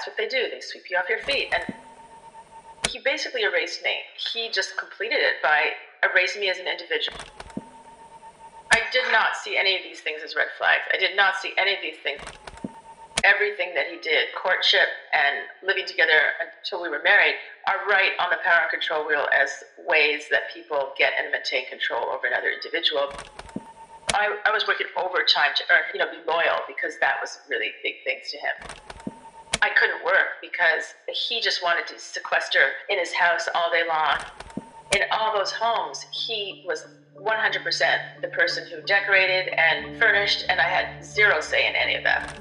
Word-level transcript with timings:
that's 0.00 0.08
what 0.08 0.16
they 0.16 0.28
do. 0.28 0.48
They 0.50 0.60
sweep 0.60 0.84
you 0.88 0.96
off 0.96 1.10
your 1.10 1.20
feet. 1.24 1.52
And 1.52 1.74
he 2.88 3.00
basically 3.00 3.42
erased 3.42 3.82
me. 3.84 3.96
He 4.32 4.48
just 4.48 4.78
completed 4.78 5.18
it 5.20 5.42
by 5.42 5.72
erasing 6.02 6.40
me 6.40 6.48
as 6.48 6.56
an 6.56 6.66
individual. 6.66 7.18
I 8.72 8.80
did 8.92 9.04
not 9.12 9.36
see 9.36 9.58
any 9.58 9.76
of 9.76 9.82
these 9.82 10.00
things 10.00 10.22
as 10.24 10.34
red 10.34 10.48
flags. 10.56 10.84
I 10.90 10.96
did 10.96 11.16
not 11.16 11.36
see 11.36 11.52
any 11.58 11.74
of 11.74 11.80
these 11.82 12.00
things. 12.02 12.20
Everything 13.24 13.74
that 13.74 13.88
he 13.92 14.00
did, 14.00 14.28
courtship 14.34 14.88
and 15.12 15.44
living 15.62 15.84
together 15.84 16.32
until 16.40 16.80
we 16.80 16.88
were 16.88 17.02
married, 17.04 17.34
are 17.68 17.84
right 17.86 18.12
on 18.18 18.30
the 18.30 18.40
power 18.42 18.62
and 18.62 18.70
control 18.70 19.06
wheel 19.06 19.28
as 19.36 19.50
ways 19.86 20.24
that 20.30 20.48
people 20.54 20.94
get 20.96 21.12
and 21.20 21.30
maintain 21.30 21.68
control 21.68 22.08
over 22.08 22.26
another 22.26 22.48
individual. 22.48 23.12
I, 24.14 24.32
I 24.46 24.50
was 24.50 24.66
working 24.66 24.86
overtime 24.96 25.52
to 25.56 25.62
earn, 25.68 25.82
you 25.92 26.00
know, 26.00 26.08
be 26.08 26.24
loyal 26.26 26.64
because 26.66 26.96
that 27.00 27.20
was 27.20 27.38
really 27.50 27.72
big 27.84 28.00
things 28.02 28.30
to 28.30 28.38
him. 28.38 29.09
I 29.62 29.68
couldn't 29.70 30.04
work 30.04 30.40
because 30.40 30.94
he 31.12 31.40
just 31.40 31.62
wanted 31.62 31.86
to 31.88 31.98
sequester 31.98 32.60
in 32.88 32.98
his 32.98 33.12
house 33.12 33.48
all 33.54 33.70
day 33.70 33.82
long. 33.86 34.16
In 34.94 35.02
all 35.12 35.36
those 35.36 35.52
homes, 35.52 36.06
he 36.12 36.64
was 36.66 36.86
100% 37.20 38.20
the 38.22 38.28
person 38.28 38.66
who 38.66 38.80
decorated 38.82 39.48
and 39.48 39.98
furnished, 39.98 40.46
and 40.48 40.58
I 40.60 40.64
had 40.64 41.04
zero 41.04 41.40
say 41.40 41.68
in 41.68 41.74
any 41.76 41.94
of 41.94 42.04
that. 42.04 42.38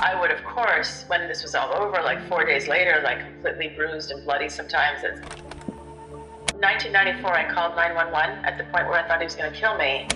I 0.00 0.18
would, 0.18 0.30
of 0.30 0.42
course, 0.44 1.04
when 1.08 1.28
this 1.28 1.42
was 1.42 1.54
all 1.54 1.74
over, 1.74 2.02
like 2.02 2.26
four 2.28 2.44
days 2.44 2.68
later, 2.68 3.00
like 3.04 3.20
completely 3.20 3.68
bruised 3.68 4.10
and 4.10 4.24
bloody 4.24 4.48
sometimes. 4.48 5.00
It's 5.04 5.20
1994, 6.54 7.34
I 7.34 7.52
called 7.52 7.76
911 7.76 8.44
at 8.44 8.56
the 8.56 8.64
point 8.64 8.86
where 8.88 9.04
I 9.04 9.06
thought 9.06 9.20
he 9.20 9.24
was 9.24 9.36
going 9.36 9.52
to 9.52 9.58
kill 9.58 9.76
me. 9.76 10.08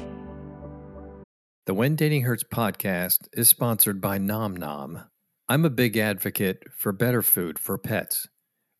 The 1.67 1.75
When 1.75 1.97
Dating 1.97 2.23
Hurts 2.23 2.45
podcast 2.45 3.29
is 3.35 3.49
sponsored 3.49 4.01
by 4.01 4.17
Nom 4.17 4.57
Nom. 4.57 5.10
I'm 5.51 5.65
a 5.65 5.71
big 5.71 5.97
advocate 5.97 6.63
for 6.73 6.93
better 6.93 7.23
food 7.23 7.59
for 7.59 7.77
pets. 7.77 8.29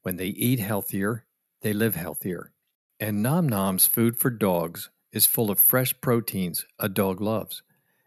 When 0.03 0.19
they 0.19 0.29
eat 0.29 0.61
healthier, 0.61 1.27
they 1.63 1.73
live 1.73 1.97
healthier. 1.97 2.53
And 3.01 3.25
Nom 3.25 3.49
Nom's 3.49 3.89
food 3.89 4.17
for 4.17 4.31
dogs 4.31 4.89
is 5.13 5.27
full 5.27 5.51
of 5.51 5.59
fresh 5.59 6.01
proteins 6.01 6.65
a 6.79 6.89
dog 6.89 7.21
loves 7.21 7.65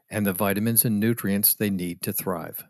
and 0.09 0.25
the 0.25 0.31
vitamins 0.31 0.86
and 0.86 0.97
nutrients 0.97 1.53
they 1.53 1.69
need 1.69 2.02
to 2.03 2.14
thrive. 2.14 2.64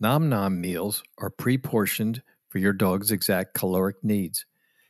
Nom 0.00 0.30
Nom 0.30 0.62
meals 0.62 1.02
are 1.18 1.28
pre 1.28 1.58
portioned 1.58 2.22
for 2.48 2.56
your 2.56 2.72
dog's 2.72 3.10
exact 3.10 3.52
caloric 3.52 4.02
needs. 4.02 4.46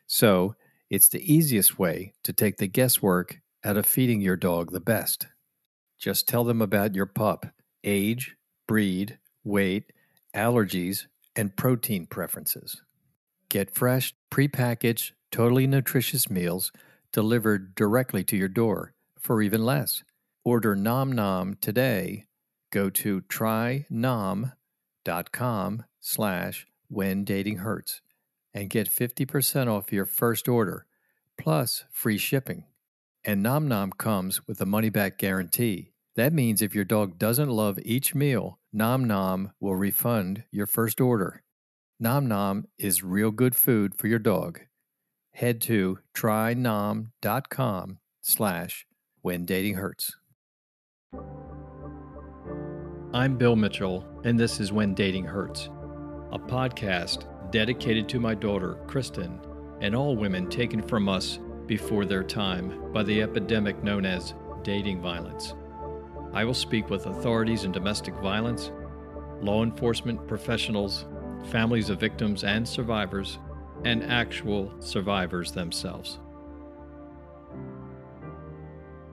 So, 0.07 0.55
it's 0.89 1.09
the 1.09 1.35
easiest 1.35 1.81
way 1.81 2.15
to 2.23 2.33
take 2.33 2.59
the 2.59 2.69
guesswork 2.69 3.41
out 3.65 3.77
of 3.77 3.87
feeding 3.87 4.21
your 4.21 4.37
dog 4.37 4.71
the 4.71 4.79
best. 4.79 5.27
Just 5.99 6.29
tell 6.29 6.45
them 6.45 6.63
about 6.63 6.95
your 6.95 7.07
pup, 7.07 7.45
age, 7.83 8.37
breed, 8.69 9.19
weight, 9.43 9.91
allergies, 10.35 11.07
and 11.37 11.57
protein 11.57 12.07
preferences. 12.07 12.83
Get 13.49 13.75
fresh, 13.75 14.15
prepackaged, 14.31 15.13
totally 15.31 15.67
nutritious 15.67 16.29
meals 16.31 16.73
delivered 17.13 17.75
directly 17.75 18.25
to 18.25 18.37
your 18.37 18.49
door 18.49 18.95
for 19.19 19.41
even 19.41 19.65
less. 19.65 20.03
Order 20.45 20.75
Nom 20.77 21.13
Nom 21.13 21.57
today. 21.61 22.27
Go 22.71 22.91
to 22.91 23.23
trynom.com 23.23 24.53
slash 26.01 26.67
when 26.89 27.25
dating 27.25 27.59
hurts 27.59 28.01
and 28.53 28.69
get 28.69 28.91
50% 28.91 29.69
off 29.69 29.93
your 29.93 30.05
first 30.05 30.49
order 30.49 30.87
plus 31.39 31.85
free 31.91 32.19
shipping. 32.19 32.65
And 33.25 33.43
Nom 33.43 33.69
Nom 33.69 33.93
comes 33.93 34.47
with 34.47 34.61
a 34.61 34.67
money 34.67 34.91
back 34.91 35.19
guarantee. 35.19 35.93
That 36.17 36.33
means 36.33 36.63
if 36.63 36.75
your 36.75 36.85
dog 36.85 37.19
doesn't 37.19 37.49
love 37.49 37.79
each 37.85 38.15
meal, 38.15 38.59
Nom 38.77 39.05
Nom 39.05 39.53
will 39.61 39.77
refund 39.77 40.43
your 40.51 40.67
first 40.67 41.01
order. 41.01 41.45
Nom 42.01 42.27
Nom 42.27 42.67
is 42.77 43.05
real 43.05 43.31
good 43.31 43.55
food 43.55 43.95
for 43.95 44.09
your 44.09 44.19
dog. 44.19 44.63
Head 45.35 45.61
to 45.63 46.01
trynom.com 46.13 47.99
slash 48.21 48.85
when 49.23 49.45
dating 49.45 49.75
hurts. 49.75 50.17
I'm 53.13 53.37
Bill 53.37 53.55
Mitchell, 53.55 54.05
and 54.25 54.37
this 54.37 54.59
is 54.59 54.73
When 54.73 54.93
Dating 54.93 55.25
Hurts, 55.25 55.71
a 56.33 56.39
podcast 56.41 57.29
dedicated 57.53 58.09
to 58.09 58.19
my 58.19 58.35
daughter, 58.35 58.81
Kristen, 58.89 59.41
and 59.83 59.95
all 59.95 60.17
women 60.17 60.51
taken 60.51 60.83
from 60.83 61.09
us 61.09 61.39
before 61.67 62.05
their 62.05 62.25
time 62.25 62.93
by 62.93 63.05
the 63.05 63.23
epidemic 63.23 63.85
known 63.85 64.05
as 64.05 64.35
dating 64.65 65.01
violence. 65.01 65.55
I 66.35 66.45
will 66.45 66.53
speak 66.53 66.91
with 66.91 67.07
authorities 67.07 67.63
in 67.63 67.71
domestic 67.71 68.15
violence, 68.17 68.73
law 69.41 69.63
enforcement 69.63 70.27
professionals, 70.27 71.07
families 71.51 71.91
of 71.91 72.01
victims 72.01 72.43
and 72.43 72.67
survivors, 72.67 73.39
and 73.85 74.03
actual 74.03 74.75
survivors 74.81 75.53
themselves. 75.53 76.19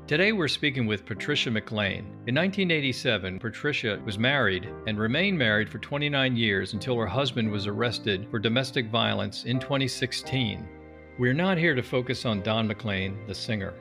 Today 0.07 0.31
we're 0.31 0.47
speaking 0.47 0.87
with 0.87 1.05
Patricia 1.05 1.51
McLean. 1.51 1.99
In 2.25 2.33
1987, 2.35 3.37
Patricia 3.37 4.01
was 4.03 4.17
married 4.17 4.67
and 4.87 4.97
remained 4.97 5.37
married 5.37 5.69
for 5.69 5.77
29 5.77 6.35
years 6.35 6.73
until 6.73 6.97
her 6.97 7.05
husband 7.05 7.51
was 7.51 7.67
arrested 7.67 8.27
for 8.31 8.39
domestic 8.39 8.87
violence 8.87 9.43
in 9.45 9.59
2016. 9.59 10.67
We're 11.19 11.33
not 11.33 11.59
here 11.59 11.75
to 11.75 11.83
focus 11.83 12.25
on 12.25 12.41
Don 12.41 12.67
McLean, 12.67 13.27
the 13.27 13.35
singer. 13.35 13.75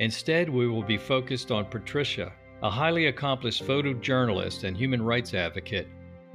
Instead, 0.00 0.48
we 0.48 0.66
will 0.66 0.82
be 0.82 0.98
focused 0.98 1.50
on 1.50 1.66
Patricia, 1.66 2.32
a 2.62 2.70
highly 2.70 3.06
accomplished 3.06 3.64
photojournalist 3.64 4.64
and 4.64 4.76
human 4.76 5.02
rights 5.02 5.34
advocate. 5.34 5.88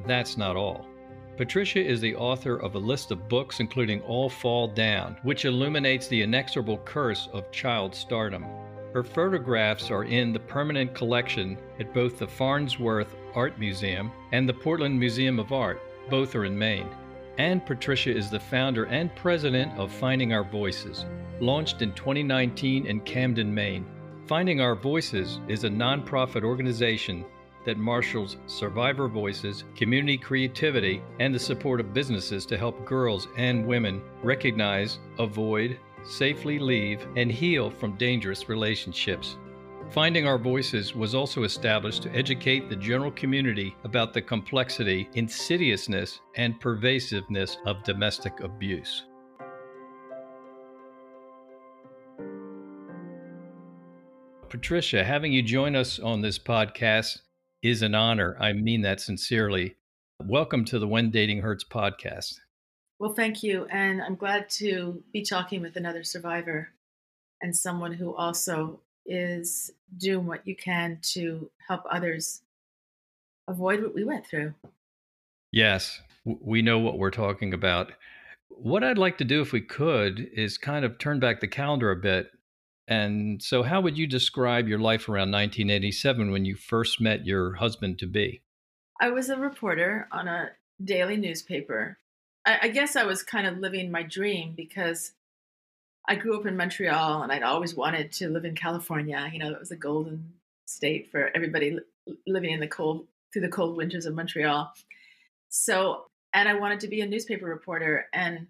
That's 0.07 0.37
not 0.37 0.55
all. 0.55 0.87
Patricia 1.37 1.85
is 1.85 1.99
the 1.99 2.15
author 2.15 2.55
of 2.57 2.75
a 2.75 2.79
list 2.79 3.11
of 3.11 3.27
books 3.27 3.59
including 3.59 4.01
All 4.01 4.29
Fall 4.29 4.67
Down, 4.67 5.17
which 5.23 5.45
illuminates 5.45 6.07
the 6.07 6.21
inexorable 6.21 6.77
curse 6.79 7.27
of 7.33 7.51
child 7.51 7.93
stardom. 7.93 8.45
Her 8.93 9.03
photographs 9.03 9.91
are 9.91 10.05
in 10.05 10.31
the 10.31 10.39
permanent 10.39 10.93
collection 10.93 11.57
at 11.79 11.93
both 11.93 12.17
the 12.17 12.27
Farnsworth 12.27 13.13
Art 13.35 13.59
Museum 13.59 14.11
and 14.31 14.47
the 14.47 14.53
Portland 14.53 14.97
Museum 14.97 15.37
of 15.37 15.51
Art. 15.51 15.81
Both 16.09 16.33
are 16.35 16.45
in 16.45 16.57
Maine. 16.57 16.87
And 17.37 17.65
Patricia 17.65 18.15
is 18.15 18.29
the 18.29 18.39
founder 18.39 18.85
and 18.85 19.13
president 19.15 19.77
of 19.77 19.91
Finding 19.91 20.31
Our 20.31 20.45
Voices, 20.45 21.05
launched 21.41 21.81
in 21.81 21.91
2019 21.93 22.85
in 22.87 23.01
Camden, 23.01 23.53
Maine. 23.53 23.85
Finding 24.27 24.59
Our 24.59 24.73
Voices 24.73 25.39
is 25.47 25.65
a 25.65 25.69
nonprofit 25.69 26.43
organization 26.43 27.23
that 27.63 27.77
marshals 27.77 28.37
survivor 28.47 29.07
voices, 29.07 29.65
community 29.75 30.17
creativity, 30.17 31.03
and 31.19 31.33
the 31.33 31.37
support 31.37 31.79
of 31.79 31.93
businesses 31.93 32.43
to 32.47 32.57
help 32.57 32.85
girls 32.85 33.27
and 33.37 33.67
women 33.67 34.01
recognize, 34.23 34.97
avoid, 35.19 35.77
safely 36.03 36.57
leave, 36.57 37.05
and 37.15 37.31
heal 37.31 37.69
from 37.69 37.97
dangerous 37.97 38.49
relationships. 38.49 39.37
Finding 39.91 40.25
Our 40.25 40.39
Voices 40.39 40.95
was 40.95 41.13
also 41.13 41.43
established 41.43 42.01
to 42.03 42.15
educate 42.15 42.67
the 42.67 42.75
general 42.75 43.11
community 43.11 43.75
about 43.83 44.11
the 44.11 44.23
complexity, 44.23 45.07
insidiousness, 45.13 46.21
and 46.35 46.59
pervasiveness 46.59 47.57
of 47.67 47.83
domestic 47.83 48.39
abuse. 48.39 49.05
Patricia, 54.49 55.03
having 55.03 55.33
you 55.33 55.41
join 55.41 55.75
us 55.75 55.99
on 55.99 56.21
this 56.21 56.37
podcast 56.37 57.19
is 57.63 57.81
an 57.81 57.95
honor. 57.95 58.37
I 58.39 58.53
mean 58.53 58.81
that 58.81 59.01
sincerely. 59.01 59.75
Welcome 60.23 60.65
to 60.65 60.79
the 60.79 60.87
When 60.87 61.09
Dating 61.09 61.41
Hurts 61.41 61.63
podcast. 61.63 62.39
Well, 62.99 63.13
thank 63.13 63.43
you. 63.43 63.65
And 63.71 64.01
I'm 64.01 64.15
glad 64.15 64.49
to 64.51 65.03
be 65.11 65.23
talking 65.23 65.61
with 65.61 65.75
another 65.75 66.03
survivor 66.03 66.69
and 67.41 67.55
someone 67.55 67.93
who 67.93 68.15
also 68.15 68.79
is 69.05 69.71
doing 69.97 70.25
what 70.25 70.47
you 70.47 70.55
can 70.55 70.99
to 71.13 71.49
help 71.67 71.81
others 71.89 72.41
avoid 73.47 73.81
what 73.81 73.95
we 73.95 74.03
went 74.03 74.25
through. 74.25 74.53
Yes, 75.51 76.01
we 76.23 76.61
know 76.61 76.79
what 76.79 76.97
we're 76.97 77.11
talking 77.11 77.53
about. 77.53 77.91
What 78.49 78.83
I'd 78.83 78.97
like 78.97 79.17
to 79.17 79.25
do, 79.25 79.41
if 79.41 79.51
we 79.51 79.61
could, 79.61 80.29
is 80.33 80.57
kind 80.57 80.85
of 80.85 80.97
turn 80.97 81.19
back 81.19 81.41
the 81.41 81.47
calendar 81.47 81.91
a 81.91 81.95
bit 81.95 82.31
and 82.87 83.41
so, 83.41 83.63
how 83.63 83.81
would 83.81 83.97
you 83.97 84.05
describe 84.05 84.67
your 84.67 84.79
life 84.79 85.09
around 85.09 85.31
1987 85.31 86.31
when 86.31 86.45
you 86.45 86.55
first 86.55 87.01
met 87.01 87.25
your 87.25 87.55
husband 87.55 87.97
to 87.99 88.07
be? 88.07 88.41
I 89.01 89.09
was 89.09 89.29
a 89.29 89.37
reporter 89.37 90.07
on 90.11 90.27
a 90.27 90.51
daily 90.83 91.17
newspaper. 91.17 91.97
I, 92.45 92.59
I, 92.63 92.67
guess 92.69 92.95
I 92.95 93.03
was 93.03 93.23
kind 93.23 93.47
of 93.47 93.57
living 93.57 93.91
my 93.91 94.03
dream 94.03 94.53
because 94.55 95.11
I 96.07 96.15
grew 96.15 96.39
up 96.39 96.45
in 96.45 96.55
Montreal 96.55 97.23
and 97.23 97.31
I'd 97.31 97.43
always 97.43 97.75
wanted 97.75 98.11
to 98.13 98.29
live 98.29 98.45
in 98.45 98.55
California. 98.55 99.29
You 99.33 99.39
know, 99.39 99.51
it 99.51 99.59
was 99.59 99.71
a 99.71 99.75
golden 99.75 100.33
state 100.67 101.11
for 101.11 101.31
everybody 101.35 101.71
li- 101.71 102.17
living 102.27 102.51
in 102.51 102.59
the 102.59 102.67
cold 102.67 103.07
through 103.33 103.41
the 103.41 103.49
cold 103.49 103.75
winters 103.75 104.05
of 104.05 104.13
Montreal. 104.13 104.71
So, 105.49 106.05
and 106.33 106.47
I 106.47 106.53
wanted 106.53 106.81
to 106.81 106.87
be 106.87 107.01
a 107.01 107.07
newspaper 107.07 107.47
reporter. 107.47 108.07
And 108.13 108.47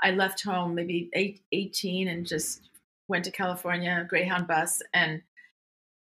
I 0.00 0.12
left 0.12 0.42
home 0.42 0.74
maybe 0.74 1.10
eight, 1.12 1.42
18 1.52 2.08
and 2.08 2.26
just 2.26 2.69
went 3.10 3.24
to 3.24 3.30
California, 3.30 4.06
Greyhound 4.08 4.46
bus, 4.46 4.80
and 4.94 5.20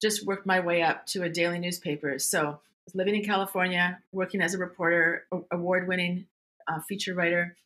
just 0.00 0.24
worked 0.24 0.46
my 0.46 0.60
way 0.60 0.82
up 0.82 1.04
to 1.06 1.24
a 1.24 1.28
daily 1.28 1.58
newspaper. 1.58 2.18
So 2.18 2.60
living 2.94 3.16
in 3.16 3.24
California, 3.24 3.98
working 4.12 4.40
as 4.40 4.54
a 4.54 4.58
reporter, 4.58 5.26
award 5.50 5.88
winning 5.88 6.26
uh, 6.68 6.80
feature 6.80 7.12
writer, 7.12 7.56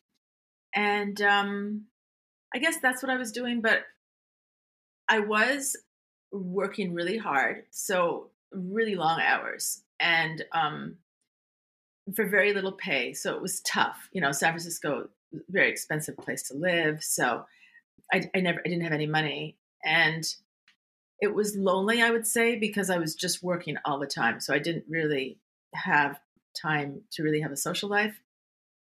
and 0.73 1.21
um, 1.21 1.85
I 2.53 2.57
guess 2.57 2.77
that's 2.81 3.01
what 3.01 3.11
I 3.11 3.17
was 3.17 3.31
doing. 3.31 3.61
But 3.61 3.83
I 5.07 5.19
was 5.19 5.77
working 6.31 6.93
really 6.93 7.17
hard, 7.17 7.63
so 7.69 8.31
really 8.51 8.95
long 8.95 9.21
hours, 9.21 9.83
and 9.99 10.43
um, 10.51 10.97
for 12.15 12.25
very 12.25 12.53
little 12.53 12.71
pay. 12.71 13.13
So 13.13 13.35
it 13.35 13.41
was 13.41 13.61
tough. 13.61 14.09
You 14.11 14.21
know, 14.21 14.31
San 14.31 14.51
Francisco, 14.51 15.09
very 15.49 15.69
expensive 15.69 16.17
place 16.17 16.43
to 16.49 16.55
live. 16.55 17.03
So 17.03 17.45
I, 18.13 18.29
I 18.35 18.39
never, 18.39 18.61
I 18.65 18.69
didn't 18.69 18.83
have 18.83 18.93
any 18.93 19.07
money, 19.07 19.57
and 19.83 20.23
it 21.19 21.33
was 21.33 21.55
lonely. 21.55 22.01
I 22.01 22.11
would 22.11 22.27
say 22.27 22.55
because 22.55 22.89
I 22.89 22.97
was 22.97 23.15
just 23.15 23.43
working 23.43 23.77
all 23.85 23.99
the 23.99 24.07
time, 24.07 24.39
so 24.39 24.53
I 24.53 24.59
didn't 24.59 24.85
really 24.89 25.39
have 25.73 26.19
time 26.59 27.01
to 27.11 27.23
really 27.23 27.41
have 27.41 27.51
a 27.51 27.57
social 27.57 27.89
life. 27.89 28.21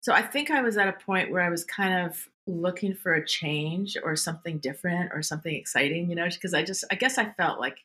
So 0.01 0.13
I 0.13 0.21
think 0.21 0.51
I 0.51 0.61
was 0.61 0.77
at 0.77 0.87
a 0.87 0.93
point 0.93 1.31
where 1.31 1.41
I 1.41 1.49
was 1.49 1.63
kind 1.63 2.05
of 2.05 2.29
looking 2.45 2.93
for 2.93 3.13
a 3.13 3.25
change 3.25 3.97
or 4.01 4.15
something 4.15 4.57
different 4.59 5.11
or 5.13 5.21
something 5.21 5.53
exciting, 5.53 6.09
you 6.09 6.15
know, 6.15 6.27
because 6.29 6.53
I 6.53 6.63
just 6.63 6.85
I 6.91 6.95
guess 6.95 7.17
I 7.17 7.31
felt 7.31 7.59
like 7.59 7.79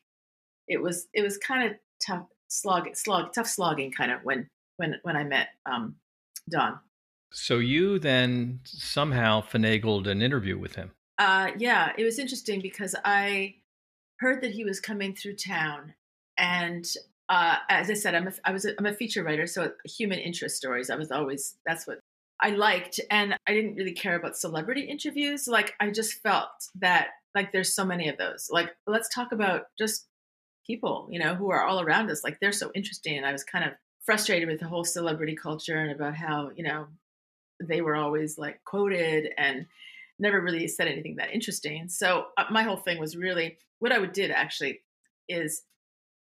it 0.67 0.81
was 0.81 1.07
it 1.13 1.21
was 1.21 1.37
kind 1.37 1.69
of 1.69 1.77
tough 2.05 2.27
slog 2.47 2.95
slog 2.95 3.33
tough 3.33 3.47
slogging 3.47 3.91
kind 3.91 4.11
of 4.11 4.21
when 4.23 4.49
when 4.77 4.99
when 5.03 5.15
I 5.15 5.23
met 5.23 5.49
um, 5.65 5.95
Don. 6.49 6.79
So 7.31 7.57
you 7.57 7.99
then 7.99 8.59
somehow 8.63 9.41
finagled 9.41 10.07
an 10.07 10.21
interview 10.21 10.57
with 10.57 10.75
him. 10.75 10.91
Uh, 11.23 11.51
yeah, 11.57 11.93
it 11.97 12.03
was 12.03 12.19
interesting 12.19 12.59
because 12.59 12.95
I 13.05 13.55
heard 14.19 14.41
that 14.41 14.51
he 14.51 14.65
was 14.65 14.81
coming 14.81 15.15
through 15.15 15.37
town, 15.37 15.93
and 16.37 16.85
uh, 17.29 17.55
as 17.69 17.89
I 17.89 17.93
said, 17.93 18.13
I'm 18.13 18.27
a, 18.27 18.33
I 18.43 18.51
was 18.51 18.65
a, 18.65 18.77
I'm 18.77 18.85
a 18.85 18.93
feature 18.93 19.23
writer, 19.23 19.47
so 19.47 19.71
human 19.85 20.19
interest 20.19 20.57
stories. 20.57 20.89
I 20.89 20.97
was 20.97 21.11
always 21.11 21.55
that's 21.65 21.87
what 21.87 21.99
I 22.41 22.49
liked, 22.49 22.99
and 23.09 23.37
I 23.47 23.53
didn't 23.53 23.75
really 23.75 23.93
care 23.93 24.17
about 24.17 24.35
celebrity 24.35 24.81
interviews. 24.81 25.47
Like 25.47 25.75
I 25.79 25.91
just 25.91 26.21
felt 26.21 26.49
that 26.81 27.07
like 27.33 27.53
there's 27.53 27.73
so 27.73 27.85
many 27.85 28.09
of 28.09 28.17
those. 28.17 28.49
Like 28.51 28.75
let's 28.85 29.07
talk 29.07 29.31
about 29.31 29.67
just 29.79 30.07
people, 30.67 31.07
you 31.09 31.19
know, 31.19 31.35
who 31.35 31.51
are 31.51 31.63
all 31.63 31.79
around 31.79 32.11
us. 32.11 32.25
Like 32.25 32.39
they're 32.41 32.51
so 32.51 32.69
interesting, 32.75 33.15
and 33.15 33.25
I 33.25 33.31
was 33.31 33.45
kind 33.45 33.63
of 33.63 33.71
frustrated 34.05 34.49
with 34.49 34.59
the 34.59 34.67
whole 34.67 34.83
celebrity 34.83 35.37
culture 35.37 35.77
and 35.77 35.91
about 35.93 36.15
how 36.15 36.51
you 36.53 36.65
know 36.65 36.87
they 37.65 37.79
were 37.79 37.95
always 37.95 38.37
like 38.37 38.59
quoted 38.65 39.29
and 39.37 39.67
never 40.19 40.39
really 40.41 40.67
said 40.67 40.87
anything 40.87 41.15
that 41.17 41.33
interesting. 41.33 41.87
So 41.89 42.27
uh, 42.37 42.45
my 42.51 42.63
whole 42.63 42.77
thing 42.77 42.99
was 42.99 43.15
really 43.15 43.57
what 43.79 43.91
I 43.91 43.99
would 43.99 44.13
did 44.13 44.31
actually 44.31 44.81
is 45.27 45.63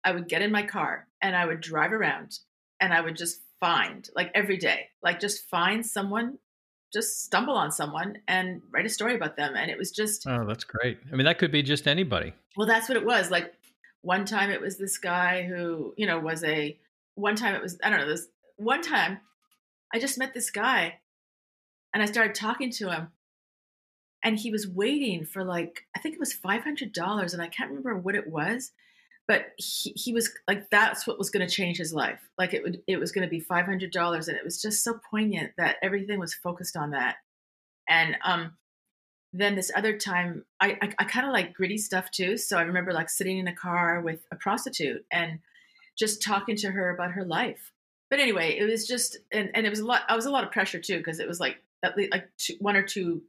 I 0.03 0.11
would 0.11 0.27
get 0.27 0.41
in 0.41 0.51
my 0.51 0.63
car 0.63 1.07
and 1.21 1.35
I 1.35 1.45
would 1.45 1.61
drive 1.61 1.91
around 1.91 2.39
and 2.79 2.93
I 2.93 3.01
would 3.01 3.15
just 3.15 3.41
find 3.59 4.07
like 4.15 4.31
every 4.35 4.57
day, 4.57 4.89
like 5.01 5.19
just 5.19 5.49
find 5.49 5.85
someone, 5.85 6.37
just 6.93 7.23
stumble 7.23 7.55
on 7.55 7.71
someone 7.71 8.17
and 8.27 8.61
write 8.71 8.85
a 8.85 8.89
story 8.89 9.15
about 9.15 9.37
them. 9.37 9.55
And 9.55 9.71
it 9.71 9.77
was 9.77 9.91
just 9.91 10.27
Oh, 10.27 10.45
that's 10.45 10.63
great. 10.63 10.99
I 11.11 11.15
mean, 11.15 11.25
that 11.25 11.39
could 11.39 11.51
be 11.51 11.63
just 11.63 11.87
anybody. 11.87 12.33
Well, 12.55 12.67
that's 12.67 12.89
what 12.89 12.97
it 12.97 13.05
was. 13.05 13.31
Like 13.31 13.53
one 14.01 14.25
time 14.25 14.51
it 14.51 14.61
was 14.61 14.77
this 14.77 14.97
guy 14.97 15.43
who, 15.43 15.93
you 15.97 16.05
know, 16.05 16.19
was 16.19 16.43
a 16.43 16.77
one 17.15 17.35
time 17.35 17.55
it 17.55 17.61
was 17.61 17.79
I 17.83 17.89
don't 17.89 17.99
know, 17.99 18.07
this 18.07 18.27
one 18.57 18.81
time 18.81 19.19
I 19.93 19.99
just 19.99 20.17
met 20.17 20.33
this 20.33 20.51
guy 20.51 20.99
and 21.93 22.03
I 22.03 22.05
started 22.05 22.35
talking 22.35 22.69
to 22.71 22.91
him 22.91 23.07
and 24.25 24.39
he 24.39 24.51
was 24.51 24.67
waiting 24.67 25.23
for 25.23 25.45
like 25.45 25.85
I 25.95 25.99
think 25.99 26.15
it 26.15 26.19
was 26.19 26.33
five 26.33 26.63
hundred 26.63 26.91
dollars, 26.91 27.33
and 27.33 27.41
I 27.41 27.47
can't 27.47 27.69
remember 27.69 27.95
what 27.95 28.15
it 28.15 28.27
was, 28.27 28.71
but 29.27 29.51
he, 29.57 29.91
he 29.91 30.11
was 30.11 30.31
like 30.47 30.69
that's 30.71 31.07
what 31.07 31.19
was 31.19 31.29
going 31.29 31.47
to 31.47 31.53
change 31.53 31.77
his 31.77 31.93
life. 31.93 32.19
Like 32.37 32.53
it 32.53 32.63
would 32.63 32.81
it 32.87 32.97
was 32.97 33.11
going 33.11 33.25
to 33.25 33.29
be 33.29 33.39
five 33.39 33.65
hundred 33.65 33.91
dollars, 33.91 34.27
and 34.27 34.35
it 34.35 34.43
was 34.43 34.61
just 34.61 34.83
so 34.83 34.99
poignant 35.09 35.51
that 35.57 35.77
everything 35.81 36.19
was 36.19 36.33
focused 36.33 36.75
on 36.75 36.91
that. 36.91 37.17
And 37.87 38.17
um, 38.25 38.53
then 39.31 39.55
this 39.55 39.71
other 39.75 39.95
time, 39.95 40.43
I 40.59 40.77
I, 40.81 40.93
I 40.99 41.03
kind 41.05 41.27
of 41.27 41.31
like 41.31 41.53
gritty 41.53 41.77
stuff 41.77 42.09
too. 42.09 42.35
So 42.35 42.57
I 42.57 42.63
remember 42.63 42.93
like 42.93 43.09
sitting 43.09 43.37
in 43.37 43.47
a 43.47 43.55
car 43.55 44.01
with 44.01 44.25
a 44.31 44.35
prostitute 44.35 45.05
and 45.11 45.39
just 45.95 46.23
talking 46.23 46.57
to 46.57 46.71
her 46.71 46.89
about 46.89 47.11
her 47.11 47.23
life. 47.23 47.71
But 48.09 48.19
anyway, 48.19 48.57
it 48.57 48.65
was 48.65 48.87
just 48.87 49.17
and, 49.31 49.51
and 49.53 49.67
it 49.67 49.69
was 49.69 49.79
a 49.79 49.85
lot. 49.85 50.01
I 50.09 50.15
was 50.15 50.25
a 50.25 50.31
lot 50.31 50.43
of 50.43 50.51
pressure 50.51 50.79
too 50.79 50.97
because 50.97 51.19
it 51.19 51.27
was 51.27 51.39
like 51.39 51.57
at 51.83 51.95
least 51.95 52.11
like 52.11 52.27
two, 52.39 52.55
one 52.59 52.75
or 52.75 52.81
two 52.81 53.21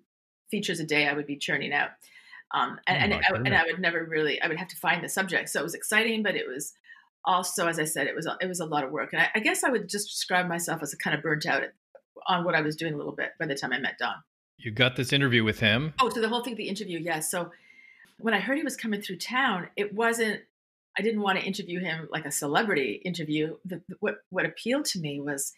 features 0.50 0.80
a 0.80 0.84
day 0.84 1.08
I 1.08 1.12
would 1.12 1.26
be 1.26 1.36
churning 1.36 1.72
out. 1.72 1.90
Um, 2.54 2.78
and, 2.86 3.12
oh 3.12 3.16
and, 3.16 3.24
I, 3.24 3.36
and 3.46 3.54
I 3.54 3.64
would 3.64 3.80
never 3.80 4.04
really, 4.04 4.40
I 4.40 4.48
would 4.48 4.56
have 4.56 4.68
to 4.68 4.76
find 4.76 5.02
the 5.02 5.08
subject. 5.08 5.48
So 5.48 5.60
it 5.60 5.64
was 5.64 5.74
exciting, 5.74 6.22
but 6.22 6.36
it 6.36 6.46
was 6.46 6.74
also, 7.24 7.66
as 7.66 7.78
I 7.78 7.84
said, 7.84 8.06
it 8.06 8.14
was, 8.14 8.28
it 8.40 8.46
was 8.46 8.60
a 8.60 8.64
lot 8.64 8.84
of 8.84 8.92
work. 8.92 9.12
And 9.12 9.20
I, 9.22 9.28
I 9.34 9.40
guess 9.40 9.64
I 9.64 9.70
would 9.70 9.88
just 9.88 10.08
describe 10.08 10.46
myself 10.46 10.82
as 10.82 10.92
a 10.92 10.96
kind 10.96 11.16
of 11.16 11.22
burnt 11.22 11.44
out 11.44 11.62
on 12.28 12.44
what 12.44 12.54
I 12.54 12.60
was 12.60 12.76
doing 12.76 12.94
a 12.94 12.96
little 12.96 13.12
bit 13.12 13.30
by 13.38 13.46
the 13.46 13.54
time 13.56 13.72
I 13.72 13.78
met 13.78 13.98
Don. 13.98 14.14
You 14.58 14.70
got 14.70 14.96
this 14.96 15.12
interview 15.12 15.44
with 15.44 15.58
him. 15.58 15.92
Oh, 16.00 16.08
so 16.08 16.20
the 16.20 16.28
whole 16.28 16.42
thing, 16.42 16.54
the 16.54 16.68
interview. 16.68 16.98
Yes. 16.98 17.14
Yeah. 17.14 17.20
So 17.20 17.50
when 18.18 18.32
I 18.32 18.40
heard 18.40 18.56
he 18.56 18.64
was 18.64 18.76
coming 18.76 19.02
through 19.02 19.18
town, 19.18 19.68
it 19.76 19.92
wasn't, 19.92 20.40
I 20.96 21.02
didn't 21.02 21.20
want 21.20 21.38
to 21.38 21.44
interview 21.44 21.80
him 21.80 22.08
like 22.10 22.24
a 22.24 22.30
celebrity 22.30 23.02
interview. 23.04 23.56
The, 23.64 23.82
what, 24.00 24.18
what 24.30 24.46
appealed 24.46 24.86
to 24.86 25.00
me 25.00 25.20
was 25.20 25.52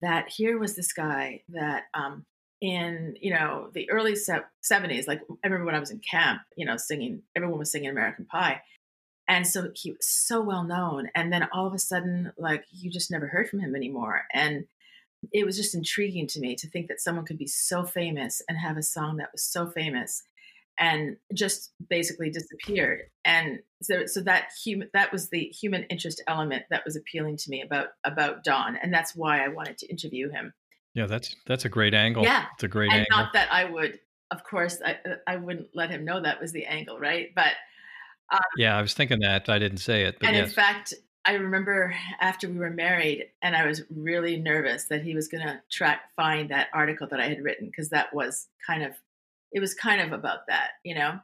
that 0.00 0.30
here 0.30 0.58
was 0.58 0.76
this 0.76 0.92
guy 0.92 1.42
that 1.50 1.82
um, 1.92 2.24
in 2.60 3.14
you 3.20 3.32
know 3.32 3.70
the 3.72 3.90
early 3.90 4.12
70s 4.12 5.08
like 5.08 5.20
i 5.42 5.46
remember 5.46 5.64
when 5.64 5.74
i 5.74 5.80
was 5.80 5.90
in 5.90 5.98
camp 5.98 6.42
you 6.56 6.66
know 6.66 6.76
singing 6.76 7.22
everyone 7.34 7.58
was 7.58 7.72
singing 7.72 7.90
american 7.90 8.26
pie. 8.26 8.60
And 9.30 9.46
so 9.46 9.70
he 9.76 9.92
was 9.92 10.08
so 10.08 10.40
well 10.40 10.64
known. 10.64 11.08
And 11.14 11.32
then 11.32 11.48
all 11.52 11.64
of 11.64 11.72
a 11.72 11.78
sudden 11.78 12.32
like 12.36 12.64
you 12.72 12.90
just 12.90 13.12
never 13.12 13.28
heard 13.28 13.48
from 13.48 13.60
him 13.60 13.76
anymore. 13.76 14.22
And 14.34 14.64
it 15.32 15.46
was 15.46 15.56
just 15.56 15.72
intriguing 15.72 16.26
to 16.28 16.40
me 16.40 16.56
to 16.56 16.68
think 16.68 16.88
that 16.88 17.00
someone 17.00 17.24
could 17.24 17.38
be 17.38 17.46
so 17.46 17.84
famous 17.84 18.42
and 18.48 18.58
have 18.58 18.76
a 18.76 18.82
song 18.82 19.18
that 19.18 19.30
was 19.30 19.44
so 19.44 19.70
famous 19.70 20.24
and 20.80 21.16
just 21.32 21.72
basically 21.88 22.30
disappeared. 22.30 23.02
And 23.24 23.60
so 23.82 24.06
so 24.06 24.20
that 24.22 24.48
human 24.64 24.90
that 24.94 25.12
was 25.12 25.30
the 25.30 25.44
human 25.60 25.84
interest 25.84 26.22
element 26.26 26.64
that 26.70 26.84
was 26.84 26.96
appealing 26.96 27.36
to 27.36 27.50
me 27.50 27.62
about 27.62 27.88
about 28.04 28.44
don 28.44 28.76
and 28.76 28.92
that's 28.92 29.16
why 29.16 29.42
i 29.44 29.48
wanted 29.48 29.78
to 29.78 29.86
interview 29.88 30.28
him 30.28 30.52
yeah, 30.94 31.06
that's 31.06 31.34
that's 31.46 31.64
a 31.64 31.68
great 31.68 31.94
angle. 31.94 32.22
Yeah, 32.22 32.46
it's 32.54 32.64
a 32.64 32.68
great 32.68 32.90
and 32.90 33.00
angle. 33.00 33.18
Not 33.18 33.32
that 33.34 33.52
I 33.52 33.64
would, 33.64 34.00
of 34.30 34.44
course, 34.44 34.80
I 34.84 34.98
I 35.26 35.36
wouldn't 35.36 35.68
let 35.74 35.90
him 35.90 36.04
know 36.04 36.20
that 36.20 36.40
was 36.40 36.52
the 36.52 36.66
angle, 36.66 36.98
right? 36.98 37.28
But 37.34 37.52
um, 38.32 38.40
yeah, 38.56 38.76
I 38.76 38.82
was 38.82 38.94
thinking 38.94 39.20
that 39.20 39.48
I 39.48 39.58
didn't 39.58 39.78
say 39.78 40.04
it, 40.04 40.16
and 40.22 40.36
yes. 40.36 40.48
in 40.48 40.54
fact, 40.54 40.94
I 41.24 41.34
remember 41.34 41.94
after 42.20 42.48
we 42.48 42.58
were 42.58 42.70
married, 42.70 43.26
and 43.42 43.54
I 43.54 43.66
was 43.66 43.82
really 43.94 44.36
nervous 44.36 44.86
that 44.86 45.02
he 45.02 45.14
was 45.14 45.28
going 45.28 45.46
to 45.46 45.60
track 45.70 46.10
find 46.16 46.50
that 46.50 46.68
article 46.72 47.06
that 47.08 47.20
I 47.20 47.28
had 47.28 47.42
written 47.42 47.66
because 47.66 47.90
that 47.90 48.12
was 48.14 48.48
kind 48.66 48.82
of 48.82 48.92
it 49.52 49.60
was 49.60 49.74
kind 49.74 50.00
of 50.00 50.12
about 50.12 50.46
that, 50.48 50.70
you 50.84 50.94
know. 50.94 51.20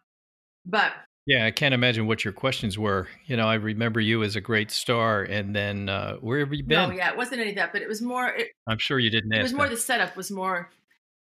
But 0.64 0.93
yeah, 1.26 1.45
I 1.45 1.50
can't 1.50 1.75
imagine 1.75 2.06
what 2.06 2.25
your 2.25 2.33
questions 2.33 2.78
were. 2.78 3.09
You 3.26 3.37
know, 3.37 3.49
I 3.49 3.54
remember 3.54 3.99
you 3.99 4.23
as 4.23 4.37
a 4.37 4.40
great 4.40 4.71
star, 4.71 5.25
and 5.25 5.54
then 5.54 5.88
uh, 5.88 6.16
where 6.16 6.38
have 6.38 6.52
you 6.52 6.62
been? 6.62 6.90
No, 6.90 6.95
yeah, 6.95 7.11
it 7.11 7.16
wasn't 7.16 7.40
any 7.40 7.50
of 7.50 7.56
that, 7.56 7.73
but 7.73 7.83
it 7.83 7.88
was 7.88 8.00
more. 8.00 8.28
It, 8.28 8.52
I'm 8.68 8.78
sure 8.78 9.00
you 9.00 9.11
didn't. 9.11 9.33
It 9.33 9.42
was 9.42 9.52
more 9.52 9.66
that. 9.66 9.75
the 9.75 9.80
setup 9.80 10.16
was 10.16 10.30
more, 10.30 10.71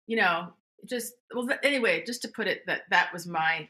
you 0.05 0.17
know, 0.17 0.53
just 0.87 1.13
well. 1.33 1.47
Anyway, 1.63 2.03
just 2.05 2.21
to 2.21 2.27
put 2.27 2.47
it 2.47 2.61
that 2.67 2.83
that 2.91 3.11
was 3.13 3.25
my, 3.25 3.67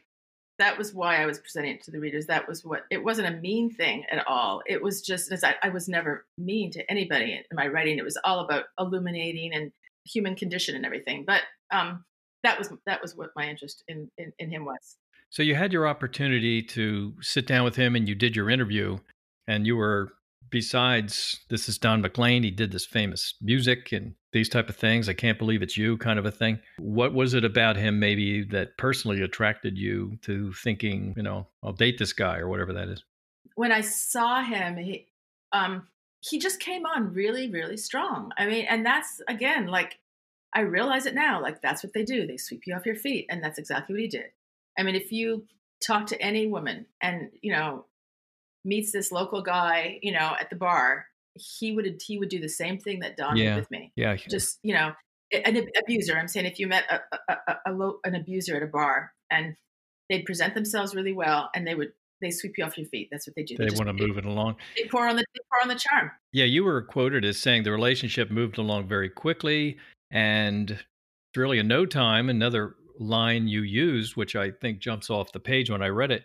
that 0.58 0.76
was 0.76 0.92
why 0.92 1.22
I 1.22 1.26
was 1.26 1.38
presenting 1.38 1.76
it 1.76 1.82
to 1.84 1.90
the 1.90 2.00
readers. 2.00 2.26
That 2.26 2.46
was 2.46 2.62
what 2.62 2.82
it 2.90 3.02
wasn't 3.02 3.28
a 3.28 3.40
mean 3.40 3.70
thing 3.70 4.04
at 4.10 4.26
all. 4.26 4.60
It 4.66 4.82
was 4.82 5.00
just 5.00 5.32
as 5.32 5.42
I, 5.42 5.54
I 5.62 5.70
was 5.70 5.88
never 5.88 6.26
mean 6.36 6.70
to 6.72 6.90
anybody 6.90 7.32
in 7.32 7.56
my 7.56 7.66
writing. 7.66 7.96
It 7.96 8.04
was 8.04 8.18
all 8.24 8.40
about 8.40 8.64
illuminating 8.78 9.54
and 9.54 9.72
human 10.04 10.34
condition 10.34 10.76
and 10.76 10.84
everything. 10.84 11.24
But 11.26 11.40
um, 11.70 12.04
that 12.42 12.58
was 12.58 12.70
that 12.84 13.00
was 13.00 13.16
what 13.16 13.30
my 13.34 13.48
interest 13.48 13.84
in, 13.88 14.10
in, 14.18 14.34
in 14.38 14.50
him 14.50 14.66
was. 14.66 14.96
So 15.36 15.42
you 15.42 15.54
had 15.54 15.70
your 15.70 15.86
opportunity 15.86 16.62
to 16.62 17.12
sit 17.20 17.46
down 17.46 17.62
with 17.64 17.76
him 17.76 17.94
and 17.94 18.08
you 18.08 18.14
did 18.14 18.34
your 18.34 18.48
interview 18.48 18.96
and 19.46 19.66
you 19.66 19.76
were 19.76 20.14
besides 20.48 21.40
this 21.50 21.68
is 21.68 21.76
Don 21.76 22.00
McLean, 22.00 22.42
he 22.42 22.50
did 22.50 22.72
this 22.72 22.86
famous 22.86 23.34
music 23.42 23.92
and 23.92 24.14
these 24.32 24.48
type 24.48 24.70
of 24.70 24.76
things. 24.76 25.10
I 25.10 25.12
can't 25.12 25.38
believe 25.38 25.60
it's 25.60 25.76
you 25.76 25.98
kind 25.98 26.18
of 26.18 26.24
a 26.24 26.30
thing. 26.30 26.60
What 26.78 27.12
was 27.12 27.34
it 27.34 27.44
about 27.44 27.76
him 27.76 28.00
maybe 28.00 28.44
that 28.44 28.78
personally 28.78 29.20
attracted 29.20 29.76
you 29.76 30.16
to 30.22 30.54
thinking, 30.54 31.12
you 31.18 31.22
know, 31.22 31.46
I'll 31.62 31.74
date 31.74 31.98
this 31.98 32.14
guy 32.14 32.38
or 32.38 32.48
whatever 32.48 32.72
that 32.72 32.88
is? 32.88 33.04
When 33.56 33.72
I 33.72 33.82
saw 33.82 34.42
him, 34.42 34.78
he 34.78 35.06
um 35.52 35.86
he 36.20 36.38
just 36.38 36.60
came 36.60 36.86
on 36.86 37.12
really 37.12 37.50
really 37.50 37.76
strong. 37.76 38.32
I 38.38 38.46
mean, 38.46 38.64
and 38.70 38.86
that's 38.86 39.20
again 39.28 39.66
like 39.66 39.98
I 40.54 40.60
realize 40.60 41.04
it 41.04 41.14
now, 41.14 41.42
like 41.42 41.60
that's 41.60 41.84
what 41.84 41.92
they 41.92 42.04
do. 42.04 42.26
They 42.26 42.38
sweep 42.38 42.62
you 42.66 42.74
off 42.74 42.86
your 42.86 42.96
feet 42.96 43.26
and 43.28 43.44
that's 43.44 43.58
exactly 43.58 43.92
what 43.92 44.00
he 44.00 44.08
did. 44.08 44.30
I 44.78 44.82
mean, 44.82 44.94
if 44.94 45.12
you 45.12 45.46
talk 45.86 46.06
to 46.08 46.20
any 46.20 46.46
woman 46.46 46.86
and, 47.00 47.30
you 47.42 47.52
know, 47.52 47.86
meets 48.64 48.92
this 48.92 49.12
local 49.12 49.42
guy, 49.42 49.98
you 50.02 50.12
know, 50.12 50.34
at 50.38 50.50
the 50.50 50.56
bar, 50.56 51.06
he 51.34 51.72
would 51.72 52.00
he 52.04 52.18
would 52.18 52.28
do 52.28 52.40
the 52.40 52.48
same 52.48 52.78
thing 52.78 53.00
that 53.00 53.16
Don 53.16 53.36
yeah. 53.36 53.54
did 53.54 53.60
with 53.60 53.70
me. 53.70 53.92
Yeah. 53.96 54.16
Just, 54.16 54.58
you 54.62 54.74
know, 54.74 54.92
an 55.32 55.68
abuser. 55.78 56.16
I'm 56.16 56.28
saying 56.28 56.46
if 56.46 56.58
you 56.58 56.66
met 56.66 56.84
a, 56.90 57.00
a, 57.32 57.56
a, 57.66 57.72
low, 57.72 57.98
an 58.04 58.14
abuser 58.14 58.56
at 58.56 58.62
a 58.62 58.66
bar 58.66 59.12
and 59.30 59.54
they'd 60.08 60.24
present 60.24 60.54
themselves 60.54 60.94
really 60.94 61.12
well 61.12 61.50
and 61.54 61.66
they 61.66 61.74
would 61.74 61.92
they 62.22 62.30
sweep 62.30 62.54
you 62.56 62.64
off 62.64 62.78
your 62.78 62.86
feet. 62.86 63.08
That's 63.10 63.26
what 63.26 63.34
they 63.36 63.42
do. 63.42 63.56
They, 63.58 63.66
they 63.66 63.76
want 63.76 63.88
to 63.88 64.06
move 64.06 64.16
it 64.16 64.24
along. 64.24 64.56
They 64.76 64.88
pour 64.88 65.06
on 65.06 65.16
the 65.16 65.24
they 65.34 65.40
pour 65.52 65.62
on 65.62 65.68
the 65.68 65.78
charm. 65.78 66.10
Yeah, 66.32 66.46
you 66.46 66.64
were 66.64 66.82
quoted 66.82 67.24
as 67.24 67.38
saying 67.38 67.64
the 67.64 67.72
relationship 67.72 68.30
moved 68.30 68.58
along 68.58 68.88
very 68.88 69.10
quickly. 69.10 69.76
And 70.10 70.78
really 71.36 71.58
in 71.58 71.68
no 71.68 71.84
time, 71.84 72.30
another 72.30 72.74
line 72.98 73.48
you 73.48 73.62
used, 73.62 74.16
which 74.16 74.36
I 74.36 74.50
think 74.50 74.78
jumps 74.78 75.10
off 75.10 75.32
the 75.32 75.40
page 75.40 75.70
when 75.70 75.82
I 75.82 75.88
read 75.88 76.10
it, 76.10 76.24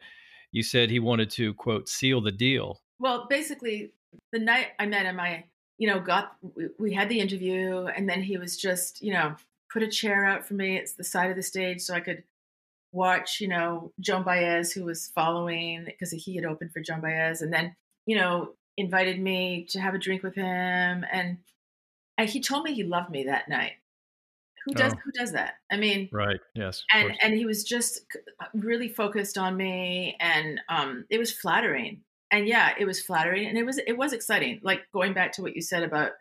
you 0.52 0.64
said 0.64 0.90
he 0.90 1.00
wanted 1.00 1.30
to, 1.32 1.54
quote, 1.54 1.88
seal 1.88 2.22
the 2.22 2.32
deal. 2.32 2.82
Well, 3.00 3.28
basically, 3.30 3.94
the 4.32 4.40
night 4.40 4.68
I 4.80 4.86
met 4.86 5.06
him, 5.06 5.20
I, 5.20 5.46
you 5.78 5.88
know, 5.88 6.00
got, 6.00 6.36
we, 6.78 6.94
had 6.94 7.10
the 7.10 7.20
interview, 7.20 7.86
and 7.86 8.08
then 8.08 8.22
he 8.22 8.38
was 8.38 8.58
just, 8.58 9.02
you 9.02 9.14
know, 9.14 9.36
put 9.72 9.84
a 9.84 9.88
chair 9.88 10.26
out 10.26 10.46
for 10.46 10.54
me. 10.54 10.78
It's 10.78 10.94
the 10.94 11.04
side 11.04 11.30
of 11.30 11.36
the 11.36 11.44
stage 11.44 11.82
so 11.82 11.94
I 11.94 12.02
could 12.02 12.24
watch, 12.92 13.40
you 13.40 13.48
know, 13.48 13.92
Joan 14.00 14.24
Baez, 14.24 14.74
who 14.74 14.84
was 14.84 15.08
following 15.08 15.86
because 15.86 16.12
he 16.12 16.36
had 16.36 16.46
opened 16.46 16.74
for 16.74 16.82
Joan 16.82 17.02
Baez, 17.02 17.42
and 17.42 17.54
then, 17.54 17.76
you 18.06 18.18
know, 18.18 18.54
invited 18.78 19.20
me 19.20 19.66
to 19.70 19.80
have 19.80 19.94
a 19.94 20.00
drink 20.00 20.24
with 20.24 20.36
him. 20.36 21.06
And, 21.12 21.38
and 22.18 22.30
he 22.30 22.42
told 22.42 22.64
me 22.64 22.74
he 22.74 22.84
loved 22.84 23.10
me 23.10 23.24
that 23.24 23.50
night. 23.50 23.74
Who 24.66 24.74
does 24.74 24.94
Oh. 24.94 24.98
who 25.04 25.12
does 25.12 25.32
that? 25.34 25.56
I 25.72 25.78
mean, 25.78 26.10
Right. 26.12 26.40
Yes. 26.56 26.84
and 26.94 27.14
and 27.22 27.34
he 27.34 27.46
was 27.46 27.64
just 27.64 28.02
really 28.54 28.90
focused 28.90 29.38
on 29.38 29.58
me, 29.58 30.16
and 30.20 30.60
um, 30.70 31.06
it 31.10 31.18
was 31.18 31.32
flattering. 31.32 32.04
And 32.32 32.48
yeah, 32.48 32.74
it 32.80 32.86
was 32.86 33.02
flattering, 33.02 33.48
and 33.48 33.58
it 33.58 33.66
was 33.66 33.78
it 33.80 33.98
was 33.98 34.14
exciting. 34.14 34.60
Like 34.64 34.82
going 34.94 35.14
back 35.14 35.34
to 35.34 35.42
what 35.42 35.56
you 35.56 35.62
said 35.62 35.84
about, 35.84 36.12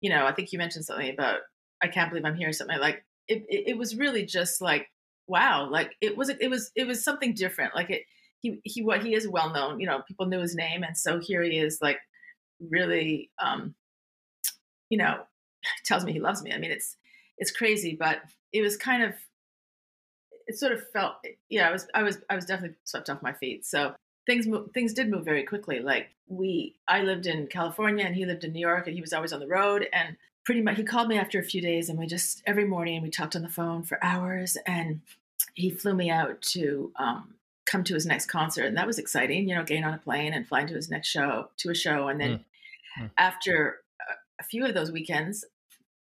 you 0.00 0.10
know, 0.10 0.26
I 0.26 0.32
think 0.32 0.52
you 0.52 0.58
mentioned 0.58 0.84
something 0.84 1.10
about 1.10 1.40
I 1.82 1.88
can't 1.88 2.10
believe 2.10 2.24
I'm 2.24 2.36
here. 2.36 2.52
Something 2.52 2.78
like 2.78 3.04
it. 3.28 3.44
It, 3.48 3.68
it 3.70 3.78
was 3.78 3.96
really 3.96 4.24
just 4.26 4.60
like 4.60 4.88
wow, 5.28 5.68
like 5.70 5.94
it 6.00 6.16
was 6.16 6.28
it 6.28 6.48
was 6.50 6.70
it 6.76 6.86
was 6.86 7.02
something 7.02 7.34
different. 7.34 7.74
Like 7.74 7.90
it 7.90 8.02
he 8.40 8.60
he 8.64 8.82
what 8.82 9.02
he 9.04 9.14
is 9.14 9.26
well 9.28 9.50
known. 9.52 9.80
You 9.80 9.86
know, 9.86 10.02
people 10.06 10.26
knew 10.26 10.40
his 10.40 10.54
name, 10.54 10.82
and 10.82 10.96
so 10.96 11.18
here 11.20 11.42
he 11.42 11.58
is, 11.58 11.78
like 11.80 11.98
really, 12.70 13.30
um, 13.42 13.74
you 14.90 14.98
know, 14.98 15.24
tells 15.84 16.04
me 16.04 16.12
he 16.12 16.20
loves 16.20 16.42
me. 16.42 16.52
I 16.52 16.58
mean, 16.58 16.70
it's 16.70 16.96
it's 17.42 17.50
crazy, 17.50 17.96
but 17.98 18.22
it 18.52 18.62
was 18.62 18.76
kind 18.76 19.02
of 19.02 19.14
it 20.46 20.58
sort 20.58 20.72
of 20.72 20.82
felt 20.90 21.14
yeah 21.50 21.68
i 21.68 21.72
was 21.72 21.86
i 21.94 22.02
was 22.02 22.18
i 22.28 22.34
was 22.34 22.44
definitely 22.44 22.76
swept 22.84 23.10
off 23.10 23.22
my 23.22 23.32
feet. 23.32 23.64
So 23.66 23.94
things 24.26 24.46
mo- 24.46 24.68
things 24.74 24.92
did 24.92 25.10
move 25.10 25.24
very 25.24 25.44
quickly. 25.44 25.80
Like 25.80 26.08
we 26.28 26.74
i 26.88 27.02
lived 27.02 27.26
in 27.26 27.46
california 27.46 28.06
and 28.06 28.14
he 28.14 28.24
lived 28.24 28.44
in 28.44 28.52
new 28.52 28.60
york 28.60 28.86
and 28.86 28.94
he 28.94 29.02
was 29.02 29.12
always 29.12 29.32
on 29.34 29.40
the 29.40 29.46
road 29.46 29.86
and 29.92 30.16
pretty 30.46 30.62
much 30.62 30.76
he 30.76 30.82
called 30.82 31.08
me 31.08 31.18
after 31.18 31.38
a 31.38 31.44
few 31.44 31.60
days 31.60 31.90
and 31.90 31.98
we 31.98 32.06
just 32.06 32.42
every 32.46 32.64
morning 32.64 33.02
we 33.02 33.10
talked 33.10 33.36
on 33.36 33.42
the 33.42 33.48
phone 33.48 33.82
for 33.82 34.02
hours 34.02 34.56
and 34.66 35.00
he 35.54 35.68
flew 35.68 35.94
me 35.94 36.08
out 36.08 36.40
to 36.40 36.90
um, 36.96 37.34
come 37.66 37.84
to 37.84 37.92
his 37.92 38.06
next 38.06 38.26
concert 38.26 38.64
and 38.64 38.76
that 38.76 38.86
was 38.86 38.98
exciting 38.98 39.46
you 39.48 39.54
know 39.54 39.64
getting 39.64 39.84
on 39.84 39.92
a 39.92 39.98
plane 39.98 40.32
and 40.32 40.48
flying 40.48 40.66
to 40.66 40.74
his 40.74 40.88
next 40.88 41.08
show 41.08 41.50
to 41.58 41.70
a 41.70 41.74
show. 41.74 42.08
And 42.08 42.20
then 42.20 42.44
Mm. 42.98 43.10
After 43.16 43.80
a 44.40 44.44
few 44.44 44.66
of 44.66 44.74
those 44.74 44.92
weekends 44.92 45.44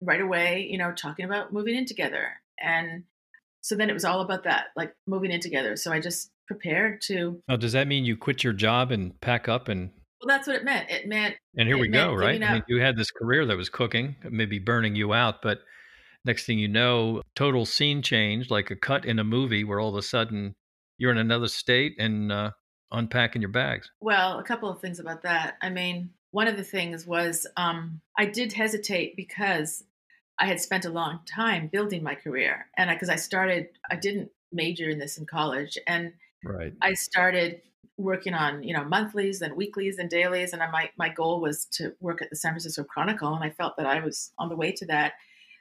right 0.02 0.22
away 0.22 0.68
you 0.70 0.78
know 0.78 0.92
talking 0.92 1.26
about 1.26 1.52
moving 1.54 1.76
in 1.76 1.86
together 1.86 2.30
and 2.60 3.04
so 3.62 3.76
then 3.76 3.90
it 3.90 3.94
was 3.94 4.06
all 4.06 4.22
about 4.22 4.44
that 4.44 4.68
like 4.76 4.94
moving 5.08 5.32
in 5.32 5.40
together 5.40 5.76
so 5.76 5.92
i 5.92 6.00
just 6.00 6.32
prepared 6.48 7.02
to 7.02 7.42
Now, 7.48 7.58
does 7.58 7.74
that 7.74 7.88
mean 7.88 8.06
you 8.06 8.16
quit 8.16 8.44
your 8.44 8.54
job 8.54 8.92
and 8.92 9.20
pack 9.22 9.50
up 9.50 9.68
and 9.68 9.90
well 10.22 10.28
that's 10.28 10.48
what 10.48 10.56
it 10.56 10.64
meant 10.64 10.90
it 10.90 11.08
meant 11.08 11.36
and 11.58 11.68
here 11.68 11.78
we 11.80 11.88
go, 11.88 12.14
right? 12.14 12.42
I 12.42 12.54
mean, 12.54 12.64
you 12.68 12.80
had 12.80 12.96
this 12.96 13.10
career 13.10 13.44
that 13.48 13.58
was 13.58 13.68
cooking, 13.68 14.16
maybe 14.30 14.60
burning 14.60 14.96
you 14.96 15.12
out, 15.12 15.42
but 15.42 15.60
next 16.24 16.46
thing 16.46 16.60
you 16.60 16.68
know, 16.68 17.24
total 17.36 17.66
scene 17.66 18.04
change, 18.04 18.52
like 18.52 18.70
a 18.70 18.76
cut 18.76 19.06
in 19.06 19.18
a 19.18 19.24
movie 19.24 19.64
where 19.64 19.80
all 19.80 19.90
of 19.90 19.96
a 19.96 20.04
sudden 20.04 20.54
you're 21.00 21.12
in 21.12 21.18
another 21.18 21.48
state 21.48 21.96
and 21.98 22.32
uh, 22.32 22.52
unpacking 22.92 23.42
your 23.42 23.50
bags. 23.50 23.90
Well, 24.02 24.38
a 24.38 24.44
couple 24.44 24.70
of 24.70 24.80
things 24.80 25.00
about 25.00 25.24
that. 25.24 25.56
I 25.64 25.72
mean, 25.72 26.12
one 26.30 26.48
of 26.48 26.58
the 26.58 26.64
things 26.64 27.08
was 27.08 27.48
um, 27.58 28.02
I 28.16 28.26
did 28.26 28.54
hesitate 28.54 29.16
because 29.16 29.84
I 30.40 30.46
had 30.46 30.60
spent 30.60 30.86
a 30.86 30.90
long 30.90 31.20
time 31.26 31.68
building 31.68 32.04
my 32.04 32.16
career, 32.16 32.68
and 32.78 32.90
because 32.90 33.10
I, 33.10 33.16
started, 33.16 33.70
I 33.90 33.96
didn't 33.96 34.32
major 34.52 34.90
in 34.90 35.00
this 35.00 35.18
in 35.18 35.26
college, 35.26 35.78
and 35.88 36.14
Right. 36.44 36.74
I 36.82 36.94
started 36.94 37.62
working 37.98 38.36
on 38.36 38.62
you 38.62 38.74
know 38.74 38.84
monthlies 38.84 39.42
and 39.42 39.56
weeklies 39.56 39.98
and 39.98 40.10
dailies, 40.10 40.54
and 40.54 40.62
I, 40.62 40.70
my 40.70 40.90
my 40.98 41.10
goal 41.10 41.42
was 41.42 41.66
to 41.74 41.94
work 42.00 42.22
at 42.22 42.30
the 42.30 42.36
San 42.36 42.52
Francisco 42.52 42.84
Chronicle, 42.84 43.34
and 43.34 43.44
I 43.44 43.50
felt 43.50 43.78
that 43.78 43.86
I 43.86 44.00
was 44.00 44.32
on 44.38 44.50
the 44.50 44.56
way 44.56 44.72
to 44.74 44.86
that. 44.88 45.14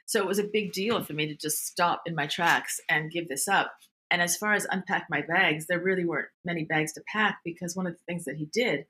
So 0.05 0.21
it 0.21 0.27
was 0.27 0.39
a 0.39 0.43
big 0.43 0.71
deal 0.71 1.03
for 1.03 1.13
me 1.13 1.27
to 1.27 1.35
just 1.35 1.65
stop 1.65 2.03
in 2.05 2.15
my 2.15 2.27
tracks 2.27 2.79
and 2.87 3.11
give 3.11 3.27
this 3.27 3.47
up. 3.47 3.73
And 4.09 4.21
as 4.21 4.37
far 4.37 4.53
as 4.53 4.65
unpack 4.71 5.07
my 5.09 5.21
bags, 5.21 5.67
there 5.67 5.81
really 5.81 6.05
weren't 6.05 6.29
many 6.45 6.63
bags 6.63 6.93
to 6.93 7.01
pack 7.11 7.39
because 7.43 7.75
one 7.75 7.87
of 7.87 7.93
the 7.93 7.99
things 8.07 8.23
that 8.23 8.37
he 8.37 8.45
did 8.45 8.85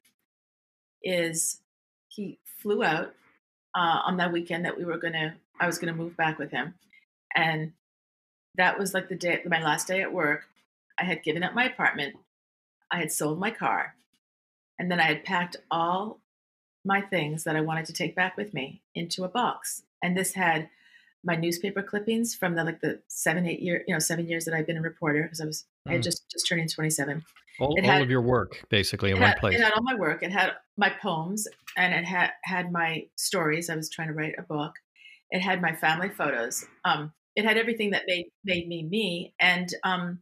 is 1.02 1.60
he 2.10 2.40
flew 2.62 2.84
out 2.84 3.16
uh, 3.76 4.02
on 4.06 4.18
that 4.18 4.32
weekend 4.32 4.66
that 4.66 4.78
we 4.78 4.86
were 4.86 5.00
gonna, 5.00 5.36
I 5.60 5.66
was 5.68 5.78
gonna 5.78 5.94
move 5.94 6.16
back 6.18 6.38
with 6.40 6.52
him, 6.52 6.76
and 7.36 7.74
that 8.56 8.78
was 8.80 8.94
like 8.94 9.10
the 9.10 9.16
day, 9.16 9.42
my 9.46 9.62
last 9.62 9.88
day 9.88 10.02
at 10.02 10.14
work. 10.14 10.46
I 11.00 11.04
had 11.04 11.24
given 11.24 11.44
up 11.44 11.54
my 11.54 11.66
apartment, 11.66 12.16
I 12.90 12.98
had 12.98 13.12
sold 13.12 13.40
my 13.40 13.52
car, 13.52 13.96
and 14.80 14.90
then 14.92 15.00
I 15.00 15.04
had 15.04 15.24
packed 15.24 15.58
all 15.70 16.20
my 16.84 17.02
things 17.02 17.44
that 17.44 17.56
I 17.56 17.62
wanted 17.62 17.86
to 17.86 17.94
take 17.94 18.16
back 18.16 18.38
with 18.38 18.54
me 18.54 18.82
into 18.96 19.24
a 19.24 19.28
box. 19.30 19.84
And 20.02 20.16
this 20.18 20.34
had 20.34 20.70
my 21.24 21.36
newspaper 21.36 21.82
clippings 21.84 22.34
from 22.34 22.56
the 22.56 22.64
like 22.64 22.80
the 22.82 23.02
seven, 23.10 23.46
eight 23.46 23.60
year, 23.60 23.84
you 23.88 23.94
know, 23.94 24.00
seven 24.00 24.26
years 24.28 24.46
that 24.46 24.54
I've 24.54 24.66
been 24.68 24.78
a 24.78 24.82
reporter 24.82 25.24
because 25.24 25.42
I 25.42 25.46
was 25.46 25.66
I 25.88 25.92
had 25.94 26.02
Mm. 26.02 26.06
just 26.06 26.30
just 26.32 26.48
turning 26.48 26.68
27. 26.68 27.24
All, 27.60 27.76
It 27.76 27.84
all 27.84 27.92
had- 27.92 28.02
of 28.04 28.10
your 28.10 28.22
work 28.22 28.66
basically 28.70 29.12
in 29.12 29.20
one 29.20 29.30
had, 29.30 29.38
place. 29.40 29.60
it 29.60 29.64
had 29.64 29.74
all 29.74 29.82
my 29.84 29.96
work. 29.96 30.22
It 30.24 30.32
had 30.32 30.54
my 30.78 30.90
poems 30.90 31.48
and 31.76 31.94
it 31.94 32.06
had 32.06 32.34
had 32.44 32.72
my 32.72 33.08
stories. 33.16 33.70
I 33.70 33.76
was 33.76 33.90
trying 33.90 34.08
to 34.10 34.14
write 34.14 34.36
a 34.38 34.44
book. 34.44 34.76
It 35.32 35.42
had 35.42 35.62
my 35.62 35.76
family 35.76 36.10
photos. 36.10 36.66
Um, 36.86 37.14
it 37.36 37.46
had 37.46 37.58
everything 37.58 37.92
that 37.92 38.04
made 38.08 38.28
made 38.44 38.68
me 38.68 38.84
me. 38.84 39.34
And 39.40 39.70
um, 39.84 40.22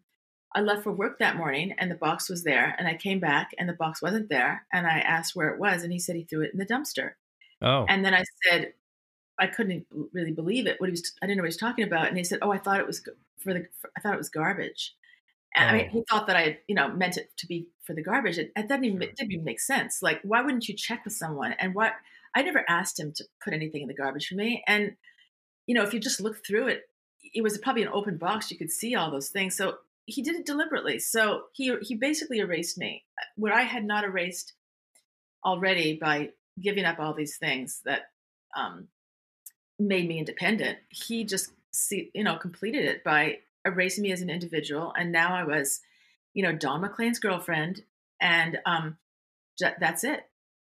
I 0.55 0.61
left 0.61 0.83
for 0.83 0.91
work 0.91 1.19
that 1.19 1.37
morning, 1.37 1.73
and 1.77 1.91
the 1.91 1.95
box 1.95 2.29
was 2.29 2.43
there. 2.43 2.75
And 2.77 2.87
I 2.87 2.95
came 2.95 3.19
back, 3.19 3.51
and 3.59 3.69
the 3.69 3.73
box 3.73 4.01
wasn't 4.01 4.29
there. 4.29 4.65
And 4.73 4.87
I 4.87 4.99
asked 4.99 5.35
where 5.35 5.49
it 5.49 5.59
was, 5.59 5.83
and 5.83 5.91
he 5.93 5.99
said 5.99 6.15
he 6.15 6.23
threw 6.25 6.41
it 6.43 6.51
in 6.53 6.59
the 6.59 6.65
dumpster. 6.65 7.13
oh, 7.61 7.87
And 7.87 8.03
then 8.05 8.13
I 8.13 8.23
said, 8.47 8.73
I 9.39 9.47
couldn't 9.47 9.87
really 10.13 10.31
believe 10.31 10.67
it. 10.67 10.79
What 10.79 10.87
he 10.89 10.91
was, 10.91 11.13
I 11.21 11.27
didn't 11.27 11.37
know 11.37 11.43
what 11.43 11.47
he 11.47 11.49
was 11.49 11.57
talking 11.57 11.85
about. 11.85 12.07
And 12.07 12.17
he 12.17 12.23
said, 12.23 12.39
Oh, 12.41 12.51
I 12.51 12.57
thought 12.59 12.79
it 12.79 12.87
was 12.87 13.07
for 13.39 13.53
the, 13.53 13.67
for, 13.79 13.91
I 13.97 14.01
thought 14.01 14.13
it 14.15 14.19
was 14.19 14.29
garbage. 14.29 14.95
And 15.55 15.69
I 15.69 15.73
mean, 15.73 15.89
Oh. 15.89 15.91
he 15.91 16.03
thought 16.09 16.27
that 16.27 16.35
I, 16.37 16.59
you 16.67 16.75
know, 16.75 16.89
meant 16.89 17.17
it 17.17 17.35
to 17.37 17.47
be 17.47 17.67
for 17.83 17.93
the 17.95 18.03
garbage. 18.03 18.37
It, 18.37 18.51
it 18.55 18.67
doesn't 18.67 18.85
even, 18.85 19.01
it 19.01 19.15
didn't 19.17 19.33
even 19.33 19.45
make 19.45 19.59
sense. 19.61 20.01
Like, 20.01 20.21
why 20.23 20.41
wouldn't 20.41 20.67
you 20.69 20.75
check 20.75 21.05
with 21.05 21.13
someone? 21.13 21.53
And 21.53 21.75
what, 21.75 21.93
I 22.35 22.41
never 22.41 22.65
asked 22.67 22.99
him 22.99 23.13
to 23.13 23.23
put 23.43 23.53
anything 23.53 23.81
in 23.81 23.87
the 23.87 23.93
garbage 23.93 24.27
for 24.27 24.35
me. 24.35 24.63
And, 24.67 24.97
you 25.67 25.73
know, 25.73 25.83
if 25.83 25.93
you 25.93 25.99
just 25.99 26.19
look 26.19 26.45
through 26.45 26.67
it, 26.67 26.81
it 27.33 27.41
was 27.41 27.57
probably 27.57 27.83
an 27.83 27.89
open 27.93 28.17
box. 28.17 28.51
You 28.51 28.57
could 28.57 28.71
see 28.71 28.95
all 28.95 29.09
those 29.09 29.29
things. 29.29 29.55
So 29.55 29.75
he 30.05 30.21
did 30.21 30.35
it 30.35 30.45
deliberately. 30.45 30.99
So 30.99 31.43
he, 31.53 31.75
he 31.81 31.95
basically 31.95 32.39
erased 32.39 32.77
me. 32.77 33.05
What 33.35 33.53
I 33.53 33.61
had 33.61 33.85
not 33.85 34.03
erased 34.03 34.53
already 35.43 35.97
by 35.97 36.31
giving 36.61 36.85
up 36.85 36.99
all 36.99 37.13
these 37.13 37.37
things 37.37 37.81
that 37.85 38.09
um, 38.55 38.87
made 39.79 40.07
me 40.07 40.19
independent. 40.19 40.77
He 40.89 41.23
just 41.23 41.51
see, 41.71 42.11
you 42.13 42.23
know, 42.23 42.37
completed 42.37 42.85
it 42.85 43.03
by 43.03 43.39
erasing 43.65 44.03
me 44.03 44.11
as 44.11 44.21
an 44.21 44.29
individual, 44.29 44.93
and 44.97 45.11
now 45.11 45.35
I 45.35 45.43
was, 45.43 45.81
you 46.33 46.43
know, 46.43 46.53
Don 46.53 46.81
McLean's 46.81 47.19
girlfriend, 47.19 47.83
and 48.21 48.59
um, 48.65 48.97
that's 49.59 50.03
it. 50.03 50.21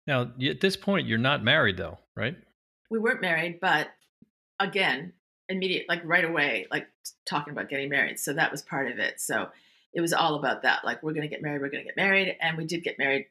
Now 0.09 0.33
at 0.43 0.61
this 0.61 0.77
point 0.77 1.07
you're 1.07 1.19
not 1.19 1.45
married 1.45 1.77
though, 1.77 1.99
right? 2.17 2.37
We 2.91 2.99
weren't 2.99 3.21
married, 3.21 3.61
but 3.61 3.89
again, 4.59 5.13
immediate, 5.49 5.87
like 5.89 6.01
right 6.05 6.25
away, 6.25 6.67
like 6.71 6.89
talking 7.27 7.53
about 7.53 7.69
getting 7.69 7.89
married. 7.89 8.19
So 8.19 8.33
that 8.33 8.51
was 8.51 8.63
part 8.63 8.91
of 8.91 8.99
it. 8.99 9.21
So 9.21 9.49
it 9.93 10.01
was 10.01 10.13
all 10.13 10.35
about 10.35 10.63
that. 10.63 10.85
Like 10.85 11.03
we're 11.03 11.13
gonna 11.13 11.29
get 11.29 11.43
married, 11.43 11.61
we're 11.61 11.71
gonna 11.71 11.85
get 11.85 11.97
married, 11.97 12.37
and 12.41 12.57
we 12.57 12.65
did 12.65 12.83
get 12.83 12.99
married 12.99 13.27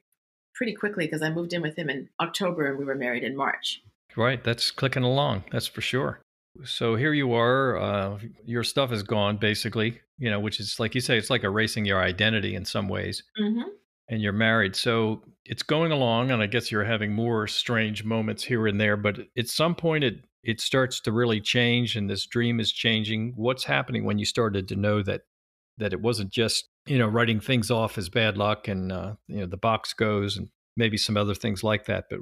pretty 0.54 0.74
quickly 0.74 1.06
because 1.06 1.22
I 1.22 1.30
moved 1.30 1.54
in 1.54 1.62
with 1.62 1.76
him 1.76 1.90
in 1.90 2.10
October, 2.20 2.68
and 2.68 2.80
we 2.80 2.86
were 2.86 2.96
married 2.96 3.24
in 3.24 3.36
March. 3.36 3.82
Right, 4.16 4.44
that's 4.44 4.72
clicking 4.72 5.04
along. 5.04 5.44
That's 5.52 5.68
for 5.68 5.82
sure. 5.82 6.22
So 6.64 6.96
here 6.96 7.14
you 7.14 7.34
are. 7.34 7.78
Uh, 7.78 8.20
your 8.46 8.64
stuff 8.64 8.92
is 8.92 9.04
gone, 9.04 9.38
basically. 9.38 10.00
You 10.18 10.32
know, 10.32 10.40
which 10.40 10.60
is 10.60 10.80
like 10.80 10.96
you 10.96 11.02
say, 11.02 11.18
it's 11.18 11.30
like 11.30 11.44
erasing 11.44 11.86
your 11.86 12.00
identity 12.00 12.56
in 12.56 12.66
some 12.66 12.90
ways. 12.90 13.22
Mm-hmm. 13.40 13.70
And 14.10 14.22
you're 14.22 14.32
married, 14.32 14.76
so 14.76 15.24
it's 15.44 15.64
going 15.64 15.92
along, 15.92 16.32
and 16.32 16.42
I 16.42 16.48
guess 16.48 16.72
you're 16.72 16.86
having 16.86 17.14
more 17.14 17.46
strange 17.46 18.06
moments 18.06 18.44
here 18.44 18.66
and 18.66 18.80
there. 18.80 18.96
But 18.96 19.20
at 19.38 19.50
some 19.50 19.76
point, 19.76 20.04
it 20.04 20.24
it 20.44 20.62
starts 20.62 21.02
to 21.02 21.12
really 21.12 21.42
change, 21.42 21.98
and 21.98 22.10
this 22.10 22.26
dream 22.26 22.62
is 22.62 22.72
changing. 22.72 23.34
What's 23.36 23.66
happening 23.66 24.06
when 24.06 24.18
you 24.18 24.24
started 24.24 24.70
to 24.70 24.78
know 24.78 25.04
that 25.04 25.24
that 25.78 25.92
it 25.92 26.02
wasn't 26.02 26.32
just 26.32 26.70
you 26.86 26.98
know 26.98 27.08
writing 27.08 27.42
things 27.42 27.70
off 27.70 27.98
as 27.98 28.08
bad 28.08 28.38
luck, 28.38 28.70
and 28.70 28.94
uh, 28.94 29.16
you 29.28 29.42
know 29.42 29.46
the 29.46 29.58
box 29.58 29.94
goes, 29.94 30.38
and 30.38 30.48
maybe 30.78 30.96
some 30.96 31.18
other 31.18 31.36
things 31.36 31.64
like 31.64 31.86
that, 31.86 32.06
but 32.10 32.20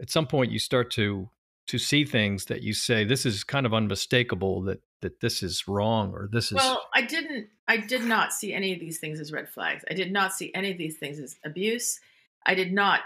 at 0.00 0.10
some 0.10 0.26
point 0.26 0.50
you 0.50 0.58
start 0.58 0.90
to 0.92 1.28
to 1.68 1.78
see 1.78 2.04
things 2.04 2.46
that 2.46 2.62
you 2.62 2.72
say 2.72 3.04
this 3.04 3.24
is 3.24 3.44
kind 3.44 3.66
of 3.66 3.74
unmistakable 3.74 4.62
that 4.62 4.80
that 5.00 5.20
this 5.20 5.42
is 5.42 5.68
wrong 5.68 6.12
or 6.12 6.28
this 6.32 6.50
is 6.50 6.56
Well, 6.56 6.82
I 6.94 7.02
didn't. 7.02 7.48
I 7.68 7.76
did 7.76 8.02
not 8.02 8.32
see 8.32 8.52
any 8.52 8.72
of 8.72 8.80
these 8.80 8.98
things 8.98 9.20
as 9.20 9.32
red 9.32 9.48
flags. 9.48 9.84
I 9.88 9.94
did 9.94 10.10
not 10.10 10.32
see 10.32 10.52
any 10.54 10.72
of 10.72 10.78
these 10.78 10.96
things 10.96 11.20
as 11.20 11.36
abuse. 11.44 12.00
I 12.46 12.54
did 12.54 12.72
not. 12.72 13.00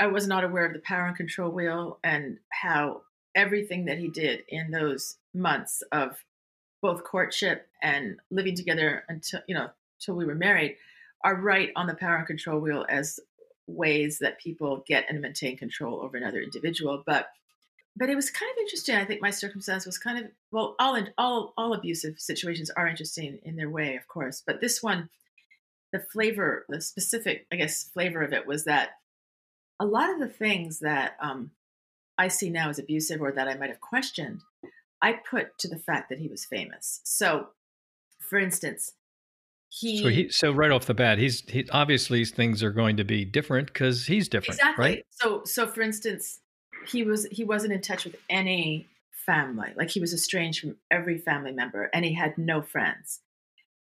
I 0.00 0.06
was 0.06 0.26
not 0.26 0.44
aware 0.44 0.66
of 0.66 0.72
the 0.72 0.80
power 0.80 1.06
and 1.06 1.16
control 1.16 1.50
wheel 1.50 1.98
and 2.02 2.38
how 2.50 3.02
everything 3.34 3.84
that 3.84 3.98
he 3.98 4.08
did 4.08 4.42
in 4.48 4.70
those 4.70 5.16
months 5.34 5.82
of 5.92 6.24
both 6.82 7.04
courtship 7.04 7.68
and 7.82 8.16
living 8.30 8.56
together 8.56 9.04
until 9.08 9.40
you 9.46 9.54
know 9.54 9.68
until 10.00 10.16
we 10.16 10.24
were 10.24 10.34
married 10.34 10.76
are 11.22 11.36
right 11.36 11.70
on 11.76 11.86
the 11.86 11.94
power 11.94 12.16
and 12.16 12.26
control 12.26 12.58
wheel 12.58 12.86
as 12.88 13.20
ways 13.66 14.18
that 14.18 14.40
people 14.40 14.82
get 14.88 15.04
and 15.08 15.20
maintain 15.20 15.56
control 15.56 16.00
over 16.00 16.16
another 16.16 16.40
individual 16.40 17.04
but 17.06 17.28
but 17.96 18.08
it 18.08 18.16
was 18.16 18.30
kind 18.30 18.50
of 18.50 18.58
interesting 18.58 18.96
i 18.96 19.04
think 19.04 19.20
my 19.20 19.30
circumstance 19.30 19.86
was 19.86 19.98
kind 19.98 20.18
of 20.18 20.30
well 20.50 20.74
all 20.78 20.94
in, 20.94 21.08
all 21.18 21.52
all 21.56 21.74
abusive 21.74 22.18
situations 22.18 22.70
are 22.70 22.86
interesting 22.86 23.38
in 23.44 23.56
their 23.56 23.70
way 23.70 23.96
of 23.96 24.06
course 24.08 24.42
but 24.46 24.60
this 24.60 24.82
one 24.82 25.08
the 25.92 26.00
flavor 26.00 26.64
the 26.68 26.80
specific 26.80 27.46
i 27.52 27.56
guess 27.56 27.84
flavor 27.84 28.22
of 28.22 28.32
it 28.32 28.46
was 28.46 28.64
that 28.64 28.90
a 29.78 29.86
lot 29.86 30.10
of 30.10 30.18
the 30.18 30.28
things 30.28 30.80
that 30.80 31.16
um, 31.20 31.50
i 32.18 32.28
see 32.28 32.50
now 32.50 32.68
as 32.68 32.78
abusive 32.78 33.20
or 33.20 33.32
that 33.32 33.48
i 33.48 33.54
might 33.54 33.70
have 33.70 33.80
questioned 33.80 34.40
i 35.02 35.12
put 35.12 35.58
to 35.58 35.68
the 35.68 35.78
fact 35.78 36.08
that 36.10 36.18
he 36.18 36.28
was 36.28 36.44
famous. 36.44 37.00
So 37.04 37.48
for 38.18 38.38
instance 38.38 38.92
he 39.70 40.02
so 40.02 40.08
he 40.08 40.28
so 40.30 40.52
right 40.52 40.70
off 40.70 40.86
the 40.86 40.94
bat 40.94 41.18
he's 41.18 41.42
he 41.48 41.66
obviously 41.70 42.24
things 42.24 42.62
are 42.62 42.72
going 42.72 42.96
to 42.96 43.04
be 43.04 43.24
different 43.24 43.68
because 43.68 44.06
he's 44.06 44.28
different 44.28 44.58
exactly. 44.58 44.84
right? 44.84 45.06
So 45.10 45.42
so 45.44 45.66
for 45.66 45.80
instance 45.80 46.40
he 46.86 47.02
was 47.02 47.26
he 47.26 47.44
wasn't 47.44 47.72
in 47.72 47.80
touch 47.80 48.04
with 48.04 48.16
any 48.28 48.88
family 49.12 49.70
like 49.76 49.90
he 49.90 50.00
was 50.00 50.14
estranged 50.14 50.60
from 50.60 50.76
every 50.90 51.18
family 51.18 51.52
member 51.52 51.90
and 51.92 52.04
he 52.04 52.14
had 52.14 52.36
no 52.38 52.62
friends 52.62 53.20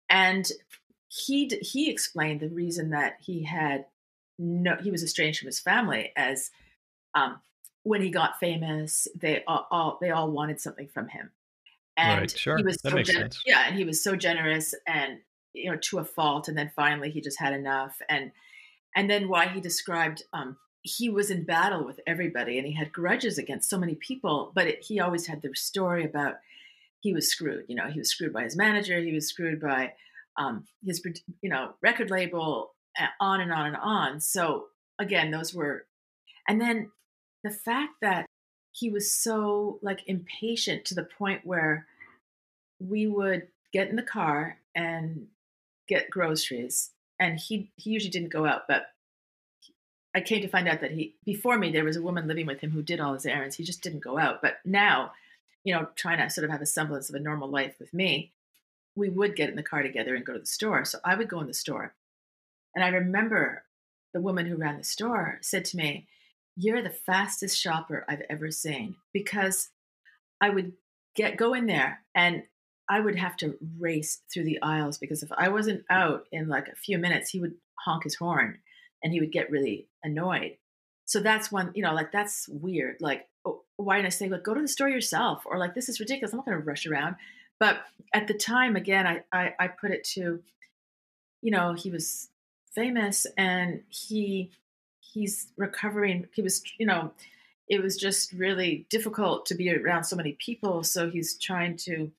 and 0.09 0.51
he 1.07 1.47
he 1.61 1.89
explained 1.89 2.39
the 2.39 2.49
reason 2.49 2.89
that 2.91 3.17
he 3.19 3.43
had 3.43 3.85
no 4.37 4.75
he 4.81 4.91
was 4.91 5.03
estranged 5.03 5.39
from 5.39 5.47
his 5.47 5.59
family 5.59 6.11
as 6.15 6.51
um, 7.15 7.39
when 7.83 8.01
he 8.01 8.09
got 8.09 8.39
famous 8.39 9.07
they 9.15 9.43
all, 9.47 9.67
all, 9.71 9.97
they 10.01 10.11
all 10.11 10.31
wanted 10.31 10.59
something 10.59 10.87
from 10.87 11.07
him 11.07 11.31
and 11.97 12.21
right, 12.21 12.37
sure. 12.37 12.57
he 12.57 12.63
was 12.63 12.77
that 12.77 12.89
so 12.89 12.95
makes 12.95 13.09
gen- 13.09 13.21
sense. 13.21 13.43
yeah 13.45 13.65
and 13.67 13.75
he 13.75 13.83
was 13.83 14.03
so 14.03 14.15
generous 14.15 14.73
and 14.87 15.19
you 15.53 15.69
know 15.69 15.77
to 15.77 15.99
a 15.99 16.05
fault 16.05 16.47
and 16.47 16.57
then 16.57 16.71
finally 16.75 17.09
he 17.09 17.21
just 17.21 17.39
had 17.39 17.53
enough 17.53 17.99
and 18.09 18.31
and 18.95 19.09
then 19.09 19.27
why 19.27 19.47
he 19.47 19.61
described 19.61 20.23
um, 20.33 20.57
he 20.81 21.09
was 21.09 21.29
in 21.29 21.43
battle 21.43 21.85
with 21.85 21.99
everybody 22.07 22.57
and 22.57 22.65
he 22.65 22.73
had 22.73 22.91
grudges 22.91 23.37
against 23.37 23.69
so 23.69 23.77
many 23.77 23.95
people 23.95 24.51
but 24.55 24.67
it, 24.67 24.81
he 24.81 24.99
always 24.99 25.27
had 25.27 25.41
the 25.41 25.53
story 25.53 26.05
about 26.05 26.35
he 27.01 27.13
was 27.13 27.29
screwed 27.29 27.65
you 27.67 27.75
know 27.75 27.87
he 27.87 27.99
was 27.99 28.09
screwed 28.09 28.33
by 28.33 28.43
his 28.43 28.55
manager 28.55 28.99
he 28.99 29.13
was 29.13 29.27
screwed 29.27 29.59
by 29.59 29.91
um, 30.39 30.65
his 30.83 31.03
you 31.41 31.49
know 31.49 31.73
record 31.81 32.09
label 32.09 32.73
on 33.19 33.41
and 33.41 33.51
on 33.51 33.67
and 33.67 33.75
on. 33.75 34.19
So 34.19 34.67
again 34.97 35.31
those 35.31 35.53
were 35.53 35.85
and 36.47 36.59
then 36.59 36.91
the 37.43 37.51
fact 37.51 37.93
that 38.01 38.25
he 38.71 38.89
was 38.89 39.11
so 39.11 39.79
like 39.81 40.01
impatient 40.07 40.85
to 40.85 40.95
the 40.95 41.07
point 41.17 41.41
where 41.45 41.85
we 42.79 43.07
would 43.07 43.47
get 43.73 43.89
in 43.89 43.95
the 43.95 44.01
car 44.01 44.57
and 44.73 45.27
get 45.87 46.09
groceries 46.09 46.91
and 47.19 47.39
he 47.39 47.71
he 47.75 47.91
usually 47.91 48.11
didn't 48.11 48.31
go 48.31 48.45
out 48.45 48.63
but 48.67 48.87
I 50.15 50.21
came 50.21 50.41
to 50.41 50.47
find 50.47 50.67
out 50.67 50.81
that 50.81 50.91
he 50.91 51.15
before 51.23 51.57
me 51.57 51.71
there 51.71 51.83
was 51.83 51.95
a 51.95 52.01
woman 52.01 52.27
living 52.27 52.47
with 52.47 52.61
him 52.61 52.71
who 52.71 52.81
did 52.81 52.99
all 52.99 53.13
his 53.13 53.25
errands. 53.25 53.55
He 53.55 53.63
just 53.63 53.81
didn't 53.81 53.99
go 53.99 54.17
out. 54.17 54.41
But 54.41 54.57
now, 54.65 55.11
you 55.63 55.73
know, 55.73 55.87
trying 55.95 56.17
to 56.17 56.29
sort 56.29 56.45
of 56.45 56.51
have 56.51 56.61
a 56.61 56.65
semblance 56.65 57.09
of 57.09 57.15
a 57.15 57.19
normal 57.19 57.49
life 57.49 57.75
with 57.79 57.93
me, 57.93 58.31
we 58.95 59.09
would 59.09 59.35
get 59.35 59.49
in 59.49 59.55
the 59.55 59.63
car 59.63 59.83
together 59.83 60.15
and 60.15 60.25
go 60.25 60.33
to 60.33 60.39
the 60.39 60.45
store. 60.45 60.83
So 60.85 60.99
I 61.05 61.15
would 61.15 61.29
go 61.29 61.39
in 61.41 61.47
the 61.47 61.53
store. 61.53 61.93
And 62.75 62.83
I 62.83 62.89
remember 62.89 63.63
the 64.13 64.21
woman 64.21 64.47
who 64.47 64.55
ran 64.55 64.77
the 64.77 64.83
store 64.83 65.37
said 65.41 65.65
to 65.65 65.77
me, 65.77 66.07
"You're 66.55 66.81
the 66.81 66.89
fastest 66.89 67.59
shopper 67.59 68.05
I've 68.07 68.23
ever 68.29 68.49
seen." 68.49 68.95
Because 69.13 69.69
I 70.41 70.49
would 70.49 70.73
get 71.15 71.37
go 71.37 71.53
in 71.53 71.67
there 71.67 72.01
and 72.15 72.43
I 72.87 72.99
would 72.99 73.15
have 73.15 73.37
to 73.37 73.57
race 73.77 74.21
through 74.33 74.45
the 74.45 74.61
aisles 74.63 74.97
because 74.97 75.21
if 75.21 75.31
I 75.33 75.49
wasn't 75.49 75.85
out 75.91 76.27
in 76.31 76.47
like 76.47 76.67
a 76.67 76.75
few 76.75 76.97
minutes, 76.97 77.29
he 77.29 77.39
would 77.39 77.55
honk 77.75 78.03
his 78.03 78.15
horn 78.15 78.59
and 79.03 79.13
he 79.13 79.19
would 79.19 79.31
get 79.31 79.51
really 79.51 79.87
annoyed. 80.03 80.57
So 81.05 81.19
that's 81.19 81.51
one, 81.51 81.71
you 81.73 81.81
know, 81.81 81.93
like 81.93 82.11
that's 82.11 82.47
weird. 82.47 82.97
Like, 82.99 83.27
oh, 83.45 83.63
why 83.77 83.95
didn't 83.95 84.07
I 84.07 84.09
say, 84.09 84.29
like, 84.29 84.43
go 84.43 84.53
to 84.53 84.61
the 84.61 84.67
store 84.67 84.89
yourself? 84.89 85.43
Or 85.45 85.57
like, 85.57 85.73
this 85.73 85.89
is 85.89 85.99
ridiculous. 85.99 86.33
I'm 86.33 86.37
not 86.37 86.45
going 86.45 86.59
to 86.59 86.63
rush 86.63 86.85
around. 86.85 87.15
But 87.59 87.81
at 88.13 88.27
the 88.27 88.33
time, 88.33 88.75
again, 88.75 89.07
I, 89.07 89.23
I, 89.31 89.53
I 89.59 89.67
put 89.67 89.91
it 89.91 90.03
to, 90.15 90.39
you 91.41 91.51
know, 91.51 91.73
he 91.73 91.89
was 91.89 92.29
famous 92.73 93.25
and 93.37 93.81
he 93.89 94.51
he's 94.99 95.47
recovering. 95.57 96.27
He 96.33 96.41
was, 96.41 96.61
you 96.77 96.85
know, 96.85 97.11
it 97.67 97.81
was 97.81 97.97
just 97.97 98.31
really 98.31 98.85
difficult 98.89 99.45
to 99.47 99.55
be 99.55 99.73
around 99.73 100.03
so 100.03 100.15
many 100.15 100.33
people. 100.33 100.83
So 100.83 101.09
he's 101.09 101.35
trying 101.35 101.77
to, 101.77 102.11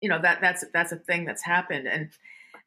you 0.00 0.08
know, 0.08 0.20
that 0.20 0.40
that's 0.40 0.64
that's 0.72 0.92
a 0.92 0.96
thing 0.96 1.24
that's 1.24 1.42
happened. 1.42 1.86
And 1.86 2.10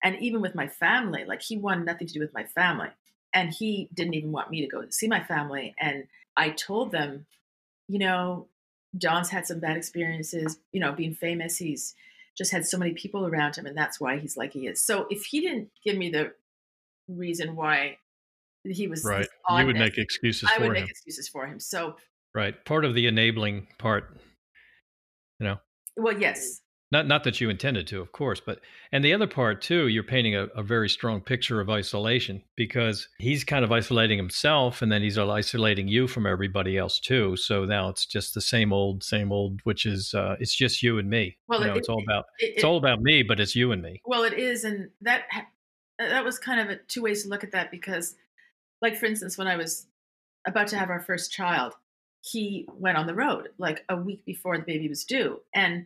and 0.04 0.16
even 0.20 0.42
with 0.42 0.56
my 0.56 0.68
family, 0.68 1.26
like 1.26 1.42
he 1.42 1.58
wanted 1.58 1.86
nothing 1.86 2.08
to 2.08 2.14
do 2.14 2.20
with 2.20 2.34
my 2.34 2.46
family 2.46 2.90
and 3.34 3.54
he 3.54 3.90
didn't 3.94 4.14
even 4.14 4.32
want 4.32 4.50
me 4.50 4.62
to 4.62 4.68
go 4.68 4.84
see 4.90 5.08
my 5.08 5.24
family 5.24 5.76
and 5.80 6.06
i 6.38 6.50
told 6.50 6.92
them 6.92 7.26
you 7.88 8.00
know 8.00 8.48
john's 8.98 9.30
had 9.30 9.46
some 9.46 9.60
bad 9.60 9.78
experiences 9.78 10.58
you 10.72 10.80
know 10.80 10.92
being 10.92 11.14
famous 11.14 11.58
he's 11.58 11.96
just 12.38 12.52
had 12.52 12.66
so 12.66 12.78
many 12.78 12.94
people 12.94 13.28
around 13.28 13.56
him 13.56 13.66
and 13.66 13.78
that's 13.78 14.00
why 14.00 14.18
he's 14.18 14.38
like 14.38 14.54
he 14.54 14.68
is. 14.68 14.82
So 14.82 15.08
if 15.10 15.26
he 15.26 15.42
didn't 15.42 15.70
give 15.84 15.98
me 15.98 16.10
the 16.10 16.34
reason 17.08 17.56
why 17.56 17.98
he 18.64 18.88
was 18.88 19.04
right. 19.04 19.28
you 19.50 19.66
would 19.66 19.76
make 19.76 19.98
excuses 19.98 20.50
i 20.52 20.60
would 20.60 20.68
him 20.68 20.74
make 20.74 20.90
excuses 20.90 21.28
for 21.28 21.46
him. 21.46 21.60
So 21.60 21.96
right. 22.34 22.64
Part 22.66 22.86
of 22.86 22.94
the 22.94 23.08
enabling 23.08 23.68
part 23.78 24.18
you 25.40 25.48
know? 25.48 25.58
Well 25.98 26.18
yes 26.18 26.62
not 26.92 27.08
not 27.08 27.24
that 27.24 27.40
you 27.40 27.50
intended 27.50 27.88
to, 27.88 28.02
of 28.02 28.12
course, 28.12 28.42
but 28.46 28.60
and 28.92 29.04
the 29.04 29.14
other 29.14 29.28
part 29.28 29.62
too, 29.62 29.88
you're 29.88 30.04
painting 30.04 30.36
a, 30.36 30.48
a, 30.48 30.62
very 30.62 30.90
strong 30.90 31.22
picture 31.22 31.62
of 31.62 31.70
isolation 31.70 32.44
because 32.58 33.08
he's 33.18 33.46
kind 33.46 33.64
of 33.64 33.72
isolating 33.72 34.18
himself, 34.18 34.82
and 34.82 34.92
then 34.92 35.02
he's 35.02 35.18
isolating 35.18 35.88
you 35.88 36.08
from 36.08 36.28
everybody 36.28 36.78
else 36.78 37.00
too. 37.00 37.38
So 37.38 37.64
now 37.64 37.88
it's 37.90 38.06
just 38.06 38.34
the 38.34 38.42
same 38.42 38.74
old, 38.74 39.04
same 39.04 39.32
old, 39.32 39.62
which 39.64 39.86
is 39.86 40.14
uh, 40.14 40.36
it's 40.40 40.56
just 40.56 40.84
you 40.84 41.00
and 41.00 41.10
me. 41.10 41.38
Well, 41.48 41.62
you 41.62 41.68
know, 41.68 41.74
it, 41.74 41.78
it's 41.78 41.90
all 41.90 42.04
about 42.04 42.26
it, 42.40 42.54
it's 42.56 42.64
all 42.66 42.78
about 42.78 43.02
me, 43.02 43.24
but 43.24 43.40
it's 43.40 43.56
you 43.56 43.72
and 43.72 43.82
me. 43.82 44.02
Well, 44.06 44.24
it 44.24 44.34
is, 44.34 44.66
and 44.66 44.90
that 45.02 45.24
that 45.98 46.26
was 46.26 46.40
kind 46.40 46.60
of 46.60 46.70
a 46.70 46.76
two 46.88 47.04
ways 47.04 47.24
to 47.24 47.30
look 47.30 47.46
at 47.46 47.52
that 47.52 47.72
because, 47.72 48.16
like 48.82 48.98
for 48.98 49.06
instance, 49.06 49.38
when 49.38 49.48
I 49.48 49.56
was 49.56 49.88
about 50.46 50.68
to 50.68 50.78
have 50.78 50.90
our 50.90 51.00
first 51.00 51.32
child, 51.32 51.74
he 52.20 52.68
went 52.74 52.98
on 52.98 53.08
the 53.08 53.16
road 53.16 53.50
like 53.58 53.86
a 53.88 53.96
week 53.96 54.26
before 54.26 54.58
the 54.58 54.66
baby 54.66 54.90
was 54.90 55.06
due, 55.06 55.40
and 55.56 55.86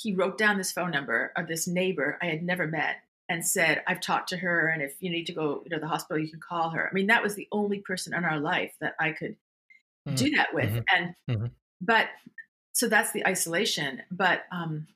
he 0.00 0.14
wrote 0.14 0.38
down 0.38 0.58
this 0.58 0.72
phone 0.72 0.90
number 0.90 1.32
of 1.36 1.48
this 1.48 1.66
neighbor 1.66 2.18
I 2.22 2.26
had 2.26 2.42
never 2.42 2.66
met 2.66 2.96
and 3.28 3.44
said, 3.44 3.82
I've 3.86 4.00
talked 4.00 4.28
to 4.30 4.38
her, 4.38 4.68
and 4.68 4.82
if 4.82 4.94
you 5.00 5.10
need 5.10 5.26
to 5.26 5.32
go 5.32 5.64
to 5.70 5.78
the 5.78 5.88
hospital, 5.88 6.22
you 6.22 6.30
can 6.30 6.40
call 6.40 6.70
her. 6.70 6.88
I 6.88 6.94
mean, 6.94 7.08
that 7.08 7.22
was 7.22 7.34
the 7.34 7.48
only 7.52 7.80
person 7.80 8.14
in 8.14 8.24
our 8.24 8.40
life 8.40 8.72
that 8.80 8.94
I 8.98 9.12
could 9.12 9.36
mm-hmm. 10.06 10.14
do 10.14 10.30
that 10.36 10.54
with. 10.54 10.70
Mm-hmm. 10.70 10.96
And, 10.96 11.14
mm-hmm. 11.28 11.46
but, 11.80 12.06
so 12.72 12.88
that's 12.88 13.12
the 13.12 13.26
isolation. 13.26 14.02
But 14.10 14.44
um, 14.52 14.86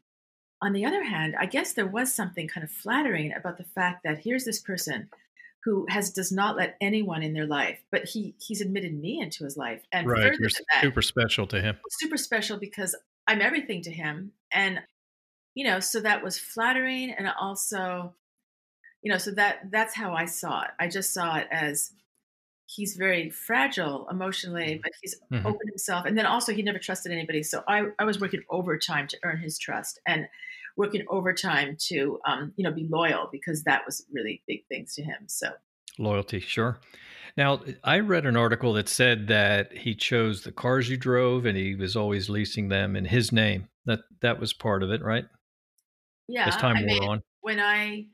on 0.63 0.73
the 0.73 0.85
other 0.85 1.03
hand, 1.03 1.35
I 1.39 1.47
guess 1.47 1.73
there 1.73 1.87
was 1.87 2.15
something 2.15 2.47
kind 2.47 2.63
of 2.63 2.71
flattering 2.71 3.35
about 3.35 3.59
the 3.59 3.65
fact 3.65 4.05
that 4.05 4.21
here's 4.21 4.45
this 4.45 4.61
person 4.61 5.09
who 5.65 5.87
has 5.89 6.11
does 6.11 6.33
not 6.33 6.57
let 6.57 6.77
anyone 6.81 7.23
in 7.23 7.35
their 7.35 7.47
life, 7.47 7.79
but 7.91 8.05
he 8.05 8.35
he's 8.39 8.61
admitted 8.61 8.99
me 8.99 9.21
into 9.21 9.45
his 9.45 9.57
life, 9.57 9.83
and 9.93 10.09
right, 10.09 10.35
you're 10.39 10.51
super 10.81 11.03
special 11.03 11.47
to 11.49 11.61
him. 11.61 11.77
Super 11.91 12.17
special 12.17 12.57
because 12.57 12.97
I'm 13.27 13.41
everything 13.41 13.83
to 13.83 13.91
him, 13.91 14.33
and 14.53 14.81
you 15.55 15.67
know, 15.67 15.81
so 15.81 16.01
that 16.01 16.23
was 16.23 16.39
flattering 16.39 17.11
and 17.11 17.29
also, 17.41 18.15
you 19.03 19.11
know, 19.11 19.19
so 19.19 19.33
that 19.33 19.71
that's 19.71 19.95
how 19.95 20.15
I 20.15 20.25
saw 20.25 20.63
it. 20.63 20.71
I 20.79 20.89
just 20.89 21.13
saw 21.13 21.37
it 21.37 21.49
as 21.51 21.93
he's 22.67 22.97
very 22.97 23.31
fragile 23.31 24.07
emotionally, 24.11 24.75
mm-hmm. 24.75 24.81
but 24.83 24.93
he's 25.03 25.17
mm-hmm. 25.33 25.47
opened 25.47 25.69
himself. 25.69 26.07
And 26.07 26.17
then 26.17 26.27
also 26.27 26.53
he 26.53 26.63
never 26.63 26.79
trusted 26.79 27.13
anybody. 27.13 27.43
So 27.43 27.63
I, 27.69 27.87
I 27.99 28.05
was 28.05 28.21
working 28.21 28.43
overtime 28.51 29.07
to 29.09 29.19
earn 29.25 29.39
his 29.39 29.59
trust 29.59 30.01
and 30.07 30.27
working 30.77 31.05
overtime 31.09 31.77
to, 31.89 32.19
um, 32.27 32.53
you 32.57 32.65
know, 32.65 32.73
be 32.73 32.87
loyal 32.89 33.29
because 33.31 33.65
that 33.65 33.83
was 33.85 34.07
really 34.13 34.43
big 34.47 34.67
things 34.69 34.95
to 34.95 35.03
him. 35.03 35.27
So 35.27 35.51
loyalty, 35.99 36.41
sure. 36.41 36.79
Now, 37.37 37.61
I 37.83 38.01
read 38.01 38.27
an 38.27 38.37
article 38.37 38.75
that 38.75 38.89
said 38.89 39.29
that 39.29 39.73
he 39.73 39.95
chose 39.95 40.43
the 40.43 40.53
cars 40.53 40.89
you 40.89 40.97
drove 40.97 41.47
and 41.47 41.57
he 41.57 41.75
was 41.75 41.97
always 41.97 42.29
leasing 42.29 42.69
them 42.69 42.95
in 42.95 43.07
his 43.07 43.33
name. 43.33 43.69
That 43.87 44.01
that 44.21 44.39
was 44.39 44.53
part 44.53 44.83
of 44.83 44.91
it, 44.91 45.03
right? 45.03 45.25
Yeah. 46.33 46.49
As 46.49 46.57
time 46.57 46.77
I 46.77 46.81
wore 46.81 46.87
mean, 46.87 47.05
on. 47.05 47.23
When 47.43 47.61
I, 47.61 48.07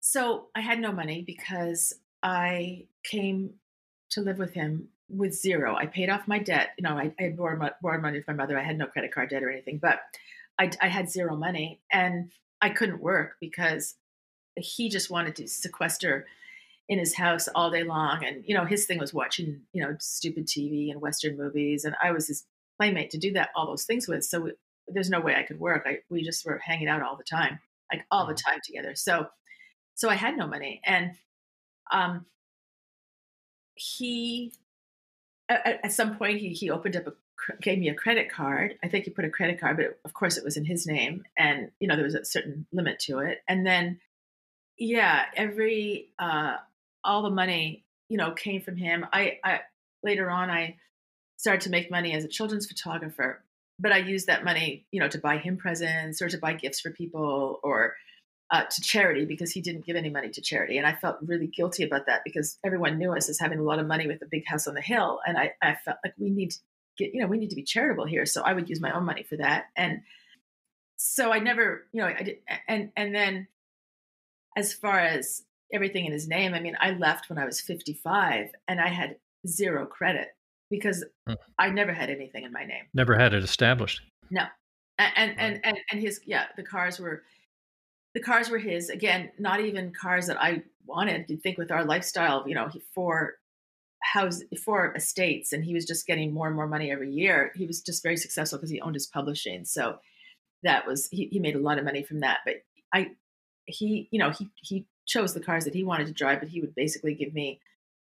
so 0.00 0.46
I 0.54 0.60
had 0.60 0.78
no 0.78 0.92
money 0.92 1.24
because 1.26 1.92
I 2.22 2.86
came 3.02 3.54
to 4.10 4.20
live 4.20 4.38
with 4.38 4.54
him 4.54 4.88
with 5.08 5.34
zero. 5.34 5.74
I 5.74 5.86
paid 5.86 6.08
off 6.08 6.28
my 6.28 6.38
debt. 6.38 6.70
You 6.78 6.84
know, 6.84 6.96
I, 6.96 7.12
I 7.18 7.24
had 7.24 7.36
borrowed, 7.36 7.72
borrowed 7.82 8.02
money 8.02 8.20
from 8.20 8.36
my 8.36 8.44
mother. 8.44 8.56
I 8.56 8.62
had 8.62 8.78
no 8.78 8.86
credit 8.86 9.12
card 9.12 9.30
debt 9.30 9.42
or 9.42 9.50
anything, 9.50 9.78
but 9.78 9.98
I, 10.60 10.70
I 10.80 10.86
had 10.86 11.10
zero 11.10 11.34
money 11.34 11.80
and 11.92 12.30
I 12.62 12.70
couldn't 12.70 13.00
work 13.00 13.34
because 13.40 13.96
he 14.56 14.88
just 14.88 15.10
wanted 15.10 15.34
to 15.36 15.48
sequester 15.48 16.26
in 16.88 17.00
his 17.00 17.16
house 17.16 17.48
all 17.48 17.72
day 17.72 17.82
long. 17.82 18.24
And, 18.24 18.44
you 18.46 18.54
know, 18.54 18.64
his 18.64 18.86
thing 18.86 19.00
was 19.00 19.12
watching, 19.12 19.62
you 19.72 19.82
know, 19.82 19.96
stupid 19.98 20.46
TV 20.46 20.92
and 20.92 21.00
Western 21.00 21.36
movies. 21.36 21.84
And 21.84 21.96
I 22.00 22.12
was 22.12 22.28
his 22.28 22.44
playmate 22.78 23.10
to 23.10 23.18
do 23.18 23.32
that 23.32 23.50
all 23.56 23.66
those 23.66 23.84
things 23.84 24.06
with. 24.06 24.24
So 24.24 24.52
there's 24.88 25.10
no 25.10 25.20
way 25.20 25.34
I 25.34 25.42
could 25.42 25.60
work. 25.60 25.84
I, 25.86 25.98
we 26.10 26.22
just 26.22 26.44
were 26.46 26.58
hanging 26.58 26.88
out 26.88 27.02
all 27.02 27.16
the 27.16 27.24
time, 27.24 27.58
like 27.92 28.04
all 28.10 28.26
the 28.26 28.34
Mm-hmm. 28.34 28.50
time 28.50 28.60
together. 28.64 28.94
So 28.94 29.26
so 29.94 30.08
I 30.10 30.14
had 30.14 30.36
no 30.36 30.46
money, 30.46 30.80
and 30.84 31.12
um, 31.92 32.26
he 33.74 34.52
at, 35.48 35.80
at 35.84 35.92
some 35.92 36.16
point 36.16 36.40
he 36.40 36.50
he 36.50 36.70
opened 36.70 36.96
up 36.96 37.06
a 37.06 37.12
gave 37.60 37.78
me 37.78 37.88
a 37.88 37.94
credit 37.94 38.30
card. 38.30 38.76
I 38.82 38.88
think 38.88 39.04
he 39.04 39.10
put 39.10 39.24
a 39.24 39.30
credit 39.30 39.60
card, 39.60 39.76
but 39.76 39.98
of 40.04 40.14
course 40.14 40.36
it 40.36 40.44
was 40.44 40.56
in 40.56 40.64
his 40.64 40.86
name, 40.86 41.24
and 41.36 41.70
you 41.80 41.88
know 41.88 41.96
there 41.96 42.04
was 42.04 42.14
a 42.14 42.24
certain 42.24 42.66
limit 42.72 42.98
to 43.00 43.18
it. 43.20 43.42
And 43.48 43.66
then, 43.66 44.00
yeah, 44.78 45.24
every 45.36 46.08
uh, 46.18 46.56
all 47.04 47.22
the 47.22 47.30
money 47.30 47.84
you 48.08 48.16
know 48.16 48.32
came 48.32 48.60
from 48.62 48.76
him. 48.76 49.06
I, 49.12 49.38
I 49.44 49.60
later 50.02 50.30
on 50.30 50.50
I 50.50 50.76
started 51.36 51.62
to 51.62 51.70
make 51.70 51.90
money 51.90 52.12
as 52.12 52.24
a 52.24 52.28
children's 52.28 52.66
photographer, 52.66 53.44
but 53.78 53.92
I 53.92 53.98
used 53.98 54.26
that 54.26 54.44
money 54.44 54.86
you 54.90 55.00
know 55.00 55.08
to 55.08 55.18
buy 55.18 55.38
him 55.38 55.56
presents 55.56 56.22
or 56.22 56.28
to 56.28 56.38
buy 56.38 56.54
gifts 56.54 56.80
for 56.80 56.90
people 56.90 57.60
or 57.62 57.94
uh, 58.50 58.64
to 58.64 58.80
charity 58.80 59.24
because 59.24 59.50
he 59.50 59.60
didn't 59.60 59.84
give 59.84 59.96
any 59.96 60.10
money 60.10 60.30
to 60.30 60.40
charity. 60.40 60.78
And 60.78 60.86
I 60.86 60.94
felt 60.94 61.16
really 61.22 61.48
guilty 61.48 61.82
about 61.82 62.06
that 62.06 62.22
because 62.24 62.58
everyone 62.64 62.98
knew 62.98 63.12
us 63.12 63.28
as 63.28 63.40
having 63.40 63.58
a 63.58 63.62
lot 63.62 63.78
of 63.78 63.86
money 63.86 64.06
with 64.06 64.22
a 64.22 64.26
big 64.26 64.46
house 64.46 64.66
on 64.66 64.74
the 64.74 64.80
hill. 64.80 65.20
And 65.26 65.36
I, 65.36 65.52
I 65.62 65.76
felt 65.84 65.98
like 66.04 66.14
we 66.18 66.30
need 66.30 66.52
to 66.52 66.58
get, 66.96 67.12
you 67.12 67.20
know, 67.20 67.26
we 67.26 67.38
need 67.38 67.50
to 67.50 67.56
be 67.56 67.64
charitable 67.64 68.06
here. 68.06 68.24
So 68.24 68.42
I 68.42 68.52
would 68.52 68.68
use 68.68 68.80
my 68.80 68.92
own 68.92 69.04
money 69.04 69.24
for 69.24 69.36
that. 69.38 69.66
And 69.76 70.02
so 70.96 71.32
I 71.32 71.40
never, 71.40 71.86
you 71.92 72.00
know, 72.00 72.08
I 72.08 72.22
did. 72.22 72.36
And, 72.68 72.90
and 72.96 73.14
then 73.14 73.48
as 74.56 74.72
far 74.72 75.00
as 75.00 75.42
everything 75.72 76.06
in 76.06 76.12
his 76.12 76.28
name, 76.28 76.54
I 76.54 76.60
mean, 76.60 76.76
I 76.80 76.92
left 76.92 77.28
when 77.28 77.38
I 77.38 77.44
was 77.44 77.60
55 77.60 78.50
and 78.68 78.80
I 78.80 78.88
had 78.88 79.16
zero 79.46 79.86
credit 79.86 80.28
because 80.70 81.04
Hmm. 81.26 81.34
I 81.58 81.70
never 81.70 81.92
had 81.92 82.10
anything 82.10 82.44
in 82.44 82.52
my 82.52 82.64
name. 82.64 82.84
Never 82.94 83.16
had 83.16 83.34
it 83.34 83.42
established. 83.42 84.02
No. 84.30 84.44
And 84.98 85.12
and, 85.16 85.30
Right. 85.30 85.38
and 85.38 85.60
and 85.64 85.78
and 85.90 86.00
his 86.00 86.20
yeah, 86.24 86.46
the 86.56 86.62
cars 86.62 86.98
were 86.98 87.24
the 88.14 88.20
cars 88.20 88.48
were 88.48 88.58
his. 88.58 88.88
Again, 88.88 89.30
not 89.38 89.60
even 89.60 89.92
cars 89.92 90.26
that 90.26 90.40
I 90.40 90.62
wanted. 90.86 91.28
You'd 91.28 91.42
think 91.42 91.58
with 91.58 91.70
our 91.70 91.84
lifestyle, 91.84 92.48
you 92.48 92.54
know, 92.54 92.68
he 92.68 92.80
for 92.94 93.34
house 94.02 94.42
for 94.64 94.94
estates 94.94 95.52
and 95.52 95.64
he 95.64 95.74
was 95.74 95.84
just 95.84 96.06
getting 96.06 96.32
more 96.32 96.46
and 96.46 96.54
more 96.54 96.66
money 96.68 96.90
every 96.92 97.10
year. 97.10 97.52
He 97.56 97.66
was 97.66 97.82
just 97.82 98.02
very 98.02 98.16
successful 98.16 98.58
because 98.58 98.70
he 98.70 98.80
owned 98.80 98.94
his 98.94 99.06
publishing. 99.06 99.64
So 99.64 99.98
that 100.62 100.86
was 100.86 101.08
he, 101.10 101.26
he 101.30 101.38
made 101.40 101.56
a 101.56 101.60
lot 101.60 101.78
of 101.78 101.84
money 101.84 102.02
from 102.02 102.20
that. 102.20 102.38
But 102.44 102.56
I 102.92 103.10
he, 103.66 104.08
you 104.10 104.18
know, 104.18 104.30
he 104.30 104.48
he 104.56 104.86
chose 105.06 105.34
the 105.34 105.40
cars 105.40 105.64
that 105.64 105.74
he 105.74 105.84
wanted 105.84 106.06
to 106.06 106.12
drive, 106.12 106.40
but 106.40 106.48
he 106.48 106.60
would 106.60 106.74
basically 106.74 107.14
give 107.14 107.34
me 107.34 107.60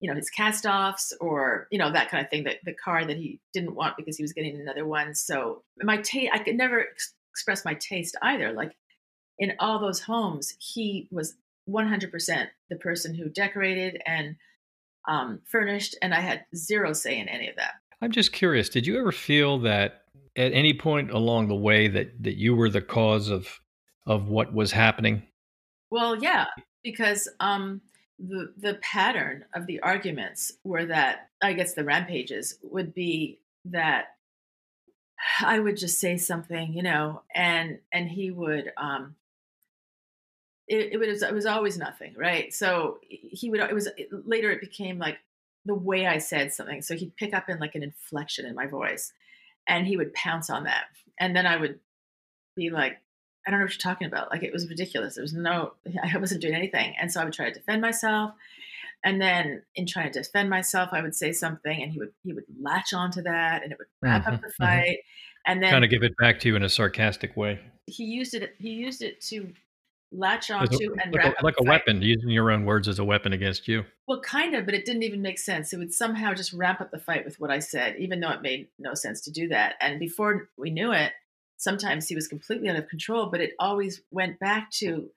you 0.05 0.11
know 0.11 0.17
his 0.17 0.29
cast 0.29 0.67
offs 0.67 1.15
or 1.19 1.67
you 1.71 1.79
know 1.79 1.91
that 1.91 2.11
kind 2.11 2.23
of 2.23 2.29
thing 2.29 2.45
that 2.45 2.59
the 2.65 2.75
car 2.75 3.07
that 3.07 3.17
he 3.17 3.41
didn't 3.55 3.75
want 3.75 3.97
because 3.97 4.19
he 4.19 4.23
was 4.23 4.35
getting 4.35 4.61
another 4.61 4.87
one 4.87 5.15
so 5.15 5.63
my 5.83 5.97
taste 5.97 6.31
i 6.35 6.39
could 6.39 6.57
never 6.57 6.81
ex- 6.81 7.15
express 7.33 7.65
my 7.65 7.73
taste 7.75 8.15
either 8.21 8.53
like 8.53 8.77
in 9.39 9.55
all 9.59 9.79
those 9.79 10.01
homes 10.01 10.53
he 10.59 11.09
was 11.11 11.37
100% 11.71 12.47
the 12.69 12.77
person 12.77 13.15
who 13.15 13.31
decorated 13.31 13.99
and 14.05 14.37
um, 15.09 15.41
furnished 15.51 15.97
and 16.03 16.13
i 16.13 16.21
had 16.21 16.45
zero 16.55 16.93
say 16.93 17.19
in 17.19 17.27
any 17.27 17.49
of 17.49 17.57
that 17.57 17.73
I'm 18.03 18.11
just 18.11 18.33
curious. 18.35 18.69
Did 18.69 18.87
you 18.87 18.99
ever 18.99 19.13
feel 19.13 19.61
that 19.61 20.03
at 20.37 20.53
any 20.53 20.75
point 20.75 21.11
along 21.11 21.49
the 21.49 21.55
way 21.55 21.89
that 21.89 22.23
that 22.23 22.37
you 22.37 22.55
were 22.55 22.69
the 22.69 22.83
cause 22.83 23.31
of 23.31 23.49
of 24.05 24.29
what 24.29 24.53
was 24.53 24.73
happening? 24.73 25.23
well 25.91 26.17
yeah 26.17 26.47
because 26.83 27.29
um 27.41 27.81
the 28.29 28.53
the 28.57 28.75
pattern 28.75 29.45
of 29.55 29.67
the 29.67 29.81
arguments 29.81 30.53
were 30.65 30.87
that 30.87 31.29
i 31.43 31.53
guess 31.53 31.75
the 31.75 31.85
rampages 31.85 32.59
would 32.63 32.95
be 32.95 33.39
that 33.65 34.15
I 35.41 35.59
would 35.59 35.77
just 35.77 35.99
say 36.01 36.17
something, 36.17 36.73
you 36.75 36.83
know, 36.83 37.23
and 37.35 37.79
and 37.93 38.09
he 38.09 38.31
would 38.31 38.73
um 38.77 39.17
it, 40.67 40.93
it 40.93 40.99
was 40.99 41.23
it 41.23 41.35
was 41.35 41.47
always 41.47 41.79
nothing, 41.79 42.15
right? 42.17 42.53
So 42.53 42.99
he 43.09 43.51
would 43.51 43.61
it 43.61 43.75
was 43.75 43.89
later 44.11 44.51
it 44.51 44.61
became 44.61 44.99
like 44.99 45.19
the 45.65 45.75
way 45.75 46.07
I 46.07 46.19
said 46.19 46.53
something. 46.53 46.83
So 46.83 46.95
he'd 46.95 47.17
pick 47.17 47.35
up 47.35 47.49
in 47.49 47.59
like 47.59 47.75
an 47.75 47.83
inflection 47.83 48.45
in 48.47 48.55
my 48.55 48.67
voice 48.67 49.13
and 49.67 49.87
he 49.87 49.97
would 49.97 50.13
pounce 50.15 50.51
on 50.51 50.65
that. 50.65 50.85
And 51.19 51.35
then 51.35 51.47
I 51.47 51.57
would 51.57 51.81
be 52.57 52.71
like, 52.71 52.99
I 53.47 53.51
don't 53.51 53.61
know 53.61 53.65
what 53.67 53.73
you're 53.73 53.79
talking 53.93 54.07
about. 54.07 54.31
Like 54.31 54.43
it 54.43 54.53
was 54.53 54.69
ridiculous. 54.69 55.15
There 55.17 55.23
was 55.23 55.35
no 55.35 55.75
I 56.15 56.17
wasn't 56.19 56.41
doing 56.43 56.55
anything. 56.55 56.95
And 57.01 57.13
so 57.13 57.21
I 57.21 57.25
would 57.25 57.35
try 57.35 57.49
to 57.49 57.55
defend 57.55 57.83
myself. 57.83 58.33
And 59.05 59.21
then 59.21 59.63
in 59.75 59.87
trying 59.87 60.11
to 60.13 60.23
defend 60.23 60.49
myself, 60.49 60.89
I 60.93 61.03
would 61.03 61.15
say 61.15 61.33
something 61.33 61.83
and 61.83 61.93
he 61.93 61.99
would 61.99 62.13
he 62.25 62.33
would 62.33 62.45
latch 62.61 62.93
onto 62.95 63.23
that 63.23 63.63
and 63.63 63.73
it 63.73 63.79
would 63.79 63.89
wrap 64.03 64.25
Mhm, 64.25 64.35
up 64.35 64.41
the 64.41 64.49
mhm. 64.49 64.53
fight. 64.57 64.99
And 65.47 65.63
then 65.63 65.73
Kind 65.73 65.85
of 65.85 65.91
give 65.91 66.03
it 66.03 66.17
back 66.19 66.41
to 66.41 66.49
you 66.49 66.57
in 66.57 66.63
a 66.63 66.69
sarcastic 66.71 67.37
way, 67.37 67.61
he 67.87 68.05
used 68.05 68.35
it 68.35 68.55
he 68.59 68.71
used 68.71 69.03
it 69.03 69.21
to 69.23 69.53
latch 70.13 70.51
As 70.51 70.71
a- 70.71 70.75
onto 70.75 70.95
and 71.03 71.13
like, 71.13 71.25
wrap 71.25 71.35
a, 71.35 71.39
up 71.39 71.45
like 71.45 71.55
a 71.61 71.65
weapon, 71.65 72.01
using 72.03 72.31
your 72.31 72.51
own 72.51 72.65
words 72.65 72.89
as 72.89 72.99
a 72.99 73.05
weapon 73.05 73.33
against 73.33 73.69
you. 73.69 73.85
Well, 74.07 74.21
kind 74.21 74.55
of, 74.55 74.65
but 74.65 74.75
it 74.75 74.85
didn't 74.85 75.03
even 75.03 75.23
make 75.23 75.39
sense. 75.39 75.73
It 75.73 75.79
would 75.79 75.93
somehow 75.93 76.35
just 76.35 76.53
ramp 76.53 76.81
up 76.81 76.91
the 76.91 76.99
fight 76.99 77.25
with 77.25 77.41
what 77.41 77.51
I 77.51 77.59
said, 77.59 77.97
even 77.99 78.21
though 78.21 78.31
it 78.31 78.43
made 78.43 78.69
no 78.79 78.95
sense 78.95 79.21
to 79.23 79.31
do 79.33 79.49
that. 79.49 79.75
And 79.81 79.99
before 79.99 80.49
we 80.57 80.71
knew 80.71 80.93
it, 80.93 81.13
sometimes 81.65 82.07
he 82.07 82.15
was 82.15 82.29
completely 82.29 82.69
out 82.69 82.77
of 82.77 82.89
control, 82.89 83.27
but 83.27 83.41
it 83.41 83.55
always 83.59 84.03
went 84.11 84.39
back 84.39 84.71
to 84.71 85.09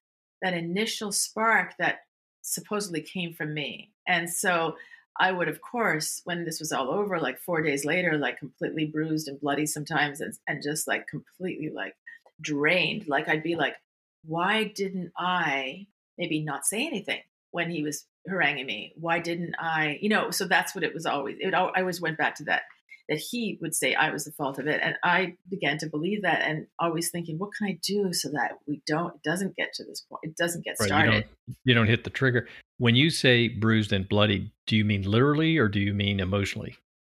that 0.42 0.54
initial 0.54 1.12
spark 1.12 1.76
that 1.78 2.00
supposedly 2.42 3.02
came 3.02 3.34
from 3.34 3.54
me. 3.54 3.92
And 4.08 4.30
so 4.30 4.78
I 5.20 5.32
would, 5.34 5.50
of 5.50 5.62
course, 5.62 6.22
when 6.24 6.46
this 6.46 6.60
was 6.60 6.72
all 6.72 6.90
over, 6.90 7.20
like 7.20 7.40
four 7.40 7.62
days 7.62 7.84
later, 7.84 8.18
like 8.18 8.40
completely 8.40 8.86
bruised 8.86 9.28
and 9.28 9.42
bloody 9.42 9.66
sometimes, 9.66 10.22
and, 10.22 10.34
and 10.48 10.64
just 10.64 10.88
like 10.88 11.08
completely 11.08 11.70
like 11.70 11.96
drained. 12.40 13.08
Like 13.10 13.28
I'd 13.28 13.44
be 13.44 13.58
like, 13.58 13.76
why 14.24 14.64
didn't 14.64 15.12
I 15.18 15.88
maybe 16.18 16.42
not 16.42 16.66
say 16.66 16.88
anything 16.88 17.22
when 17.52 17.70
he 17.70 17.84
was 17.84 18.06
haranguing 18.26 18.68
me? 18.68 18.94
Why 18.96 19.20
didn't 19.20 19.56
I, 19.60 20.00
you 20.02 20.08
know? 20.08 20.32
So 20.32 20.46
that's 20.46 20.74
what 20.74 20.86
it 20.86 20.94
was 20.94 21.06
always. 21.06 21.38
It 21.42 21.54
I 21.54 21.82
always 21.82 22.00
went 22.00 22.18
back 22.18 22.36
to 22.36 22.46
that 22.46 22.64
that 23.10 23.20
he 23.20 23.58
would 23.62 23.74
say 23.74 23.94
I 23.94 24.12
was 24.12 24.26
the 24.26 24.32
fault 24.32 24.60
of 24.60 24.68
it, 24.68 24.82
and 24.84 24.96
I 25.04 25.36
began 25.50 25.78
to 25.80 25.88
believe 25.88 26.24
that, 26.24 26.42
and 26.42 26.68
always 26.80 27.10
thinking, 27.10 27.38
what 27.38 27.52
can 27.58 27.68
I 27.68 27.80
do 27.82 28.14
so 28.14 28.30
that 28.30 28.58
we 28.68 28.82
don't 28.86 29.16
it 29.16 29.24
doesn't 29.24 29.56
get 29.56 29.74
to 29.76 29.84
this 29.86 30.02
point? 30.02 30.22
It 30.24 30.36
doesn't 30.38 30.66
get 30.66 30.76
Right, 30.80 30.86
you 30.86 30.88
started. 30.88 31.12
don't 31.12 31.58
you 31.64 31.74
don't 31.74 31.88
hit 31.88 32.04
the 32.04 32.10
trigger. 32.10 32.48
When 32.78 32.96
you 32.96 33.10
say 33.10 33.48
bruised 33.48 33.94
and 33.94 34.08
bloody, 34.08 34.52
do 34.68 34.76
you 34.76 34.86
mean 34.86 35.04
literally 35.04 35.58
or 35.58 35.68
do 35.68 35.80
you 35.80 35.94
mean 35.94 36.20
emotionally? 36.20 36.76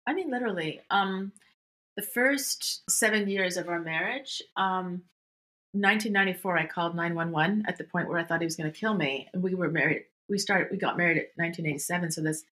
I 0.07 0.15
mean, 0.15 0.31
literally. 0.31 0.81
Um, 0.91 1.33
the 1.97 2.03
first 2.03 2.89
seven 2.89 3.29
years 3.29 3.57
of 3.57 3.69
our 3.69 3.81
marriage, 3.81 4.41
um, 4.57 5.03
1994, 5.73 6.59
I 6.59 6.67
called 6.67 6.95
911 6.95 7.65
at 7.67 7.77
the 7.77 7.85
point 7.85 8.09
where 8.09 8.19
I 8.19 8.25
thought 8.25 8.41
he 8.41 8.47
was 8.47 8.57
going 8.57 8.73
to 8.73 8.79
kill 8.79 8.95
me. 8.95 9.29
And 9.33 9.43
we 9.43 9.55
were 9.55 9.71
married. 9.71 10.05
We 10.29 10.39
started. 10.39 10.69
We 10.71 10.79
got 10.79 10.97
married 10.97 11.19
at 11.19 11.31
1987. 11.37 12.13
So 12.13 12.23
that's 12.23 12.45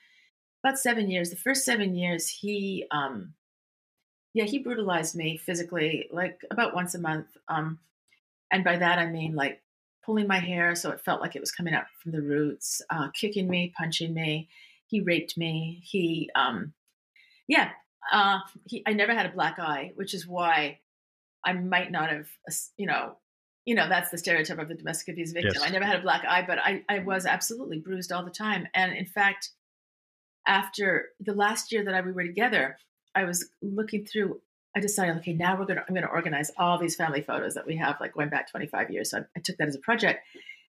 about 0.62 0.79
seven 0.79 1.11
years. 1.11 1.31
The 1.31 1.37
first 1.37 1.64
seven 1.64 1.95
years, 1.95 2.29
he, 2.29 2.87
um, 2.90 3.35
yeah, 4.35 4.45
he 4.45 4.59
brutalized 4.59 5.14
me 5.14 5.37
physically, 5.37 6.09
like 6.11 6.40
about 6.51 6.75
once 6.75 6.95
a 6.95 7.01
month. 7.01 7.29
Um, 7.49 7.79
and 8.51 8.64
by 8.64 8.77
that 8.77 8.99
I 8.99 9.07
mean 9.07 9.35
like 9.35 9.62
pulling 10.05 10.27
my 10.27 10.38
hair 10.38 10.75
so 10.77 10.90
it 10.90 11.01
felt 11.01 11.21
like 11.21 11.35
it 11.35 11.40
was 11.40 11.51
coming 11.51 11.75
up 11.75 11.87
from 12.03 12.12
the 12.12 12.23
roots, 12.23 12.81
uh, 12.90 13.09
kicking 13.11 13.49
me, 13.49 13.73
punching 13.77 14.14
me. 14.14 14.49
He 14.87 15.01
raped 15.01 15.37
me. 15.37 15.83
He, 15.85 16.31
um, 16.35 16.73
yeah, 17.49 17.71
uh, 18.12 18.38
he, 18.64 18.83
I 18.87 18.92
never 18.92 19.14
had 19.14 19.27
a 19.27 19.33
black 19.33 19.59
eye, 19.59 19.92
which 19.97 20.14
is 20.14 20.27
why 20.27 20.79
I 21.45 21.53
might 21.55 21.90
not 21.90 22.11
have, 22.11 22.29
you 22.77 22.87
know, 22.87 23.16
you 23.64 23.75
know, 23.75 23.88
that's 23.88 24.11
the 24.11 24.19
stereotype 24.19 24.61
of 24.61 24.69
the 24.69 24.77
domestic 24.77 25.09
abuse 25.12 25.33
victim. 25.33 25.55
Yes. 25.55 25.62
I 25.64 25.71
never 25.71 25.85
had 25.85 25.99
a 25.99 26.03
black 26.03 26.25
eye, 26.25 26.45
but 26.47 26.59
I, 26.59 26.85
I 26.88 27.01
was 27.01 27.27
absolutely 27.27 27.79
bruised 27.79 28.12
all 28.12 28.25
the 28.25 28.31
time. 28.31 28.69
And 28.75 28.92
in 28.92 29.07
fact, 29.07 29.51
after 30.46 31.11
the 31.20 31.35
last 31.35 31.72
year 31.72 31.85
that 31.85 32.04
we 32.04 32.12
were 32.12 32.24
together, 32.24 32.78
I 33.14 33.24
was 33.24 33.48
looking 33.62 34.04
through. 34.04 34.40
I 34.76 34.80
decided, 34.80 35.16
okay, 35.16 35.32
now 35.32 35.59
we're 35.59 35.64
gonna 35.64 35.85
I'm 35.88 35.94
gonna 35.94 36.06
organize 36.06 36.50
all 36.59 36.78
these 36.78 36.96
family 36.96 37.22
photos 37.22 37.54
that 37.54 37.66
we 37.66 37.76
have, 37.76 38.00
like 38.00 38.14
going 38.14 38.28
back 38.28 38.50
25 38.50 38.90
years. 38.90 39.11
So 39.11 39.18
I, 39.18 39.22
I 39.37 39.40
took 39.40 39.56
that 39.56 39.68
as 39.68 39.74
a 39.74 39.80
project, 39.80 40.24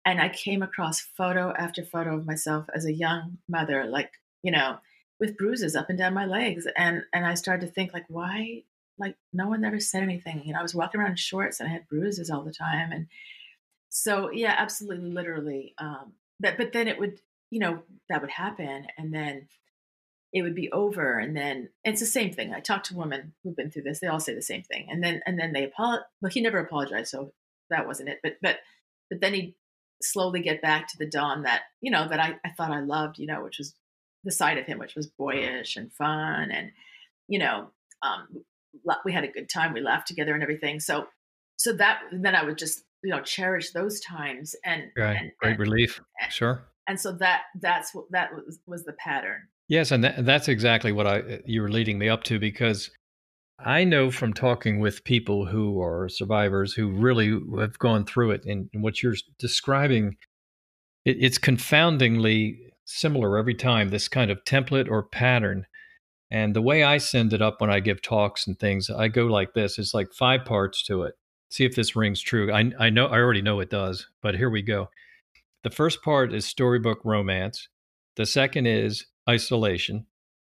and 0.05 0.19
I 0.19 0.29
came 0.29 0.63
across 0.63 0.99
photo 1.01 1.53
after 1.53 1.83
photo 1.83 2.15
of 2.17 2.25
myself 2.25 2.67
as 2.73 2.85
a 2.85 2.93
young 2.93 3.37
mother, 3.47 3.85
like 3.85 4.11
you 4.43 4.51
know, 4.51 4.77
with 5.19 5.37
bruises 5.37 5.75
up 5.75 5.89
and 5.89 5.97
down 5.97 6.13
my 6.13 6.25
legs, 6.25 6.67
and 6.75 7.03
and 7.13 7.25
I 7.25 7.35
started 7.35 7.65
to 7.67 7.71
think 7.71 7.93
like, 7.93 8.05
why, 8.07 8.63
like 8.97 9.15
no 9.31 9.47
one 9.47 9.63
ever 9.63 9.79
said 9.79 10.03
anything. 10.03 10.41
You 10.43 10.53
know, 10.53 10.59
I 10.59 10.63
was 10.63 10.75
walking 10.75 10.99
around 10.99 11.11
in 11.11 11.17
shorts 11.17 11.59
and 11.59 11.69
I 11.69 11.71
had 11.71 11.87
bruises 11.87 12.29
all 12.31 12.43
the 12.43 12.51
time, 12.51 12.91
and 12.91 13.07
so 13.89 14.31
yeah, 14.31 14.55
absolutely, 14.57 15.11
literally. 15.11 15.75
Um, 15.77 16.13
but 16.39 16.57
but 16.57 16.73
then 16.73 16.87
it 16.87 16.99
would, 16.99 17.19
you 17.51 17.59
know, 17.59 17.83
that 18.09 18.21
would 18.21 18.31
happen, 18.31 18.87
and 18.97 19.13
then 19.13 19.47
it 20.33 20.41
would 20.43 20.55
be 20.55 20.71
over 20.71 21.17
and 21.19 21.35
then 21.35 21.69
it's 21.83 21.99
the 21.99 22.05
same 22.05 22.31
thing 22.31 22.53
i 22.53 22.59
talk 22.59 22.83
to 22.83 22.95
women 22.95 23.33
who've 23.43 23.55
been 23.55 23.71
through 23.71 23.81
this 23.81 23.99
they 23.99 24.07
all 24.07 24.19
say 24.19 24.33
the 24.33 24.41
same 24.41 24.63
thing 24.63 24.87
and 24.89 25.03
then 25.03 25.21
and 25.25 25.39
then 25.39 25.53
they 25.53 25.63
apologize 25.63 26.05
well 26.21 26.31
he 26.31 26.41
never 26.41 26.59
apologized 26.59 27.09
so 27.09 27.31
that 27.69 27.87
wasn't 27.87 28.07
it 28.07 28.19
but 28.23 28.33
but 28.41 28.57
but 29.09 29.21
then 29.21 29.33
he'd 29.33 29.55
slowly 30.01 30.41
get 30.41 30.61
back 30.61 30.87
to 30.87 30.97
the 30.97 31.05
don 31.05 31.43
that 31.43 31.61
you 31.79 31.91
know 31.91 32.07
that 32.07 32.19
i, 32.19 32.35
I 32.45 32.49
thought 32.51 32.71
i 32.71 32.79
loved 32.79 33.19
you 33.19 33.27
know 33.27 33.43
which 33.43 33.57
was 33.57 33.75
the 34.23 34.31
side 34.31 34.57
of 34.57 34.65
him 34.65 34.79
which 34.79 34.95
was 34.95 35.07
boyish 35.07 35.75
and 35.75 35.91
fun 35.93 36.51
and 36.51 36.71
you 37.27 37.39
know 37.39 37.71
um 38.01 38.43
we 39.05 39.13
had 39.13 39.23
a 39.23 39.27
good 39.27 39.49
time. 39.49 39.73
We 39.73 39.81
laughed 39.81 40.07
together 40.07 40.33
and 40.33 40.43
everything. 40.43 40.79
So, 40.79 41.07
so 41.57 41.73
that 41.73 42.01
then 42.11 42.35
I 42.35 42.43
would 42.43 42.57
just 42.57 42.83
you 43.03 43.11
know 43.11 43.21
cherish 43.21 43.71
those 43.71 43.99
times 43.99 44.55
and 44.65 44.83
right. 44.97 45.17
and, 45.17 45.31
great 45.39 45.51
and, 45.51 45.59
relief. 45.59 46.01
Sure. 46.29 46.63
And 46.87 46.99
so 46.99 47.11
that 47.13 47.43
that's 47.59 47.93
what 47.93 48.05
that 48.11 48.33
was 48.33 48.59
was 48.65 48.83
the 48.83 48.93
pattern. 48.93 49.47
Yes, 49.71 49.91
and 49.91 50.03
that, 50.03 50.25
that's 50.25 50.49
exactly 50.49 50.91
what 50.91 51.07
I 51.07 51.19
uh, 51.21 51.37
you 51.45 51.61
were 51.61 51.69
leading 51.71 51.97
me 51.97 52.09
up 52.09 52.25
to 52.25 52.39
because 52.39 52.91
I 53.57 53.85
know 53.85 54.11
from 54.11 54.33
talking 54.33 54.81
with 54.81 55.05
people 55.05 55.45
who 55.45 55.81
are 55.81 56.09
survivors 56.09 56.73
who 56.73 56.89
really 56.91 57.39
have 57.57 57.79
gone 57.79 58.05
through 58.05 58.31
it, 58.31 58.43
and 58.45 58.67
what 58.73 59.01
you're 59.01 59.15
describing, 59.39 60.17
it, 61.05 61.15
it's 61.21 61.37
confoundingly 61.37 62.57
similar 62.83 63.37
every 63.37 63.55
time. 63.55 63.87
This 63.87 64.09
kind 64.09 64.29
of 64.29 64.43
template 64.43 64.89
or 64.91 65.03
pattern, 65.03 65.65
and 66.29 66.53
the 66.53 66.61
way 66.61 66.83
I 66.83 66.97
send 66.97 67.31
it 67.31 67.41
up 67.41 67.61
when 67.61 67.69
I 67.69 67.79
give 67.79 68.01
talks 68.01 68.47
and 68.47 68.59
things, 68.59 68.89
I 68.89 69.07
go 69.07 69.25
like 69.27 69.53
this: 69.53 69.79
it's 69.79 69.93
like 69.93 70.11
five 70.11 70.43
parts 70.43 70.83
to 70.87 71.03
it. 71.03 71.15
See 71.49 71.63
if 71.63 71.77
this 71.77 71.95
rings 71.95 72.21
true. 72.21 72.51
I 72.51 72.73
I 72.77 72.89
know 72.89 73.05
I 73.05 73.19
already 73.19 73.41
know 73.41 73.61
it 73.61 73.69
does, 73.69 74.05
but 74.21 74.35
here 74.35 74.49
we 74.49 74.63
go. 74.63 74.89
The 75.63 75.69
first 75.69 76.01
part 76.03 76.33
is 76.33 76.45
storybook 76.45 76.99
romance. 77.05 77.69
The 78.17 78.25
second 78.25 78.65
is 78.65 79.05
isolation. 79.29 80.05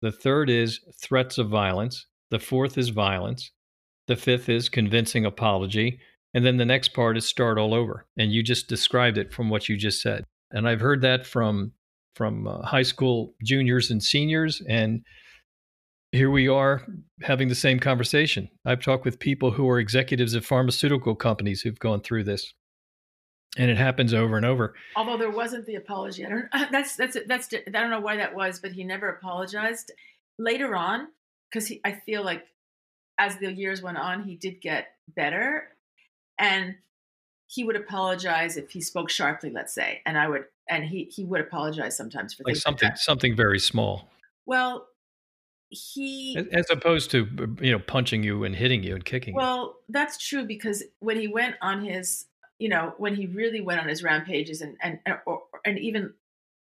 The 0.02 0.12
third 0.12 0.50
is 0.50 0.80
threats 1.00 1.38
of 1.38 1.48
violence. 1.48 2.06
The 2.30 2.38
fourth 2.38 2.76
is 2.78 2.90
violence. 2.90 3.50
The 4.06 4.16
fifth 4.16 4.48
is 4.48 4.68
convincing 4.68 5.24
apology. 5.24 6.00
And 6.34 6.44
then 6.44 6.56
the 6.56 6.64
next 6.64 6.88
part 6.88 7.16
is 7.16 7.26
start 7.26 7.58
all 7.58 7.74
over. 7.74 8.06
And 8.18 8.32
you 8.32 8.42
just 8.42 8.68
described 8.68 9.18
it 9.18 9.32
from 9.32 9.48
what 9.48 9.68
you 9.68 9.76
just 9.76 10.02
said. 10.02 10.24
And 10.50 10.68
I've 10.68 10.80
heard 10.80 11.00
that 11.02 11.26
from 11.26 11.72
from 12.14 12.46
uh, 12.46 12.62
high 12.62 12.82
school 12.82 13.34
juniors 13.42 13.90
and 13.90 14.00
seniors 14.00 14.62
and 14.68 15.02
here 16.14 16.30
we 16.30 16.46
are 16.46 16.86
having 17.22 17.48
the 17.48 17.56
same 17.56 17.80
conversation. 17.80 18.48
I've 18.64 18.80
talked 18.80 19.04
with 19.04 19.18
people 19.18 19.50
who 19.50 19.68
are 19.68 19.80
executives 19.80 20.34
of 20.34 20.46
pharmaceutical 20.46 21.16
companies 21.16 21.60
who've 21.60 21.78
gone 21.78 22.02
through 22.02 22.22
this. 22.22 22.54
And 23.56 23.70
it 23.70 23.76
happens 23.76 24.12
over 24.12 24.36
and 24.36 24.44
over. 24.44 24.74
Although 24.96 25.16
there 25.16 25.30
wasn't 25.30 25.66
the 25.66 25.76
apology. 25.76 26.24
I 26.26 26.28
don't 26.28 26.48
that's 26.72 26.96
that's 26.96 27.16
that's 27.26 27.48
I 27.54 27.70
don't 27.70 27.90
know 27.90 28.00
why 28.00 28.16
that 28.16 28.34
was, 28.34 28.58
but 28.58 28.72
he 28.72 28.84
never 28.84 29.08
apologized. 29.08 29.92
Later 30.38 30.74
on, 30.74 31.08
because 31.50 31.72
I 31.84 31.92
feel 31.92 32.24
like 32.24 32.44
as 33.18 33.36
the 33.36 33.52
years 33.52 33.80
went 33.82 33.98
on, 33.98 34.24
he 34.24 34.34
did 34.34 34.60
get 34.60 34.88
better, 35.14 35.68
and 36.38 36.74
he 37.46 37.62
would 37.62 37.76
apologize 37.76 38.56
if 38.56 38.70
he 38.70 38.80
spoke 38.80 39.10
sharply, 39.10 39.50
let's 39.50 39.72
say, 39.72 40.00
and 40.06 40.18
I 40.18 40.28
would, 40.28 40.46
and 40.68 40.84
he 40.84 41.04
he 41.04 41.24
would 41.24 41.40
apologize 41.40 41.96
sometimes 41.96 42.34
for 42.34 42.42
like 42.44 42.56
something 42.56 42.88
like 42.88 42.98
something 42.98 43.36
very 43.36 43.60
small. 43.60 44.08
Well, 44.46 44.88
he 45.68 46.36
as 46.52 46.66
opposed 46.70 47.10
to 47.12 47.56
you 47.60 47.72
know 47.72 47.78
punching 47.78 48.22
you 48.22 48.44
and 48.44 48.56
hitting 48.56 48.82
you 48.82 48.94
and 48.94 49.04
kicking. 49.04 49.34
Well, 49.34 49.76
you. 49.88 49.92
that's 49.92 50.18
true 50.18 50.44
because 50.44 50.82
when 51.00 51.18
he 51.18 51.28
went 51.28 51.56
on 51.60 51.84
his, 51.84 52.26
you 52.58 52.68
know, 52.68 52.94
when 52.98 53.14
he 53.14 53.26
really 53.26 53.60
went 53.60 53.80
on 53.80 53.88
his 53.88 54.02
rampages 54.02 54.60
and 54.60 54.76
and 54.82 54.98
or, 55.26 55.42
and 55.64 55.78
even 55.78 56.14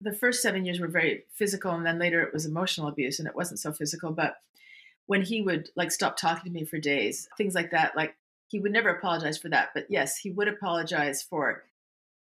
the 0.00 0.12
first 0.12 0.42
seven 0.42 0.64
years 0.64 0.80
were 0.80 0.88
very 0.88 1.24
physical, 1.32 1.72
and 1.72 1.86
then 1.86 1.98
later 1.98 2.22
it 2.22 2.32
was 2.32 2.46
emotional 2.46 2.88
abuse, 2.88 3.18
and 3.18 3.28
it 3.28 3.34
wasn't 3.34 3.60
so 3.60 3.72
physical, 3.72 4.12
but 4.12 4.36
when 5.06 5.22
he 5.22 5.40
would 5.40 5.70
like 5.76 5.90
stop 5.90 6.16
talking 6.16 6.52
to 6.52 6.58
me 6.58 6.64
for 6.64 6.78
days, 6.78 7.28
things 7.36 7.54
like 7.54 7.70
that. 7.70 7.96
Like 7.96 8.16
he 8.48 8.58
would 8.58 8.72
never 8.72 8.90
apologize 8.90 9.38
for 9.38 9.48
that, 9.48 9.70
but 9.74 9.86
yes, 9.88 10.16
he 10.16 10.30
would 10.30 10.48
apologize 10.48 11.22
for 11.22 11.64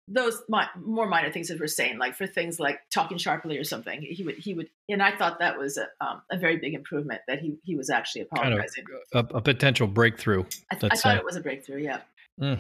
those 0.09 0.43
mi- 0.49 0.63
more 0.85 1.07
minor 1.07 1.31
things 1.31 1.49
that 1.49 1.61
we're 1.61 1.67
saying, 1.69 1.99
like 1.99 2.15
for 2.15 2.27
things 2.27 2.59
like 2.59 2.81
talking 2.91 3.19
sharply 3.19 3.57
or 3.57 3.65
something. 3.65 4.03
He 4.03 4.23
would 4.25 4.37
he 4.37 4.55
would, 4.55 4.69
and 4.89 5.03
I 5.03 5.17
thought 5.17 5.39
that 5.39 5.59
was 5.59 5.79
a, 5.79 5.87
um, 6.01 6.23
a 6.31 6.37
very 6.37 6.57
big 6.57 6.75
improvement 6.75 7.23
that 7.29 7.41
he 7.41 7.57
he 7.63 7.77
was 7.77 7.89
actually 7.89 8.23
apologizing. 8.23 8.85
Kind 8.85 9.05
of 9.15 9.31
a, 9.33 9.37
a, 9.39 9.41
potential 9.41 9.87
breakthrough. 9.87 10.45
I, 10.71 10.75
th- 10.75 10.93
I 10.93 10.97
thought 10.97 11.17
it 11.17 11.25
was 11.25 11.37
a 11.37 11.41
breakthrough. 11.41 11.83
Yeah. 11.83 12.01
Mm. 12.41 12.59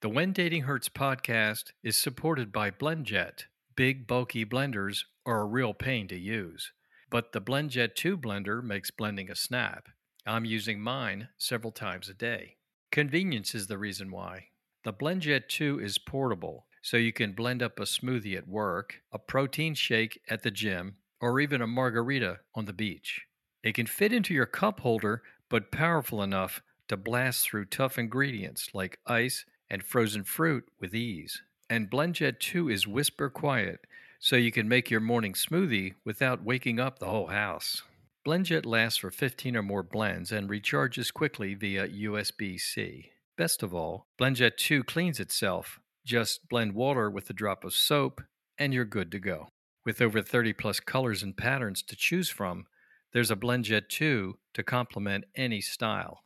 The 0.00 0.08
When 0.08 0.32
Dating 0.32 0.62
Hurts 0.62 0.88
podcast 0.88 1.72
is 1.82 1.98
supported 1.98 2.52
by 2.52 2.70
BlendJet. 2.70 3.46
Big 3.74 4.06
bulky 4.06 4.44
blenders 4.44 5.00
are 5.26 5.40
a 5.40 5.44
real 5.44 5.74
pain 5.74 6.06
to 6.06 6.16
use. 6.16 6.70
But 7.10 7.32
the 7.32 7.40
BlendJet 7.40 7.96
2 7.96 8.16
blender 8.16 8.62
makes 8.62 8.92
blending 8.92 9.28
a 9.28 9.34
snap. 9.34 9.88
I'm 10.24 10.44
using 10.44 10.80
mine 10.80 11.30
several 11.36 11.72
times 11.72 12.08
a 12.08 12.14
day. 12.14 12.58
Convenience 12.92 13.56
is 13.56 13.66
the 13.66 13.76
reason 13.76 14.12
why. 14.12 14.50
The 14.84 14.92
BlendJet 14.92 15.48
2 15.48 15.80
is 15.80 15.98
portable, 15.98 16.66
so 16.80 16.96
you 16.96 17.12
can 17.12 17.32
blend 17.32 17.60
up 17.60 17.80
a 17.80 17.82
smoothie 17.82 18.36
at 18.38 18.46
work, 18.46 19.00
a 19.10 19.18
protein 19.18 19.74
shake 19.74 20.20
at 20.30 20.44
the 20.44 20.52
gym, 20.52 20.98
or 21.20 21.40
even 21.40 21.60
a 21.60 21.66
margarita 21.66 22.38
on 22.54 22.66
the 22.66 22.72
beach. 22.72 23.22
It 23.64 23.74
can 23.74 23.86
fit 23.86 24.12
into 24.12 24.32
your 24.32 24.46
cup 24.46 24.78
holder, 24.78 25.24
but 25.48 25.72
powerful 25.72 26.22
enough 26.22 26.62
to 26.86 26.96
blast 26.96 27.44
through 27.44 27.64
tough 27.64 27.98
ingredients 27.98 28.68
like 28.72 29.00
ice 29.04 29.44
and 29.70 29.82
frozen 29.82 30.24
fruit 30.24 30.64
with 30.80 30.94
ease. 30.94 31.42
And 31.70 31.90
BlendJet 31.90 32.40
2 32.40 32.70
is 32.70 32.86
whisper 32.86 33.28
quiet, 33.28 33.80
so 34.18 34.36
you 34.36 34.50
can 34.50 34.68
make 34.68 34.90
your 34.90 35.00
morning 35.00 35.34
smoothie 35.34 35.94
without 36.04 36.42
waking 36.42 36.80
up 36.80 36.98
the 36.98 37.06
whole 37.06 37.28
house. 37.28 37.82
BlendJet 38.26 38.66
lasts 38.66 38.98
for 38.98 39.10
15 39.10 39.56
or 39.56 39.62
more 39.62 39.82
blends 39.82 40.32
and 40.32 40.50
recharges 40.50 41.12
quickly 41.12 41.54
via 41.54 41.88
USB 41.88 42.58
C. 42.58 43.10
Best 43.36 43.62
of 43.62 43.72
all, 43.72 44.06
BlendJet 44.20 44.56
2 44.56 44.84
cleans 44.84 45.20
itself. 45.20 45.78
Just 46.04 46.48
blend 46.48 46.74
water 46.74 47.10
with 47.10 47.30
a 47.30 47.34
drop 47.34 47.64
of 47.64 47.74
soap, 47.74 48.22
and 48.58 48.74
you're 48.74 48.84
good 48.84 49.12
to 49.12 49.18
go. 49.18 49.48
With 49.84 50.00
over 50.02 50.20
30 50.20 50.54
plus 50.54 50.80
colors 50.80 51.22
and 51.22 51.36
patterns 51.36 51.82
to 51.82 51.96
choose 51.96 52.28
from, 52.28 52.66
there's 53.12 53.30
a 53.30 53.36
BlendJet 53.36 53.88
2 53.88 54.36
to 54.54 54.62
complement 54.62 55.24
any 55.34 55.60
style. 55.60 56.22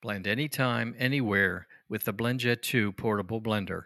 Blend 0.00 0.26
anytime, 0.26 0.94
anywhere 0.98 1.66
with 1.92 2.04
the 2.04 2.14
BlendJet 2.14 2.62
2 2.62 2.92
portable 2.92 3.38
blender. 3.38 3.82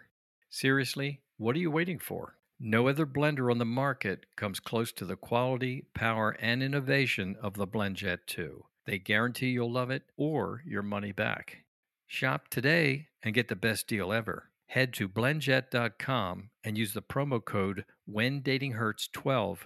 Seriously, 0.49 1.19
what 1.35 1.57
are 1.57 1.59
you 1.59 1.69
waiting 1.69 1.99
for? 1.99 2.37
No 2.57 2.87
other 2.87 3.05
blender 3.05 3.51
on 3.51 3.57
the 3.57 3.65
market 3.65 4.25
comes 4.37 4.61
close 4.61 4.93
to 4.93 5.03
the 5.03 5.17
quality, 5.17 5.87
power, 5.93 6.37
and 6.39 6.63
innovation 6.63 7.35
of 7.41 7.55
the 7.55 7.67
BlendJet 7.67 8.19
2. 8.25 8.63
They 8.85 8.97
guarantee 8.97 9.49
you'll 9.49 9.73
love 9.73 9.89
it 9.89 10.03
or 10.15 10.63
your 10.65 10.83
money 10.83 11.11
back. 11.11 11.65
Shop 12.05 12.47
today 12.47 13.09
and 13.23 13.35
get 13.35 13.49
the 13.49 13.57
best 13.57 13.87
deal 13.87 14.13
ever. 14.13 14.51
Head 14.67 14.93
to 14.93 15.09
blendjet.com 15.09 16.51
and 16.63 16.77
use 16.77 16.93
the 16.93 17.01
promo 17.01 17.43
code 17.43 17.83
WhenDatingHurts12 18.09 19.57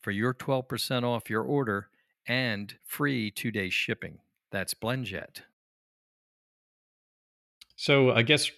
for 0.00 0.10
your 0.10 0.32
12% 0.32 1.04
off 1.04 1.28
your 1.28 1.42
order 1.42 1.90
and 2.26 2.76
free 2.82 3.30
two 3.30 3.50
day 3.50 3.68
shipping. 3.68 4.20
That's 4.50 4.72
BlendJet. 4.72 5.42
So 7.80 8.10
I 8.10 8.20
guess 8.20 8.50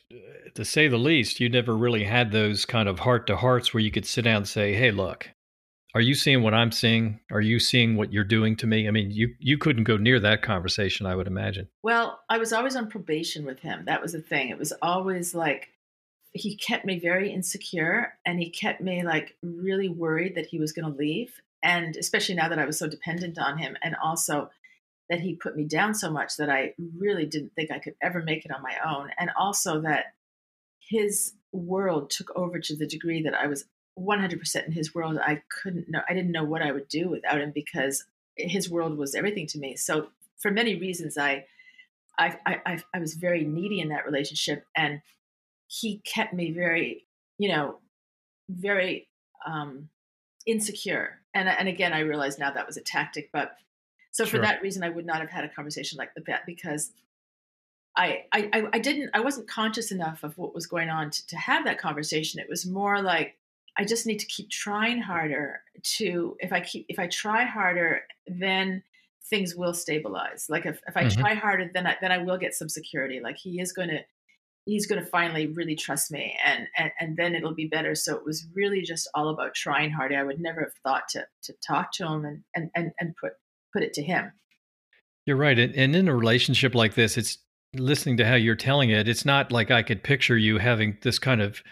to 0.57 0.65
say 0.65 0.89
the 0.89 0.97
least, 0.97 1.39
you 1.39 1.49
never 1.49 1.77
really 1.77 2.03
had 2.03 2.33
those 2.33 2.65
kind 2.65 2.89
of 2.89 2.99
heart 2.99 3.29
to 3.29 3.37
hearts 3.37 3.73
where 3.73 3.81
you 3.81 3.93
could 3.93 4.05
sit 4.05 4.23
down 4.23 4.39
and 4.39 4.49
say, 4.49 4.75
"Hey, 4.75 4.91
look, 4.91 5.31
are 5.95 6.01
you 6.01 6.17
seeing 6.17 6.43
what 6.43 6.55
I'm 6.55 6.73
seeing? 6.73 7.21
Are 7.31 7.41
you 7.41 7.61
seeing 7.61 7.95
what 7.95 8.13
you're 8.13 8.25
doing 8.25 8.57
to 8.57 8.67
me?" 8.67 8.89
I 8.89 8.91
mean, 8.91 9.13
you 9.13 9.37
you 9.39 9.59
couldn't 9.59 9.85
go 9.85 9.97
near 9.97 10.19
that 10.19 10.43
conversation, 10.43 11.07
I 11.07 11.15
would 11.15 11.29
imagine. 11.29 11.69
Well, 11.85 12.19
I 12.29 12.39
was 12.39 12.53
always 12.53 12.75
on 12.75 12.91
probation 12.91 13.45
with 13.45 13.61
him. 13.61 13.85
That 13.85 14.03
was 14.03 14.11
the 14.11 14.21
thing. 14.21 14.49
It 14.49 14.59
was 14.59 14.73
always 14.83 15.37
like 15.37 15.69
he 16.33 16.57
kept 16.57 16.85
me 16.85 16.99
very 16.99 17.33
insecure 17.33 18.15
and 18.27 18.41
he 18.41 18.51
kept 18.51 18.81
me 18.81 19.05
like 19.05 19.37
really 19.41 19.89
worried 19.89 20.35
that 20.35 20.47
he 20.47 20.59
was 20.59 20.73
going 20.73 20.91
to 20.91 20.99
leave 20.99 21.41
and 21.63 21.95
especially 21.97 22.35
now 22.35 22.49
that 22.49 22.59
I 22.59 22.65
was 22.65 22.79
so 22.79 22.89
dependent 22.89 23.39
on 23.39 23.59
him 23.59 23.77
and 23.83 23.95
also 24.03 24.51
that 25.11 25.21
he 25.21 25.35
put 25.35 25.57
me 25.57 25.65
down 25.65 25.95
so 25.95 26.11
much 26.11 26.37
that 26.37 26.49
I 26.49 26.75
really 26.97 27.27
didn't 27.27 27.53
think 27.55 27.71
I 27.71 27.79
could 27.79 27.95
ever 28.03 28.23
make 28.23 28.45
it 28.45 28.53
on 28.53 28.63
my 28.63 28.77
own. 28.85 29.11
And 29.19 29.31
also 29.39 29.81
that 29.83 30.15
his 30.81 31.35
world 31.53 32.11
took 32.11 32.35
over 32.37 32.59
to 32.59 32.77
the 32.77 32.87
degree 32.87 33.23
that 33.23 33.35
I 33.35 33.47
was 33.47 33.65
100% 33.99 34.67
in 34.67 34.73
his 34.73 34.95
world. 34.95 35.19
I 35.21 35.43
couldn't 35.63 35.89
know, 35.89 36.01
I 36.09 36.15
didn't 36.15 36.33
know 36.33 36.45
what 36.45 36.63
I 36.63 36.73
would 36.73 36.89
do 36.89 37.11
without 37.11 37.41
him 37.41 37.53
because 37.55 38.05
his 38.37 38.71
world 38.71 38.97
was 38.97 39.15
everything 39.15 39.47
to 39.49 39.59
me. 39.59 39.77
So 39.77 40.09
for 40.39 40.51
many 40.51 40.77
reasons, 40.77 41.19
I, 41.19 41.45
I, 42.19 42.37
I, 42.47 42.79
I 42.95 42.99
was 42.99 43.15
very 43.15 43.45
needy 43.45 43.81
in 43.81 43.89
that 43.89 44.07
relationship 44.07 44.65
and 44.77 45.01
he 45.67 45.99
kept 46.05 46.33
me 46.33 46.53
very, 46.53 47.07
you 47.39 47.49
know, 47.49 47.79
very 48.49 49.09
um, 49.47 49.89
insecure. 50.47 51.21
And, 51.35 51.49
and 51.49 51.69
again, 51.69 51.93
I 51.93 52.01
realize 52.01 52.39
now 52.39 52.51
that 52.51 52.67
was 52.67 52.77
a 52.77 52.83
tactic, 52.83 53.31
but 53.33 53.53
so 54.13 54.25
sure. 54.25 54.39
for 54.39 54.47
that 54.47 54.63
reason, 54.63 54.85
I 54.85 54.91
would 54.91 55.07
not 55.07 55.21
have 55.21 55.31
had 55.31 55.45
a 55.45 55.49
conversation 55.49 55.97
like 55.99 56.11
that 56.27 56.47
because 56.47 56.93
I, 57.97 58.25
I, 58.33 58.69
I 58.73 58.79
didn't, 58.79 59.11
I 59.15 59.21
wasn't 59.21 59.49
conscious 59.49 59.91
enough 59.91 60.23
of 60.23 60.37
what 60.39 60.55
was 60.55 60.67
going 60.67 60.91
on 60.91 61.11
to, 61.11 61.27
to 61.29 61.37
have 61.37 61.65
that 61.65 61.79
conversation. 61.79 62.39
It 62.39 62.49
was 62.49 62.67
more 62.67 63.03
like, 63.03 63.39
I 63.79 63.85
just 63.85 64.07
need 64.07 64.19
to 64.19 64.27
keep 64.27 64.51
trying 64.51 65.01
harder 65.01 65.63
to, 65.83 66.37
if 66.41 66.53
I 66.53 66.61
keep, 66.61 66.87
if 66.91 66.99
I 66.99 67.07
try 67.07 67.45
harder, 67.45 68.03
then 68.27 68.83
things 69.25 69.55
will 69.55 69.73
stabilize. 69.73 70.47
Like 70.49 70.67
if, 70.67 70.81
if 70.87 70.97
I 70.97 71.05
mm-hmm. 71.05 71.21
try 71.21 71.35
harder, 71.35 71.71
then 71.73 71.87
I, 71.87 71.97
then 72.03 72.13
I 72.13 72.19
will 72.19 72.37
get 72.37 72.55
some 72.55 72.69
security. 72.69 73.21
Like 73.21 73.39
he 73.39 73.61
is 73.61 73.73
going 73.73 73.89
to, 73.89 74.01
he's 74.67 74.87
going 74.87 75.03
to 75.03 75.09
finally 75.09 75.47
really 75.49 75.75
trust 75.75 76.13
me 76.13 76.37
and, 76.45 76.69
and 76.77 76.93
and 77.01 77.17
then 77.17 77.35
it'll 77.35 77.53
be 77.53 77.67
better 77.67 77.97
so 77.97 78.15
it 78.15 78.25
was 78.25 78.47
really 78.55 78.81
just 78.81 79.09
all 79.13 79.29
about 79.31 79.55
trying 79.55 79.91
harder 79.91 80.17
i 80.17 80.23
would 80.23 80.39
never 80.39 80.61
have 80.61 80.73
thought 80.85 81.09
to 81.09 81.27
to 81.43 81.53
talk 81.67 81.91
to 81.91 82.07
him 82.07 82.25
and 82.25 82.45
and 82.55 82.71
and, 82.77 82.93
and 83.01 83.17
put 83.17 83.33
put 83.73 83.83
it 83.83 83.93
to 83.95 84.03
him. 84.03 84.33
You're 85.27 85.37
right. 85.37 85.59
And 85.59 85.95
in 85.97 86.09
a 86.09 86.15
relationship 86.15 86.75
like 86.75 86.95
this, 86.95 87.17
it's 87.17 87.39
listening 87.75 88.17
to 88.19 88.27
how 88.27 88.35
you're 88.35 88.57
telling 88.57 88.91
it, 88.91 89.09
it's 89.09 89.25
not 89.25 89.53
like 89.53 89.71
I 89.71 89.83
could 89.83 90.03
picture 90.03 90.37
you 90.37 90.59
having 90.59 90.99
this 91.03 91.19
kind 91.19 91.41
of 91.41 91.63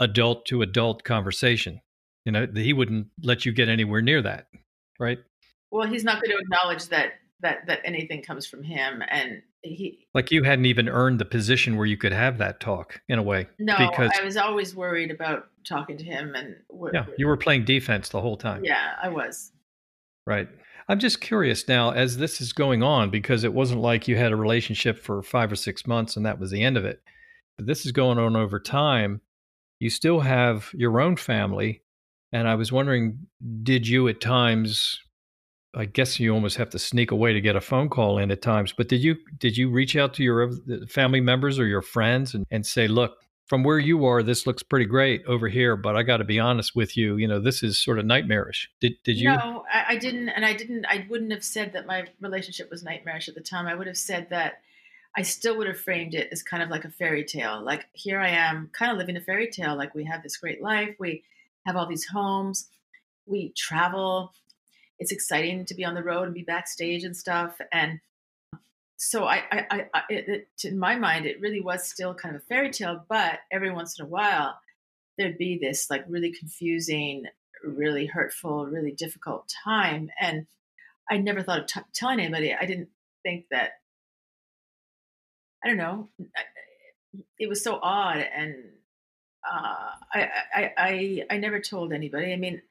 adult 0.00 0.46
to 0.46 0.62
adult 0.62 1.04
conversation. 1.04 1.80
You 2.24 2.32
know, 2.32 2.46
he 2.54 2.72
wouldn't 2.72 3.08
let 3.22 3.44
you 3.44 3.52
get 3.52 3.68
anywhere 3.68 4.00
near 4.00 4.22
that, 4.22 4.46
right? 4.98 5.18
Well, 5.70 5.88
he's 5.88 6.04
not 6.04 6.22
going 6.22 6.30
to 6.30 6.38
acknowledge 6.38 6.86
that 6.88 7.14
that 7.40 7.66
that 7.66 7.80
anything 7.84 8.22
comes 8.22 8.46
from 8.46 8.62
him, 8.62 9.02
and 9.08 9.42
he 9.62 10.06
like 10.14 10.30
you 10.30 10.44
hadn't 10.44 10.66
even 10.66 10.88
earned 10.88 11.18
the 11.18 11.24
position 11.24 11.76
where 11.76 11.86
you 11.86 11.96
could 11.96 12.12
have 12.12 12.38
that 12.38 12.60
talk 12.60 13.00
in 13.08 13.18
a 13.18 13.22
way. 13.22 13.48
No, 13.58 13.76
because 13.76 14.12
I 14.18 14.22
was 14.22 14.36
always 14.36 14.76
worried 14.76 15.10
about 15.10 15.48
talking 15.66 15.98
to 15.98 16.04
him, 16.04 16.34
and 16.36 16.54
yeah, 16.92 17.06
you 17.18 17.26
were 17.26 17.36
playing 17.36 17.64
defense 17.64 18.10
the 18.10 18.20
whole 18.20 18.36
time. 18.36 18.64
Yeah, 18.64 18.92
I 19.02 19.08
was. 19.08 19.50
Right. 20.24 20.48
I'm 20.88 20.98
just 20.98 21.20
curious 21.20 21.68
now, 21.68 21.90
as 21.90 22.16
this 22.16 22.40
is 22.40 22.52
going 22.52 22.82
on, 22.82 23.10
because 23.10 23.44
it 23.44 23.54
wasn't 23.54 23.80
like 23.80 24.08
you 24.08 24.16
had 24.16 24.32
a 24.32 24.36
relationship 24.36 24.98
for 24.98 25.22
five 25.22 25.52
or 25.52 25.56
six 25.56 25.86
months 25.86 26.16
and 26.16 26.26
that 26.26 26.38
was 26.38 26.50
the 26.50 26.62
end 26.62 26.76
of 26.76 26.84
it. 26.84 27.02
But 27.56 27.66
this 27.66 27.86
is 27.86 27.92
going 27.92 28.18
on 28.18 28.36
over 28.36 28.58
time. 28.58 29.20
You 29.78 29.90
still 29.90 30.20
have 30.20 30.70
your 30.74 31.00
own 31.00 31.16
family. 31.16 31.82
And 32.32 32.48
I 32.48 32.54
was 32.54 32.72
wondering, 32.72 33.26
did 33.62 33.86
you 33.86 34.08
at 34.08 34.20
times, 34.20 34.98
I 35.74 35.84
guess 35.84 36.18
you 36.18 36.32
almost 36.32 36.56
have 36.56 36.70
to 36.70 36.78
sneak 36.78 37.10
away 37.10 37.32
to 37.32 37.40
get 37.40 37.56
a 37.56 37.60
phone 37.60 37.88
call 37.88 38.18
in 38.18 38.30
at 38.30 38.42
times, 38.42 38.72
but 38.72 38.88
did 38.88 39.02
you 39.02 39.16
did 39.38 39.56
you 39.56 39.70
reach 39.70 39.96
out 39.96 40.14
to 40.14 40.22
your 40.22 40.52
family 40.88 41.20
members 41.20 41.58
or 41.58 41.66
your 41.66 41.82
friends 41.82 42.34
and, 42.34 42.46
and 42.50 42.64
say, 42.64 42.88
look, 42.88 43.21
from 43.46 43.64
where 43.64 43.78
you 43.78 44.04
are, 44.06 44.22
this 44.22 44.46
looks 44.46 44.62
pretty 44.62 44.86
great 44.86 45.24
over 45.26 45.48
here, 45.48 45.76
but 45.76 45.96
I 45.96 46.02
got 46.02 46.18
to 46.18 46.24
be 46.24 46.38
honest 46.38 46.74
with 46.74 46.96
you. 46.96 47.16
You 47.16 47.28
know, 47.28 47.40
this 47.40 47.62
is 47.62 47.78
sort 47.78 47.98
of 47.98 48.06
nightmarish. 48.06 48.70
Did 48.80 48.94
did 49.04 49.18
you? 49.18 49.28
No, 49.28 49.64
I, 49.72 49.84
I, 49.90 49.96
didn't, 49.96 50.28
and 50.30 50.44
I 50.44 50.54
didn't. 50.54 50.86
I 50.86 51.06
wouldn't 51.10 51.32
have 51.32 51.44
said 51.44 51.72
that 51.72 51.86
my 51.86 52.06
relationship 52.20 52.70
was 52.70 52.82
nightmarish 52.82 53.28
at 53.28 53.34
the 53.34 53.40
time. 53.40 53.66
I 53.66 53.74
would 53.74 53.86
have 53.86 53.98
said 53.98 54.28
that 54.30 54.60
I 55.16 55.22
still 55.22 55.56
would 55.58 55.66
have 55.66 55.80
framed 55.80 56.14
it 56.14 56.28
as 56.32 56.42
kind 56.42 56.62
of 56.62 56.70
like 56.70 56.84
a 56.84 56.90
fairy 56.90 57.24
tale. 57.24 57.62
Like 57.62 57.86
here 57.92 58.18
I 58.18 58.28
am, 58.28 58.70
kind 58.72 58.90
of 58.90 58.98
living 58.98 59.16
a 59.16 59.20
fairy 59.20 59.50
tale. 59.50 59.76
Like 59.76 59.94
we 59.94 60.04
have 60.04 60.22
this 60.22 60.38
great 60.38 60.62
life. 60.62 60.94
We 60.98 61.24
have 61.66 61.76
all 61.76 61.86
these 61.86 62.06
homes. 62.06 62.68
We 63.26 63.52
travel. 63.56 64.32
It's 64.98 65.12
exciting 65.12 65.66
to 65.66 65.74
be 65.74 65.84
on 65.84 65.94
the 65.94 66.02
road 66.02 66.24
and 66.24 66.34
be 66.34 66.42
backstage 66.42 67.04
and 67.04 67.16
stuff. 67.16 67.58
And 67.72 68.00
so 69.02 69.24
I, 69.24 69.42
I, 69.50 69.66
I, 69.68 69.86
I 69.94 70.02
it, 70.10 70.48
in 70.62 70.78
my 70.78 70.94
mind, 70.94 71.26
it 71.26 71.40
really 71.40 71.60
was 71.60 71.88
still 71.88 72.14
kind 72.14 72.36
of 72.36 72.42
a 72.42 72.44
fairy 72.44 72.70
tale. 72.70 73.04
But 73.08 73.40
every 73.50 73.72
once 73.72 73.98
in 73.98 74.04
a 74.04 74.08
while, 74.08 74.56
there'd 75.18 75.38
be 75.38 75.58
this 75.58 75.90
like 75.90 76.04
really 76.08 76.30
confusing, 76.32 77.24
really 77.64 78.06
hurtful, 78.06 78.64
really 78.66 78.92
difficult 78.92 79.52
time, 79.64 80.08
and 80.20 80.46
I 81.10 81.16
never 81.16 81.42
thought 81.42 81.58
of 81.62 81.66
t- 81.66 81.80
telling 81.92 82.20
anybody. 82.20 82.54
I 82.54 82.64
didn't 82.64 82.90
think 83.24 83.46
that. 83.50 83.72
I 85.64 85.68
don't 85.68 85.78
know. 85.78 86.08
It 87.40 87.48
was 87.48 87.62
so 87.62 87.80
odd, 87.82 88.18
and 88.18 88.54
uh, 89.44 89.90
I, 90.14 90.28
I, 90.54 90.72
I, 90.78 91.22
I 91.30 91.36
never 91.38 91.60
told 91.60 91.92
anybody. 91.92 92.32
I 92.32 92.36
mean, 92.36 92.62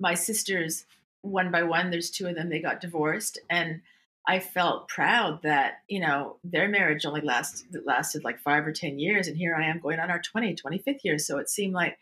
my 0.00 0.14
sisters, 0.14 0.86
one 1.20 1.50
by 1.50 1.64
one, 1.64 1.90
there's 1.90 2.10
two 2.10 2.28
of 2.28 2.34
them. 2.34 2.48
They 2.48 2.60
got 2.60 2.80
divorced, 2.80 3.38
and 3.50 3.82
I 4.26 4.38
felt 4.38 4.88
proud 4.88 5.42
that, 5.42 5.82
you 5.88 6.00
know, 6.00 6.36
their 6.44 6.68
marriage 6.68 7.04
only 7.04 7.22
lasted 7.22 7.76
lasted 7.84 8.22
like 8.22 8.38
five 8.38 8.66
or 8.66 8.72
10 8.72 8.98
years. 8.98 9.26
And 9.26 9.36
here 9.36 9.54
I 9.54 9.66
am 9.66 9.80
going 9.80 9.98
on 9.98 10.10
our 10.10 10.20
20, 10.20 10.54
25th 10.54 11.00
year. 11.02 11.18
So 11.18 11.38
it 11.38 11.50
seemed 11.50 11.74
like 11.74 11.98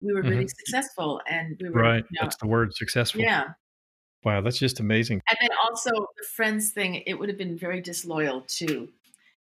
we 0.00 0.12
were 0.12 0.22
really 0.22 0.44
mm-hmm. 0.44 0.48
successful 0.48 1.20
and 1.28 1.56
we 1.60 1.70
were. 1.70 1.80
Right. 1.80 2.04
You 2.10 2.20
know, 2.20 2.26
that's 2.26 2.36
the 2.36 2.46
word 2.46 2.74
successful. 2.74 3.22
Yeah. 3.22 3.48
Wow. 4.22 4.40
That's 4.40 4.58
just 4.58 4.78
amazing. 4.78 5.20
And 5.28 5.38
then 5.40 5.50
also 5.64 5.90
the 5.90 6.26
friends 6.36 6.70
thing, 6.70 7.02
it 7.06 7.14
would 7.14 7.28
have 7.28 7.38
been 7.38 7.58
very 7.58 7.80
disloyal 7.80 8.42
to 8.58 8.88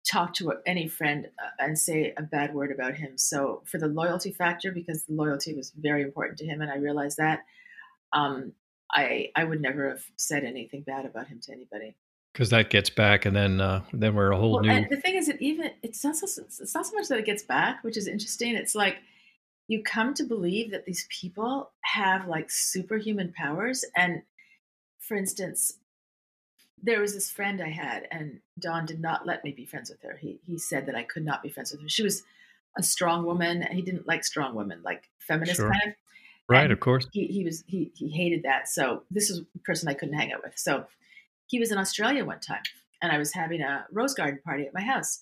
talk 0.09 0.35
to 0.35 0.53
any 0.65 0.87
friend 0.87 1.27
uh, 1.43 1.63
and 1.63 1.77
say 1.77 2.13
a 2.17 2.21
bad 2.21 2.53
word 2.53 2.71
about 2.71 2.95
him. 2.95 3.17
So 3.17 3.63
for 3.65 3.79
the 3.79 3.87
loyalty 3.87 4.31
factor, 4.31 4.71
because 4.71 5.05
the 5.05 5.13
loyalty 5.13 5.55
was 5.55 5.71
very 5.75 6.03
important 6.03 6.37
to 6.39 6.45
him, 6.45 6.61
and 6.61 6.71
I 6.71 6.77
realized 6.77 7.17
that, 7.17 7.41
um, 8.13 8.53
I 8.91 9.29
I 9.35 9.43
would 9.43 9.61
never 9.61 9.89
have 9.89 10.03
said 10.17 10.43
anything 10.43 10.81
bad 10.81 11.05
about 11.05 11.27
him 11.27 11.39
to 11.43 11.51
anybody 11.51 11.95
because 12.33 12.49
that 12.49 12.69
gets 12.69 12.89
back, 12.89 13.25
and 13.25 13.35
then 13.35 13.59
uh, 13.59 13.81
then 13.93 14.15
we're 14.15 14.31
a 14.31 14.37
whole 14.37 14.53
well, 14.53 14.61
new. 14.61 14.87
the 14.89 15.01
thing 15.01 15.15
is, 15.15 15.27
that 15.27 15.41
even 15.41 15.71
it's 15.83 16.03
not 16.03 16.15
so, 16.15 16.25
it's 16.43 16.73
not 16.73 16.85
so 16.85 16.95
much 16.95 17.07
that 17.09 17.19
it 17.19 17.25
gets 17.25 17.43
back, 17.43 17.83
which 17.83 17.97
is 17.97 18.07
interesting. 18.07 18.55
It's 18.55 18.75
like 18.75 18.97
you 19.67 19.83
come 19.83 20.13
to 20.15 20.23
believe 20.23 20.71
that 20.71 20.85
these 20.85 21.07
people 21.09 21.71
have 21.81 22.27
like 22.27 22.49
superhuman 22.49 23.33
powers, 23.35 23.83
and 23.95 24.21
for 24.99 25.17
instance, 25.17 25.73
there 26.81 27.01
was 27.01 27.13
this 27.13 27.29
friend 27.29 27.61
I 27.61 27.69
had, 27.69 28.07
and 28.11 28.39
Don 28.59 28.85
did 28.85 29.01
not 29.01 29.25
let 29.25 29.43
me 29.43 29.51
be 29.51 29.65
friends 29.65 29.89
with 29.89 30.01
her. 30.03 30.17
He 30.17 30.39
he 30.45 30.57
said 30.57 30.85
that 30.85 30.95
I 30.95 31.03
could 31.03 31.25
not 31.25 31.43
be 31.43 31.49
friends 31.49 31.71
with 31.71 31.81
her. 31.81 31.89
She 31.89 32.03
was 32.03 32.23
a 32.77 32.83
strong 32.83 33.25
woman, 33.25 33.61
and 33.61 33.73
he 33.73 33.81
didn't 33.81 34.07
like 34.07 34.23
strong 34.23 34.55
women, 34.55 34.81
like 34.83 35.09
feminist 35.19 35.57
sure. 35.57 35.71
kind 35.71 35.87
of. 35.87 35.93
Right, 36.47 36.63
and 36.63 36.73
of 36.73 36.79
course. 36.79 37.07
He 37.11 37.27
he 37.27 37.43
was 37.43 37.63
he 37.67 37.91
he 37.93 38.09
hated 38.09 38.43
that. 38.43 38.69
So 38.69 39.03
this 39.11 39.29
is 39.29 39.41
a 39.55 39.59
person 39.59 39.89
I 39.89 39.93
couldn't 39.93 40.17
hang 40.17 40.31
out 40.31 40.43
with. 40.43 40.57
So 40.57 40.85
he 41.51 41.59
was 41.59 41.69
in 41.69 41.77
Australia 41.77 42.23
one 42.23 42.39
time 42.39 42.63
and 43.01 43.11
I 43.11 43.17
was 43.17 43.33
having 43.33 43.61
a 43.61 43.85
rose 43.91 44.13
garden 44.13 44.39
party 44.43 44.65
at 44.65 44.73
my 44.73 44.81
house. 44.81 45.21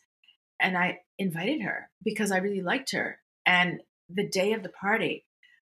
And 0.61 0.77
I 0.77 0.99
invited 1.17 1.61
her 1.63 1.89
because 2.03 2.31
I 2.31 2.37
really 2.37 2.61
liked 2.61 2.91
her. 2.91 3.17
And 3.47 3.81
the 4.09 4.27
day 4.27 4.53
of 4.53 4.61
the 4.61 4.69
party, 4.69 5.25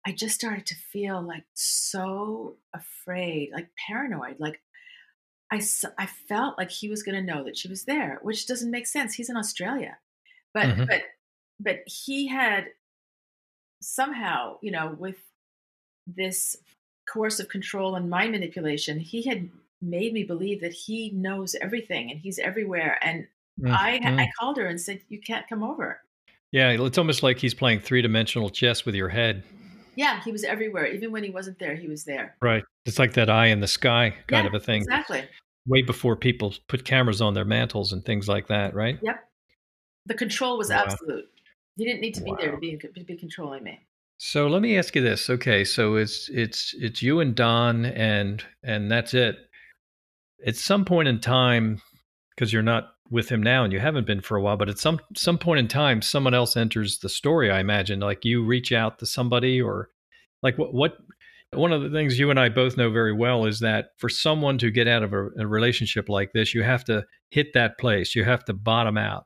I 0.05 0.11
just 0.11 0.35
started 0.35 0.65
to 0.65 0.75
feel 0.75 1.25
like 1.25 1.45
so 1.53 2.57
afraid, 2.75 3.51
like 3.53 3.69
paranoid. 3.87 4.39
Like 4.39 4.61
I, 5.49 5.61
I 5.97 6.05
felt 6.05 6.57
like 6.57 6.69
he 6.69 6.89
was 6.89 7.01
going 7.01 7.15
to 7.15 7.33
know 7.33 7.45
that 7.45 7.57
she 7.57 7.69
was 7.69 7.85
there, 7.85 8.19
which 8.21 8.45
doesn't 8.45 8.71
make 8.71 8.87
sense. 8.87 9.13
He's 9.13 9.29
in 9.29 9.37
Australia. 9.37 9.99
But, 10.53 10.65
mm-hmm. 10.65 10.83
but, 10.83 11.01
but 11.61 11.77
he 11.85 12.27
had 12.27 12.65
somehow, 13.81 14.57
you 14.61 14.71
know, 14.71 14.97
with 14.99 15.17
this 16.05 16.57
coercive 17.07 17.47
control 17.47 17.95
and 17.95 18.09
mind 18.09 18.33
manipulation, 18.33 18.99
he 18.99 19.23
had 19.23 19.49
made 19.81 20.13
me 20.13 20.23
believe 20.23 20.61
that 20.61 20.73
he 20.73 21.09
knows 21.11 21.55
everything 21.61 22.11
and 22.11 22.19
he's 22.19 22.39
everywhere. 22.39 22.97
And 23.01 23.27
mm-hmm. 23.59 23.71
I, 23.71 23.99
I 24.03 24.25
mm. 24.25 24.27
called 24.39 24.57
her 24.57 24.67
and 24.67 24.79
said, 24.79 25.01
"You 25.09 25.19
can't 25.19 25.47
come 25.47 25.63
over." 25.63 26.01
Yeah, 26.51 26.69
it's 26.71 26.97
almost 26.97 27.23
like 27.23 27.39
he's 27.39 27.53
playing 27.53 27.79
three 27.79 28.01
dimensional 28.01 28.49
chess 28.49 28.85
with 28.85 28.95
your 28.95 29.09
head. 29.09 29.43
Yeah, 29.95 30.21
he 30.23 30.31
was 30.31 30.43
everywhere. 30.43 30.85
Even 30.87 31.11
when 31.11 31.23
he 31.23 31.29
wasn't 31.29 31.59
there, 31.59 31.75
he 31.75 31.87
was 31.87 32.03
there. 32.03 32.35
Right. 32.41 32.63
It's 32.85 32.99
like 32.99 33.13
that 33.13 33.29
eye 33.29 33.47
in 33.47 33.59
the 33.59 33.67
sky 33.67 34.13
kind 34.27 34.43
yeah, 34.43 34.47
of 34.47 34.53
a 34.53 34.59
thing. 34.59 34.81
Exactly. 34.81 35.23
Way 35.65 35.81
before 35.81 36.15
people 36.15 36.53
put 36.67 36.85
cameras 36.85 37.21
on 37.21 37.33
their 37.33 37.45
mantles 37.45 37.93
and 37.93 38.03
things 38.03 38.27
like 38.27 38.47
that, 38.47 38.73
right? 38.73 38.97
Yep. 39.01 39.23
The 40.07 40.13
control 40.13 40.57
was 40.57 40.69
wow. 40.69 40.83
absolute. 40.85 41.25
He 41.77 41.85
didn't 41.85 42.01
need 42.01 42.15
to 42.15 42.23
wow. 42.23 42.35
be 42.35 42.41
there 42.41 42.51
to 42.51 42.57
be 42.57 42.77
to 42.77 43.03
be 43.03 43.15
controlling 43.15 43.63
me. 43.63 43.79
So 44.17 44.47
let 44.47 44.61
me 44.61 44.77
ask 44.77 44.95
you 44.95 45.01
this. 45.01 45.29
Okay, 45.29 45.63
so 45.63 45.95
it's 45.95 46.29
it's 46.29 46.73
it's 46.77 47.01
you 47.01 47.19
and 47.19 47.35
Don 47.35 47.85
and 47.85 48.43
and 48.63 48.89
that's 48.89 49.13
it 49.13 49.37
at 50.45 50.55
some 50.55 50.85
point 50.85 51.07
in 51.07 51.19
time, 51.19 51.81
because 52.35 52.51
you're 52.51 52.61
not 52.61 52.89
with 53.09 53.29
him 53.29 53.43
now 53.43 53.63
and 53.63 53.73
you 53.73 53.79
haven't 53.79 54.07
been 54.07 54.21
for 54.21 54.37
a 54.37 54.41
while, 54.41 54.57
but 54.57 54.69
at 54.69 54.79
some 54.79 54.99
some 55.15 55.37
point 55.37 55.59
in 55.59 55.67
time, 55.67 56.01
someone 56.01 56.33
else 56.33 56.55
enters 56.55 56.99
the 56.99 57.09
story. 57.09 57.51
I 57.51 57.59
imagine, 57.59 57.99
like 57.99 58.25
you 58.25 58.43
reach 58.43 58.71
out 58.71 58.99
to 58.99 59.05
somebody, 59.05 59.61
or 59.61 59.89
like 60.41 60.57
what 60.57 60.73
what. 60.73 60.97
One 61.53 61.73
of 61.73 61.81
the 61.81 61.89
things 61.89 62.17
you 62.17 62.29
and 62.29 62.39
I 62.39 62.47
both 62.47 62.77
know 62.77 62.89
very 62.89 63.11
well 63.11 63.43
is 63.43 63.59
that 63.59 63.89
for 63.97 64.07
someone 64.07 64.57
to 64.59 64.71
get 64.71 64.87
out 64.87 65.03
of 65.03 65.11
a, 65.11 65.27
a 65.37 65.45
relationship 65.45 66.07
like 66.07 66.31
this, 66.31 66.53
you 66.53 66.63
have 66.63 66.85
to 66.85 67.05
hit 67.29 67.47
that 67.55 67.77
place. 67.77 68.15
You 68.15 68.23
have 68.23 68.45
to 68.45 68.53
bottom 68.53 68.97
out, 68.97 69.25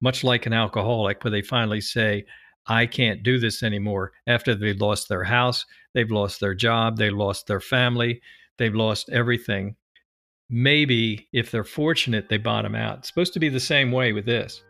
much 0.00 0.24
like 0.24 0.46
an 0.46 0.52
alcoholic, 0.52 1.22
where 1.22 1.30
they 1.30 1.42
finally 1.42 1.80
say, 1.80 2.24
I 2.66 2.86
can't 2.86 3.22
do 3.22 3.38
this 3.38 3.62
anymore. 3.62 4.10
After 4.26 4.52
they've 4.56 4.80
lost 4.80 5.08
their 5.08 5.22
house, 5.22 5.64
they've 5.94 6.10
lost 6.10 6.40
their 6.40 6.56
job, 6.56 6.96
they've 6.96 7.12
lost 7.12 7.46
their 7.46 7.60
family, 7.60 8.20
they've 8.58 8.74
lost 8.74 9.08
everything 9.10 9.76
maybe 10.50 11.28
if 11.32 11.50
they're 11.50 11.64
fortunate, 11.64 12.28
they 12.28 12.36
bottom 12.36 12.74
out. 12.74 12.98
It's 12.98 13.08
supposed 13.08 13.32
to 13.34 13.40
be 13.40 13.48
the 13.48 13.60
same 13.60 13.92
way 13.92 14.12
with 14.12 14.26
this. 14.26 14.62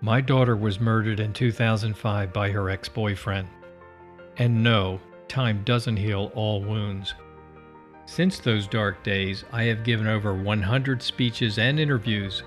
My 0.00 0.20
daughter 0.20 0.56
was 0.56 0.80
murdered 0.80 1.20
in 1.20 1.32
2005 1.32 2.32
by 2.32 2.50
her 2.50 2.70
ex 2.70 2.88
boyfriend. 2.88 3.48
And 4.36 4.62
no, 4.62 5.00
time 5.28 5.62
doesn't 5.64 5.96
heal 5.96 6.32
all 6.34 6.62
wounds. 6.62 7.14
Since 8.06 8.38
those 8.38 8.66
dark 8.66 9.02
days, 9.02 9.44
I 9.52 9.64
have 9.64 9.84
given 9.84 10.06
over 10.06 10.34
100 10.34 11.02
speeches 11.02 11.58
and 11.58 11.80
interviews. 11.80 12.42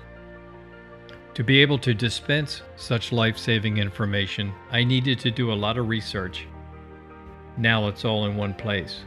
To 1.34 1.42
be 1.42 1.60
able 1.60 1.78
to 1.78 1.94
dispense 1.94 2.62
such 2.76 3.12
life 3.12 3.38
saving 3.38 3.78
information, 3.78 4.52
I 4.70 4.84
needed 4.84 5.18
to 5.20 5.30
do 5.30 5.52
a 5.52 5.54
lot 5.54 5.78
of 5.78 5.88
research. 5.88 6.46
Now 7.56 7.88
it's 7.88 8.04
all 8.04 8.26
in 8.26 8.36
one 8.36 8.54
place. 8.54 9.04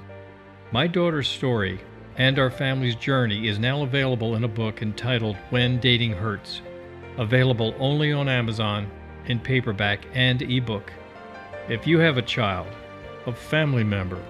My 0.73 0.87
daughter's 0.87 1.27
story 1.27 1.81
and 2.15 2.39
our 2.39 2.49
family's 2.49 2.95
journey 2.95 3.49
is 3.49 3.59
now 3.59 3.83
available 3.83 4.35
in 4.35 4.45
a 4.45 4.47
book 4.47 4.81
entitled 4.81 5.35
When 5.49 5.81
Dating 5.81 6.13
Hurts, 6.13 6.61
available 7.17 7.75
only 7.77 8.13
on 8.13 8.29
Amazon 8.29 8.89
in 9.25 9.37
paperback 9.37 10.05
and 10.13 10.41
ebook. 10.41 10.93
If 11.67 11.85
you 11.85 11.99
have 11.99 12.17
a 12.17 12.21
child, 12.21 12.67
a 13.25 13.33
family 13.33 13.83
member, 13.83 14.23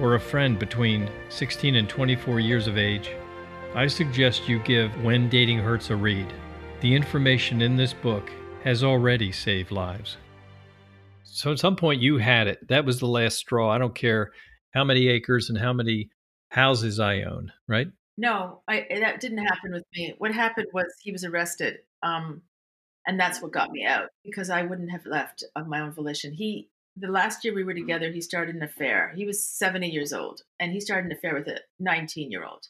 or 0.00 0.14
a 0.14 0.20
friend 0.20 0.58
between 0.58 1.10
16 1.28 1.74
and 1.74 1.86
24 1.86 2.40
years 2.40 2.66
of 2.66 2.78
age, 2.78 3.10
I 3.74 3.88
suggest 3.88 4.48
you 4.48 4.60
give 4.60 5.04
When 5.04 5.28
Dating 5.28 5.58
Hurts 5.58 5.90
a 5.90 5.96
read. 5.96 6.32
The 6.80 6.94
information 6.94 7.60
in 7.60 7.76
this 7.76 7.92
book 7.92 8.30
has 8.64 8.82
already 8.82 9.32
saved 9.32 9.70
lives. 9.70 10.16
So 11.24 11.52
at 11.52 11.58
some 11.58 11.76
point 11.76 12.00
you 12.00 12.16
had 12.16 12.46
it. 12.46 12.66
That 12.68 12.86
was 12.86 13.00
the 13.00 13.06
last 13.06 13.36
straw. 13.36 13.70
I 13.70 13.76
don't 13.76 13.94
care 13.94 14.32
how 14.74 14.84
many 14.84 15.08
acres 15.08 15.48
and 15.48 15.58
how 15.58 15.72
many 15.72 16.10
houses 16.50 17.00
I 17.00 17.22
own, 17.22 17.52
right? 17.66 17.88
No, 18.16 18.62
I, 18.68 18.86
that 19.00 19.20
didn't 19.20 19.46
happen 19.46 19.72
with 19.72 19.84
me. 19.94 20.14
What 20.18 20.32
happened 20.32 20.68
was 20.72 20.86
he 21.00 21.12
was 21.12 21.24
arrested. 21.24 21.78
Um, 22.02 22.42
and 23.06 23.18
that's 23.18 23.40
what 23.40 23.52
got 23.52 23.70
me 23.70 23.84
out 23.86 24.08
because 24.24 24.50
I 24.50 24.62
wouldn't 24.62 24.90
have 24.90 25.06
left 25.06 25.44
of 25.56 25.66
my 25.66 25.80
own 25.80 25.92
volition. 25.92 26.32
He 26.32 26.68
the 27.00 27.08
last 27.08 27.44
year 27.44 27.54
we 27.54 27.64
were 27.64 27.74
together, 27.74 28.10
he 28.10 28.20
started 28.20 28.56
an 28.56 28.62
affair. 28.62 29.12
He 29.14 29.24
was 29.24 29.44
70 29.44 29.88
years 29.88 30.12
old 30.12 30.42
and 30.58 30.72
he 30.72 30.80
started 30.80 31.06
an 31.06 31.16
affair 31.16 31.34
with 31.34 31.46
a 31.46 31.60
19 31.78 32.30
year 32.30 32.44
old. 32.44 32.66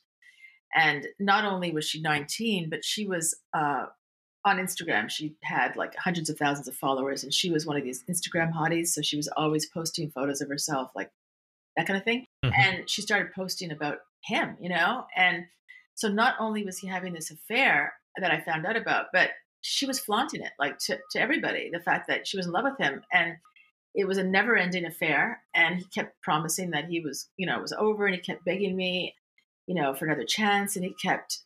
And 0.74 1.07
not 1.18 1.44
only 1.44 1.72
was 1.72 1.86
she 1.86 2.01
19, 2.01 2.68
but 2.68 2.84
she 2.84 3.07
was 3.07 3.34
uh, 3.55 3.86
on 4.44 4.59
Instagram. 4.59 5.09
She 5.09 5.34
had 5.42 5.76
like 5.76 5.96
hundreds 5.96 6.28
of 6.28 6.36
thousands 6.36 6.68
of 6.68 6.74
followers 6.74 7.24
and 7.24 7.32
she 7.32 7.51
was 7.51 7.66
one 7.66 7.76
of 7.76 7.84
these 7.84 8.05
Instagram 8.05 8.53
hotties. 8.53 8.88
So 8.88 9.03
she 9.03 9.16
was 9.16 9.28
always 9.36 9.66
posting 9.66 10.11
photos 10.11 10.40
of 10.40 10.49
herself, 10.49 10.90
like 10.94 11.11
that 11.79 11.87
kind 11.87 11.97
of 11.97 12.05
thing. 12.05 12.26
Mm-hmm. 12.45 12.61
And 12.61 12.91
she 12.91 13.01
started 13.01 13.33
posting 13.35 13.70
about 13.70 13.99
him, 14.24 14.57
you 14.61 14.68
know? 14.68 15.07
And 15.16 15.45
so 15.95 16.09
not 16.09 16.35
only 16.39 16.64
was 16.64 16.79
he 16.79 16.89
having 16.89 17.14
this 17.14 17.31
affair 17.31 17.95
that 18.20 18.31
I 18.31 18.41
found 18.41 18.66
out 18.66 18.76
about, 18.76 19.07
but 19.12 19.31
she 19.61 19.87
was 19.87 19.99
flaunting 19.99 20.43
it 20.43 20.53
like 20.59 20.79
to, 20.79 20.99
to 21.12 21.20
everybody 21.20 21.70
the 21.72 21.81
fact 21.81 22.09
that 22.09 22.26
she 22.26 22.37
was 22.37 22.47
in 22.47 22.53
love 22.53 22.64
with 22.64 22.79
him 22.79 23.03
and 23.12 23.37
it 23.95 24.07
was 24.07 24.18
a 24.18 24.22
never 24.22 24.57
ending 24.57 24.85
affair 24.85 25.43
and 25.55 25.79
he 25.79 25.85
kept 25.87 26.20
promising 26.22 26.70
that 26.70 26.85
he 26.85 27.01
was 27.01 27.29
you 27.37 27.45
know 27.45 27.57
it 27.57 27.62
was 27.62 27.72
over 27.72 28.07
and 28.07 28.14
he 28.14 28.20
kept 28.20 28.45
begging 28.45 28.76
me 28.76 29.14
you 29.66 29.74
know 29.74 29.95
for 29.95 30.07
another 30.07 30.24
chance 30.24 30.76
and 30.76 30.85
he 30.85 30.95
kept 31.03 31.41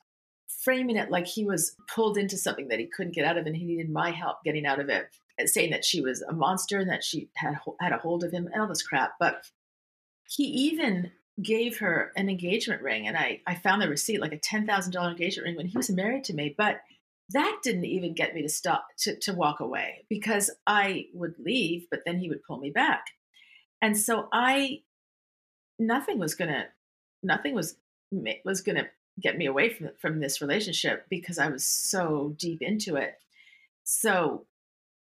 framing 0.62 0.96
it 0.96 1.10
like 1.10 1.26
he 1.26 1.44
was 1.44 1.74
pulled 1.92 2.18
into 2.18 2.36
something 2.36 2.68
that 2.68 2.78
he 2.78 2.86
couldn't 2.86 3.14
get 3.14 3.24
out 3.24 3.38
of 3.38 3.46
and 3.46 3.56
he 3.56 3.64
needed 3.64 3.90
my 3.90 4.10
help 4.10 4.36
getting 4.44 4.66
out 4.66 4.78
of 4.78 4.90
it 4.90 5.08
saying 5.46 5.70
that 5.70 5.84
she 5.84 6.02
was 6.02 6.20
a 6.22 6.32
monster 6.32 6.78
and 6.78 6.90
that 6.90 7.02
she 7.02 7.28
had 7.34 7.56
had 7.80 7.92
a 7.92 7.98
hold 7.98 8.22
of 8.22 8.30
him 8.30 8.46
and 8.52 8.60
all 8.60 8.68
this 8.68 8.82
crap 8.82 9.14
but 9.18 9.42
he 10.28 10.44
even 10.44 11.10
gave 11.42 11.78
her 11.78 12.12
an 12.16 12.28
engagement 12.28 12.82
ring 12.82 13.06
and 13.06 13.16
i 13.16 13.40
i 13.46 13.54
found 13.54 13.80
the 13.80 13.88
receipt 13.88 14.20
like 14.20 14.32
a 14.32 14.38
$10000 14.38 15.10
engagement 15.10 15.46
ring 15.46 15.56
when 15.56 15.66
he 15.66 15.76
was 15.76 15.90
married 15.90 16.24
to 16.24 16.34
me 16.34 16.54
but 16.56 16.82
that 17.32 17.60
didn't 17.62 17.84
even 17.84 18.14
get 18.14 18.34
me 18.34 18.42
to 18.42 18.48
stop 18.48 18.86
to, 18.98 19.16
to 19.20 19.32
walk 19.32 19.60
away 19.60 20.04
because 20.08 20.50
I 20.66 21.06
would 21.14 21.34
leave, 21.38 21.86
but 21.90 22.00
then 22.04 22.18
he 22.18 22.28
would 22.28 22.42
pull 22.42 22.58
me 22.58 22.70
back. 22.70 23.06
And 23.80 23.96
so 23.96 24.28
I, 24.32 24.82
nothing 25.78 26.18
was 26.18 26.34
gonna, 26.34 26.66
nothing 27.22 27.54
was 27.54 27.76
was 28.44 28.60
gonna 28.60 28.88
get 29.20 29.38
me 29.38 29.46
away 29.46 29.70
from 29.70 29.88
from 29.98 30.20
this 30.20 30.42
relationship 30.42 31.06
because 31.08 31.38
I 31.38 31.48
was 31.48 31.64
so 31.64 32.34
deep 32.38 32.60
into 32.60 32.96
it. 32.96 33.14
So 33.84 34.46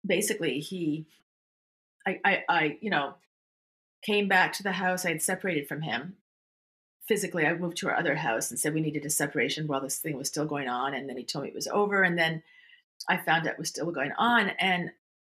basically, 0.07 0.61
he, 0.61 1.07
I, 2.07 2.21
I, 2.25 2.45
I 2.49 2.79
you 2.81 2.91
know, 2.91 3.15
came 4.05 4.29
back 4.29 4.53
to 4.55 4.63
the 4.63 4.73
house. 4.73 5.05
I 5.05 5.11
had 5.11 5.23
separated 5.23 5.69
from 5.69 5.83
him, 5.83 6.17
physically, 7.07 7.47
I 7.47 7.55
moved 7.55 7.77
to 7.79 7.89
our 7.89 7.97
other 7.97 8.15
house 8.17 8.51
and 8.51 8.59
said 8.59 8.75
we 8.75 8.81
needed 8.81 9.05
a 9.05 9.11
separation 9.11 9.67
while 9.67 9.81
this 9.81 9.99
thing 9.99 10.17
was 10.17 10.29
still 10.29 10.47
going 10.47 10.69
on. 10.69 10.95
And 10.95 11.09
then 11.09 11.17
he 11.17 11.25
told 11.25 11.45
me 11.45 11.51
it 11.51 11.55
was 11.55 11.69
over. 11.69 12.03
And 12.03 12.19
then 12.19 12.43
I 13.09 13.17
found 13.17 13.47
out 13.47 13.53
it 13.55 13.59
was 13.59 13.69
still 13.69 13.91
going 13.91 14.13
on. 14.17 14.51
And 14.59 14.91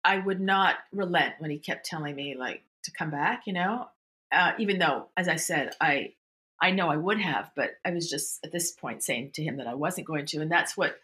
I 0.03 0.19
would 0.19 0.39
not 0.39 0.75
relent 0.91 1.35
when 1.39 1.51
he 1.51 1.57
kept 1.57 1.85
telling 1.85 2.15
me 2.15 2.35
like 2.37 2.63
to 2.83 2.91
come 2.91 3.09
back, 3.09 3.43
you 3.45 3.53
know, 3.53 3.87
uh, 4.31 4.51
even 4.59 4.77
though, 4.77 5.07
as 5.17 5.27
I 5.27 5.37
said, 5.37 5.73
I, 5.81 6.13
I 6.61 6.71
know 6.71 6.89
I 6.89 6.97
would 6.97 7.19
have, 7.19 7.51
but 7.55 7.71
I 7.83 7.91
was 7.91 8.09
just 8.09 8.39
at 8.45 8.51
this 8.51 8.71
point 8.71 9.03
saying 9.03 9.31
to 9.33 9.43
him 9.43 9.57
that 9.57 9.67
I 9.67 9.73
wasn't 9.73 10.07
going 10.07 10.27
to. 10.27 10.41
And 10.41 10.51
that's 10.51 10.77
what 10.77 10.99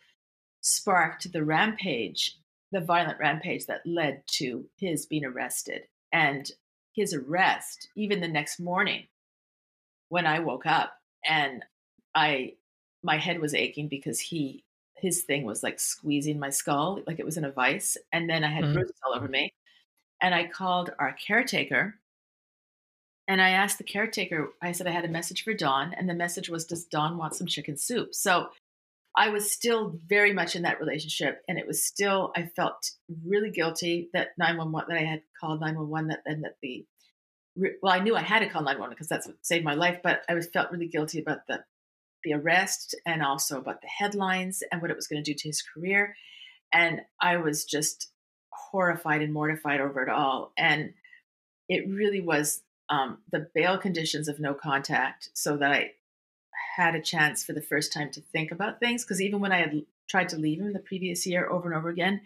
sparked 0.62 1.32
the 1.34 1.44
rampage, 1.44 2.38
the 2.72 2.80
violent 2.80 3.20
rampage 3.20 3.66
that 3.66 3.86
led 3.86 4.24
to 4.28 4.66
his 4.78 5.06
being 5.06 5.26
arrested. 5.26 5.84
And 6.14 6.50
his 6.94 7.14
arrest, 7.14 7.90
even 7.96 8.22
the 8.22 8.28
next 8.28 8.60
morning, 8.60 9.08
when 10.10 10.26
I 10.26 10.40
woke 10.40 10.66
up 10.66 10.94
and 11.26 11.64
I 12.14 12.54
my 13.04 13.18
head 13.18 13.40
was 13.40 13.54
aching 13.54 13.88
because 13.88 14.20
he 14.20 14.64
his 14.98 15.24
thing 15.24 15.46
was 15.46 15.64
like 15.64 15.80
squeezing 15.80 16.38
my 16.38 16.50
skull 16.50 17.00
like 17.08 17.20
it 17.20 17.26
was 17.26 17.38
in 17.38 17.46
a 17.46 17.52
vice 17.52 17.98
and 18.12 18.30
then 18.30 18.44
I 18.44 18.50
had 18.50 18.66
mm-hmm. 18.66 18.74
bruises 18.74 18.96
all 19.06 19.16
over 19.16 19.28
me 19.28 19.54
and 20.22 20.36
I 20.36 20.46
called 20.46 20.92
our 21.00 21.14
caretaker 21.14 21.96
and 23.28 23.42
I 23.42 23.50
asked 23.52 23.78
the 23.78 23.84
caretaker 23.84 24.50
I 24.62 24.74
said 24.74 24.86
I 24.86 24.92
had 24.92 25.06
a 25.06 25.10
message 25.10 25.44
for 25.44 25.54
Don 25.54 25.94
and 25.94 26.10
the 26.10 26.14
message 26.14 26.50
was 26.50 26.66
does 26.66 26.86
Don 26.86 27.18
want 27.18 27.36
some 27.36 27.48
chicken 27.48 27.78
soup 27.78 28.14
so 28.14 28.50
I 29.16 29.30
was 29.30 29.52
still 29.52 30.00
very 30.08 30.34
much 30.34 30.56
in 30.56 30.62
that 30.62 30.80
relationship 30.80 31.42
and 31.48 31.60
it 31.60 31.68
was 31.68 31.86
still 31.86 32.32
I 32.36 32.44
felt 32.56 32.92
really 33.26 33.52
guilty 33.52 34.10
that 34.14 34.30
911 34.38 34.90
that 34.90 35.02
I 35.02 35.06
had 35.06 35.22
called 35.40 35.60
911 35.60 36.08
that 36.10 36.22
and 36.26 36.44
that 36.44 36.56
the 36.62 36.86
well, 37.56 37.94
I 37.94 38.00
knew 38.00 38.16
I 38.16 38.22
had 38.22 38.40
to 38.40 38.50
call 38.50 38.62
911 38.62 38.96
because 38.96 39.10
that's 39.10 39.28
what 39.28 39.36
saved 39.42 39.66
my 39.66 39.74
life, 39.74 40.00
but 40.02 40.22
I 40.30 40.36
was 40.36 40.48
felt 40.48 40.72
really 40.72 40.88
guilty 40.88 41.20
about 41.20 41.48
the 41.48 41.64
the 42.24 42.34
arrest 42.34 42.96
and 43.06 43.24
also 43.24 43.58
about 43.58 43.82
the 43.82 43.88
headlines 43.88 44.62
and 44.72 44.82
what 44.82 44.92
it 44.92 44.96
was 44.96 45.08
going 45.08 45.24
to 45.24 45.32
do 45.32 45.36
to 45.36 45.50
his 45.50 45.64
career. 45.64 46.16
And 46.72 47.02
I 47.20 47.38
was 47.38 47.66
just 47.66 48.12
horrified 48.52 49.22
and 49.22 49.34
mortified 49.34 49.82
over 49.82 50.04
it 50.04 50.10
all. 50.10 50.54
And 50.58 50.94
it 51.68 51.90
really 51.90 52.22
was 52.22 52.62
um, 52.90 53.20
the 53.32 53.48
bail 53.56 53.78
conditions 53.78 54.28
of 54.28 54.40
no 54.40 54.54
contact 54.54 55.30
so 55.34 55.58
that 55.58 55.72
I 55.72 55.92
had 56.76 56.96
a 56.96 57.02
chance 57.02 57.44
for 57.44 57.54
the 57.54 57.62
first 57.62 57.94
time 57.94 58.12
to 58.12 58.22
think 58.22 58.52
about 58.52 58.80
things. 58.80 59.04
Because 59.04 59.22
even 59.22 59.40
when 59.40 59.52
I 59.52 59.60
had 59.60 59.86
tried 60.10 60.30
to 60.30 60.38
leave 60.38 60.60
him 60.60 60.74
the 60.74 60.80
previous 60.80 61.26
year 61.26 61.50
over 61.50 61.70
and 61.70 61.78
over 61.78 61.90
again, 61.90 62.22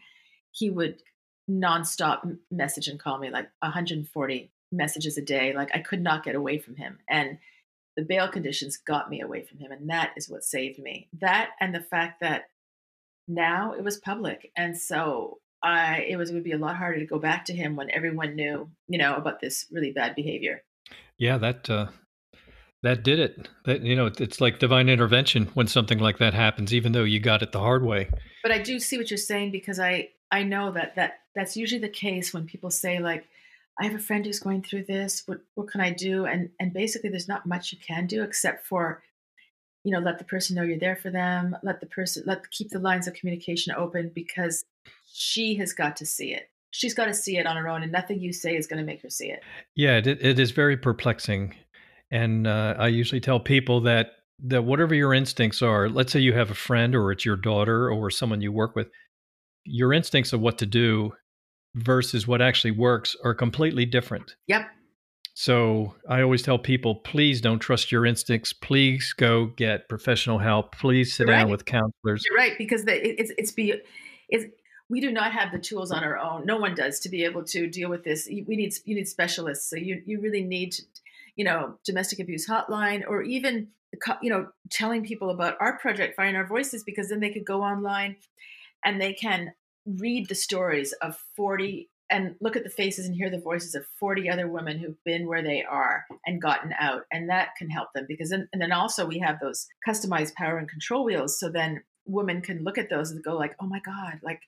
he 0.51 0.69
would 0.69 1.01
nonstop 1.49 2.37
message 2.49 2.87
and 2.87 2.99
call 2.99 3.19
me 3.19 3.29
like 3.29 3.49
140 3.59 4.51
messages 4.71 5.17
a 5.17 5.21
day. 5.21 5.53
Like 5.53 5.69
I 5.73 5.79
could 5.79 6.01
not 6.01 6.23
get 6.23 6.35
away 6.35 6.59
from 6.59 6.75
him. 6.75 6.99
And 7.09 7.37
the 7.95 8.03
bail 8.03 8.27
conditions 8.27 8.77
got 8.77 9.09
me 9.09 9.21
away 9.21 9.43
from 9.43 9.59
him. 9.59 9.71
And 9.71 9.89
that 9.89 10.13
is 10.17 10.29
what 10.29 10.43
saved 10.43 10.79
me. 10.79 11.07
That 11.21 11.51
and 11.59 11.73
the 11.73 11.81
fact 11.81 12.21
that 12.21 12.49
now 13.27 13.73
it 13.73 13.83
was 13.83 13.97
public. 13.97 14.51
And 14.55 14.77
so 14.77 15.39
I 15.63 16.05
it 16.09 16.17
was 16.17 16.29
it 16.29 16.33
would 16.33 16.43
be 16.43 16.51
a 16.51 16.57
lot 16.57 16.77
harder 16.77 16.99
to 16.99 17.05
go 17.05 17.19
back 17.19 17.45
to 17.45 17.53
him 17.53 17.75
when 17.75 17.89
everyone 17.91 18.35
knew, 18.35 18.69
you 18.87 18.97
know, 18.97 19.15
about 19.15 19.39
this 19.39 19.65
really 19.71 19.91
bad 19.91 20.15
behavior. 20.15 20.61
Yeah, 21.17 21.37
that 21.37 21.69
uh 21.69 21.87
that 22.85 23.03
did 23.03 23.19
it. 23.19 23.49
That 23.65 23.81
you 23.81 23.95
know, 23.95 24.11
it's 24.19 24.39
like 24.39 24.59
divine 24.59 24.89
intervention 24.89 25.47
when 25.53 25.67
something 25.67 25.99
like 25.99 26.19
that 26.19 26.33
happens, 26.33 26.73
even 26.73 26.91
though 26.91 27.03
you 27.03 27.19
got 27.19 27.41
it 27.41 27.51
the 27.51 27.59
hard 27.59 27.83
way. 27.83 28.09
But 28.43 28.51
I 28.51 28.59
do 28.59 28.79
see 28.79 28.97
what 28.97 29.09
you're 29.09 29.17
saying 29.17 29.51
because 29.51 29.79
I 29.79 30.09
I 30.31 30.43
know 30.43 30.71
that 30.71 30.95
that 30.95 31.19
that's 31.35 31.57
usually 31.57 31.81
the 31.81 31.89
case 31.89 32.33
when 32.33 32.45
people 32.45 32.69
say 32.69 32.99
like, 32.99 33.25
I 33.79 33.85
have 33.85 33.95
a 33.95 33.99
friend 33.99 34.25
who's 34.25 34.39
going 34.39 34.61
through 34.61 34.85
this. 34.85 35.23
What 35.25 35.39
what 35.55 35.67
can 35.67 35.81
I 35.81 35.91
do? 35.91 36.25
And 36.25 36.49
and 36.59 36.73
basically, 36.73 37.09
there's 37.09 37.27
not 37.27 37.45
much 37.45 37.71
you 37.71 37.79
can 37.79 38.05
do 38.05 38.23
except 38.23 38.67
for, 38.67 39.03
you 39.83 39.91
know, 39.91 39.99
let 39.99 40.19
the 40.19 40.25
person 40.25 40.55
know 40.55 40.63
you're 40.63 40.79
there 40.79 40.95
for 40.95 41.09
them. 41.09 41.57
Let 41.63 41.79
the 41.79 41.87
person 41.87 42.23
let 42.25 42.49
keep 42.51 42.69
the 42.69 42.79
lines 42.79 43.07
of 43.07 43.15
communication 43.15 43.73
open 43.75 44.11
because 44.13 44.63
she 45.11 45.55
has 45.55 45.73
got 45.73 45.95
to 45.97 46.05
see 46.05 46.33
it. 46.33 46.49
She's 46.71 46.93
got 46.93 47.05
to 47.05 47.13
see 47.13 47.37
it 47.37 47.47
on 47.47 47.55
her 47.55 47.69
own, 47.69 47.83
and 47.83 47.91
nothing 47.91 48.19
you 48.19 48.33
say 48.33 48.57
is 48.57 48.67
going 48.67 48.79
to 48.79 48.85
make 48.85 49.01
her 49.01 49.09
see 49.09 49.29
it. 49.29 49.41
Yeah, 49.75 49.97
it, 49.97 50.07
it 50.07 50.39
is 50.39 50.51
very 50.51 50.75
perplexing, 50.75 51.55
and 52.11 52.47
uh, 52.47 52.75
I 52.77 52.87
usually 52.87 53.21
tell 53.21 53.39
people 53.39 53.81
that 53.81 54.07
that 54.43 54.63
whatever 54.63 54.93
your 54.93 55.13
instincts 55.13 55.61
are, 55.61 55.89
let's 55.89 56.11
say 56.11 56.19
you 56.19 56.33
have 56.33 56.51
a 56.51 56.55
friend 56.55 56.93
or 56.95 57.11
it's 57.11 57.25
your 57.25 57.37
daughter 57.37 57.89
or 57.89 58.11
someone 58.11 58.41
you 58.41 58.51
work 58.51 58.75
with, 58.75 58.87
your 59.63 59.93
instincts 59.93 60.33
of 60.33 60.41
what 60.41 60.57
to 60.57 60.65
do 60.65 61.13
versus 61.75 62.27
what 62.27 62.41
actually 62.41 62.71
works 62.71 63.15
are 63.23 63.33
completely 63.33 63.85
different. 63.85 64.35
Yep. 64.47 64.67
So 65.33 65.95
I 66.09 66.21
always 66.21 66.43
tell 66.43 66.57
people, 66.57 66.95
please 66.95 67.41
don't 67.41 67.59
trust 67.59 67.91
your 67.91 68.05
instincts. 68.05 68.53
Please 68.53 69.13
go 69.13 69.47
get 69.47 69.89
professional 69.89 70.39
help. 70.39 70.73
Please 70.75 71.13
sit 71.13 71.27
You're 71.27 71.35
down 71.35 71.45
right. 71.45 71.51
with 71.51 71.65
counselors. 71.65 72.23
You're 72.29 72.37
right, 72.37 72.57
because 72.57 72.85
the, 72.85 73.21
it's 73.21 73.33
it's 73.37 73.51
be 73.51 73.73
it's 74.29 74.45
we 74.89 75.01
do 75.01 75.11
not 75.11 75.33
have 75.33 75.51
the 75.51 75.59
tools 75.59 75.91
on 75.91 76.03
our 76.03 76.17
own. 76.17 76.45
No 76.45 76.57
one 76.57 76.75
does 76.75 76.99
to 77.01 77.09
be 77.09 77.25
able 77.25 77.43
to 77.45 77.67
deal 77.67 77.89
with 77.89 78.03
this. 78.05 78.27
We 78.29 78.55
need 78.55 78.73
you 78.85 78.95
need 78.95 79.07
specialists. 79.09 79.69
So 79.69 79.75
you 79.75 80.01
you 80.05 80.21
really 80.21 80.43
need, 80.43 80.75
you 81.35 81.45
know, 81.45 81.77
domestic 81.85 82.19
abuse 82.19 82.47
hotline 82.47 83.03
or 83.07 83.21
even 83.21 83.67
you 84.21 84.29
know 84.29 84.47
telling 84.69 85.03
people 85.03 85.29
about 85.29 85.55
our 85.59 85.77
project, 85.79 86.15
Find 86.15 86.35
Our 86.35 86.45
Voices, 86.45 86.83
because 86.83 87.09
then 87.09 87.19
they 87.19 87.31
could 87.31 87.45
go 87.45 87.61
online 87.61 88.17
and 88.83 88.99
they 88.99 89.13
can 89.13 89.53
read 89.85 90.27
the 90.27 90.35
stories 90.35 90.93
of 91.01 91.17
40 91.35 91.89
and 92.09 92.35
look 92.39 92.55
at 92.55 92.63
the 92.63 92.69
faces 92.69 93.07
and 93.07 93.15
hear 93.15 93.29
the 93.29 93.39
voices 93.39 93.73
of 93.73 93.85
40 93.99 94.29
other 94.29 94.47
women 94.47 94.77
who've 94.77 95.03
been 95.03 95.27
where 95.27 95.41
they 95.41 95.63
are 95.63 96.05
and 96.25 96.41
gotten 96.41 96.73
out 96.79 97.01
and 97.11 97.29
that 97.29 97.49
can 97.57 97.69
help 97.69 97.89
them 97.93 98.05
because 98.07 98.29
then 98.29 98.47
and 98.53 98.61
then 98.61 98.71
also 98.71 99.05
we 99.05 99.19
have 99.19 99.39
those 99.39 99.67
customized 99.87 100.35
power 100.35 100.57
and 100.57 100.69
control 100.69 101.03
wheels 101.03 101.39
so 101.39 101.49
then 101.49 101.81
women 102.05 102.41
can 102.41 102.63
look 102.63 102.77
at 102.77 102.89
those 102.89 103.09
and 103.09 103.23
go 103.23 103.35
like 103.35 103.55
oh 103.59 103.65
my 103.65 103.79
god 103.79 104.19
like 104.21 104.41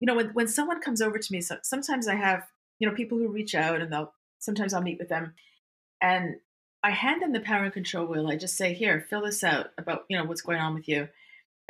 you 0.00 0.06
know 0.06 0.14
when, 0.14 0.28
when 0.30 0.48
someone 0.48 0.80
comes 0.80 1.00
over 1.00 1.18
to 1.18 1.32
me 1.32 1.40
so, 1.40 1.56
sometimes 1.62 2.06
i 2.06 2.14
have 2.14 2.46
you 2.78 2.88
know 2.88 2.94
people 2.94 3.16
who 3.16 3.28
reach 3.28 3.54
out 3.54 3.80
and 3.80 3.90
they'll 3.90 4.12
sometimes 4.38 4.74
i'll 4.74 4.82
meet 4.82 4.98
with 4.98 5.08
them 5.08 5.32
and 6.00 6.36
I 6.82 6.90
hand 6.90 7.22
them 7.22 7.32
the 7.32 7.40
power 7.40 7.64
and 7.64 7.72
control 7.72 8.06
wheel. 8.06 8.28
I 8.28 8.36
just 8.36 8.56
say, 8.56 8.72
"Here, 8.72 9.00
fill 9.08 9.22
this 9.22 9.44
out 9.44 9.70
about 9.78 10.04
you 10.08 10.16
know 10.16 10.24
what's 10.24 10.40
going 10.40 10.58
on 10.58 10.74
with 10.74 10.88
you." 10.88 11.08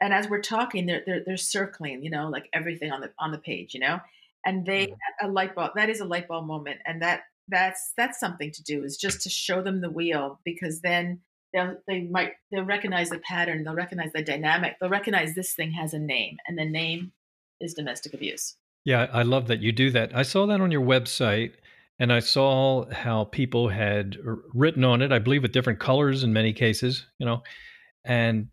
And 0.00 0.14
as 0.14 0.28
we're 0.28 0.40
talking, 0.40 0.86
they're 0.86 1.02
they're, 1.04 1.22
they're 1.24 1.36
circling, 1.36 2.02
you 2.02 2.10
know, 2.10 2.28
like 2.28 2.48
everything 2.52 2.92
on 2.92 3.00
the 3.00 3.10
on 3.18 3.32
the 3.32 3.38
page, 3.38 3.74
you 3.74 3.80
know, 3.80 4.00
and 4.44 4.64
they 4.64 4.86
mm-hmm. 4.86 5.26
a 5.26 5.30
light 5.30 5.54
bulb. 5.54 5.72
That 5.74 5.90
is 5.90 6.00
a 6.00 6.04
light 6.04 6.28
bulb 6.28 6.46
moment, 6.46 6.80
and 6.86 7.02
that 7.02 7.22
that's 7.48 7.92
that's 7.96 8.20
something 8.20 8.50
to 8.52 8.62
do 8.62 8.84
is 8.84 8.96
just 8.96 9.20
to 9.22 9.30
show 9.30 9.62
them 9.62 9.80
the 9.80 9.90
wheel 9.90 10.40
because 10.44 10.80
then 10.80 11.20
they'll 11.52 11.76
they 11.88 12.02
might 12.02 12.32
they'll 12.50 12.64
recognize 12.64 13.10
the 13.10 13.18
pattern, 13.18 13.64
they'll 13.64 13.74
recognize 13.74 14.12
the 14.12 14.22
dynamic, 14.22 14.76
they'll 14.80 14.90
recognize 14.90 15.34
this 15.34 15.54
thing 15.54 15.72
has 15.72 15.92
a 15.92 15.98
name, 15.98 16.36
and 16.46 16.58
the 16.58 16.64
name 16.64 17.12
is 17.60 17.74
domestic 17.74 18.14
abuse. 18.14 18.56
Yeah, 18.84 19.08
I 19.12 19.22
love 19.22 19.48
that 19.48 19.60
you 19.60 19.72
do 19.72 19.90
that. 19.90 20.16
I 20.16 20.22
saw 20.22 20.46
that 20.46 20.60
on 20.60 20.70
your 20.70 20.80
website 20.80 21.52
and 22.00 22.10
I 22.10 22.20
saw 22.20 22.90
how 22.90 23.24
people 23.24 23.68
had 23.68 24.16
written 24.54 24.84
on 24.84 25.02
it, 25.02 25.12
I 25.12 25.18
believe 25.18 25.42
with 25.42 25.52
different 25.52 25.78
colors 25.78 26.24
in 26.24 26.32
many 26.32 26.54
cases, 26.54 27.06
you 27.18 27.26
know. 27.26 27.42
And 28.04 28.48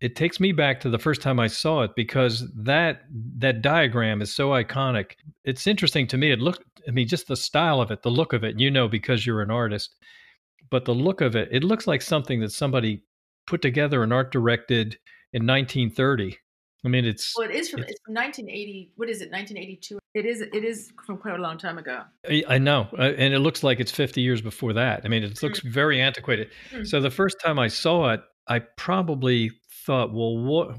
it 0.00 0.14
takes 0.14 0.38
me 0.38 0.52
back 0.52 0.80
to 0.80 0.88
the 0.88 1.00
first 1.00 1.20
time 1.20 1.40
I 1.40 1.48
saw 1.48 1.82
it 1.82 1.90
because 1.96 2.48
that 2.54 3.02
that 3.38 3.60
diagram 3.60 4.22
is 4.22 4.32
so 4.32 4.50
iconic. 4.50 5.12
It's 5.44 5.66
interesting 5.66 6.06
to 6.08 6.16
me. 6.16 6.30
It 6.30 6.38
looked 6.38 6.64
I 6.88 6.92
mean 6.92 7.08
just 7.08 7.26
the 7.26 7.36
style 7.36 7.80
of 7.80 7.90
it, 7.90 8.02
the 8.02 8.10
look 8.10 8.32
of 8.32 8.44
it, 8.44 8.58
you 8.58 8.70
know 8.70 8.88
because 8.88 9.26
you're 9.26 9.42
an 9.42 9.50
artist. 9.50 9.96
But 10.70 10.84
the 10.84 10.94
look 10.94 11.20
of 11.20 11.34
it, 11.34 11.48
it 11.50 11.64
looks 11.64 11.88
like 11.88 12.02
something 12.02 12.40
that 12.40 12.52
somebody 12.52 13.02
put 13.48 13.62
together 13.62 14.04
and 14.04 14.12
art 14.12 14.30
directed 14.30 14.96
in 15.32 15.44
1930 15.44 16.38
I 16.84 16.88
mean, 16.88 17.04
it's 17.04 17.34
well, 17.36 17.48
it 17.48 17.54
is 17.54 17.70
from 17.70 17.80
it's, 17.80 17.92
it's 17.92 18.00
from 18.04 18.14
1980. 18.14 18.92
What 18.96 19.08
is 19.08 19.20
it? 19.20 19.30
1982. 19.30 19.98
It 20.14 20.26
is. 20.26 20.40
It 20.40 20.64
is 20.64 20.92
from 21.06 21.16
quite 21.16 21.38
a 21.38 21.42
long 21.42 21.56
time 21.56 21.78
ago. 21.78 22.02
I 22.48 22.58
know, 22.58 22.88
uh, 22.98 23.12
and 23.16 23.32
it 23.32 23.38
looks 23.38 23.62
like 23.62 23.78
it's 23.78 23.92
50 23.92 24.20
years 24.20 24.40
before 24.40 24.72
that. 24.72 25.02
I 25.04 25.08
mean, 25.08 25.22
it 25.22 25.42
looks 25.42 25.60
mm. 25.60 25.70
very 25.70 26.00
antiquated. 26.00 26.50
Mm. 26.72 26.86
So 26.86 27.00
the 27.00 27.10
first 27.10 27.36
time 27.40 27.58
I 27.58 27.68
saw 27.68 28.10
it, 28.10 28.20
I 28.48 28.60
probably 28.76 29.52
thought, 29.86 30.12
well, 30.12 30.36
what? 30.36 30.76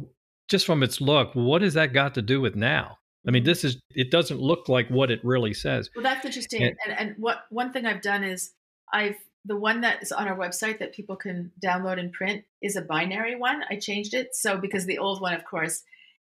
Just 0.50 0.66
from 0.66 0.84
its 0.84 1.00
look, 1.00 1.34
what 1.34 1.62
has 1.62 1.74
that 1.76 1.94
got 1.94 2.14
to 2.16 2.22
do 2.22 2.42
with 2.42 2.56
now? 2.56 2.98
I 3.26 3.32
mean, 3.32 3.44
mm-hmm. 3.44 3.50
this 3.50 3.64
is. 3.64 3.82
It 3.92 4.12
doesn't 4.12 4.42
look 4.42 4.68
like 4.68 4.90
what 4.90 5.10
it 5.10 5.22
really 5.24 5.54
says. 5.54 5.90
Well, 5.96 6.04
that's 6.04 6.26
interesting. 6.26 6.64
And, 6.64 6.76
and, 6.86 7.00
and 7.00 7.16
what 7.18 7.46
one 7.50 7.72
thing 7.72 7.86
I've 7.86 8.02
done 8.02 8.26
is 8.26 8.52
I've 8.92 9.16
the 9.46 9.58
one 9.58 9.82
that 9.82 10.02
is 10.02 10.12
on 10.12 10.28
our 10.28 10.38
website 10.38 10.80
that 10.80 10.94
people 10.94 11.16
can 11.16 11.52
download 11.64 12.00
and 12.00 12.14
print 12.14 12.44
is 12.62 12.76
a 12.76 12.82
binary 12.82 13.36
one. 13.36 13.62
I 13.70 13.78
changed 13.78 14.14
it 14.14 14.36
so 14.36 14.58
because 14.58 14.86
the 14.86 15.00
old 15.00 15.22
one, 15.22 15.34
of 15.34 15.44
course, 15.44 15.84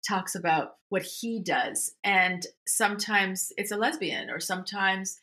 talks 0.07 0.35
about 0.35 0.73
what 0.89 1.03
he 1.03 1.43
does, 1.43 1.93
and 2.05 2.47
sometimes 2.67 3.53
it's 3.57 3.73
a 3.73 3.77
lesbian, 3.77 4.31
or 4.31 4.41
sometimes 4.41 5.19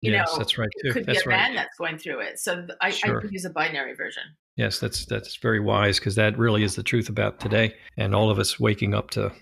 you 0.00 0.12
yes, 0.12 0.30
know, 0.30 0.38
that's 0.38 0.58
right 0.58 0.68
too. 0.82 0.90
It 0.90 0.92
could 0.92 1.06
that's 1.06 1.24
be 1.24 1.30
a 1.30 1.36
man 1.36 1.54
that's 1.54 1.76
going 1.76 1.98
through 1.98 2.20
it. 2.20 2.38
So 2.38 2.66
I, 2.80 2.90
sure. 2.90 3.18
I 3.18 3.20
could 3.20 3.32
use 3.32 3.44
a 3.44 3.50
binary 3.50 3.94
version. 3.94 4.22
Yes, 4.56 4.78
that's 4.78 5.06
that's 5.06 5.36
very 5.36 5.60
wise 5.60 5.98
because 5.98 6.14
that 6.16 6.38
really 6.38 6.62
is 6.62 6.76
the 6.76 6.82
truth 6.82 7.08
about 7.08 7.40
today, 7.40 7.74
and 7.96 8.14
all 8.14 8.30
of 8.30 8.38
us 8.38 8.60
waking 8.60 8.94
up 8.94 9.10
to 9.12 9.32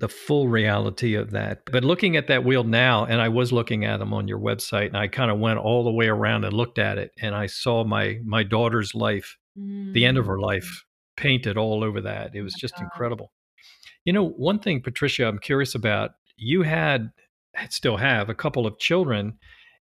the 0.00 0.08
full 0.08 0.48
reality 0.48 1.14
of 1.14 1.30
that. 1.30 1.62
But 1.70 1.84
looking 1.84 2.16
at 2.16 2.26
that 2.26 2.44
wheel 2.44 2.64
now, 2.64 3.04
and 3.04 3.20
I 3.20 3.28
was 3.28 3.52
looking 3.52 3.84
at 3.84 3.98
them 3.98 4.12
on 4.12 4.28
your 4.28 4.38
website, 4.38 4.88
and 4.88 4.96
I 4.96 5.08
kind 5.08 5.30
of 5.30 5.38
went 5.38 5.58
all 5.58 5.84
the 5.84 5.92
way 5.92 6.08
around 6.08 6.44
and 6.44 6.52
looked 6.52 6.78
at 6.78 6.98
it, 6.98 7.12
and 7.20 7.34
I 7.34 7.46
saw 7.46 7.84
my 7.84 8.18
my 8.24 8.42
daughter's 8.42 8.94
life, 8.94 9.36
mm. 9.58 9.92
the 9.92 10.04
end 10.04 10.18
of 10.18 10.26
her 10.26 10.38
life, 10.38 10.64
mm. 10.64 11.22
painted 11.22 11.56
all 11.56 11.84
over 11.84 12.02
that. 12.02 12.34
It 12.34 12.42
was 12.42 12.54
oh 12.56 12.60
just 12.60 12.74
God. 12.74 12.84
incredible. 12.84 13.30
You 14.04 14.12
know, 14.12 14.28
one 14.28 14.58
thing, 14.58 14.82
Patrisha, 14.82 15.26
I'm 15.26 15.38
curious 15.38 15.74
about. 15.74 16.12
You 16.36 16.62
had, 16.62 17.10
still 17.70 17.96
have, 17.96 18.28
a 18.28 18.34
couple 18.34 18.66
of 18.66 18.78
children, 18.78 19.38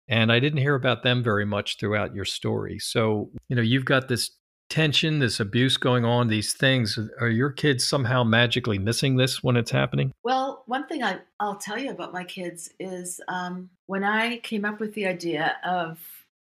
and 0.07 0.31
I 0.31 0.39
didn't 0.39 0.59
hear 0.59 0.75
about 0.75 1.03
them 1.03 1.23
very 1.23 1.45
much 1.45 1.77
throughout 1.79 2.13
your 2.13 2.25
story. 2.25 2.77
So, 2.79 3.31
you 3.47 3.55
know, 3.55 3.61
you've 3.61 3.85
got 3.85 4.07
this 4.07 4.31
tension, 4.69 5.19
this 5.19 5.39
abuse 5.39 5.75
going 5.77 6.05
on, 6.05 6.27
these 6.27 6.53
things. 6.53 6.97
Are 7.19 7.29
your 7.29 7.51
kids 7.51 7.85
somehow 7.85 8.23
magically 8.23 8.79
missing 8.79 9.17
this 9.17 9.43
when 9.43 9.57
it's 9.57 9.71
happening? 9.71 10.13
Well, 10.23 10.63
one 10.65 10.87
thing 10.87 11.03
I, 11.03 11.19
will 11.41 11.55
tell 11.55 11.77
you 11.77 11.91
about 11.91 12.13
my 12.13 12.23
kids 12.23 12.73
is 12.79 13.19
um, 13.27 13.69
when 13.87 14.03
I 14.03 14.37
came 14.37 14.65
up 14.65 14.79
with 14.79 14.93
the 14.93 15.07
idea 15.07 15.57
of 15.65 15.99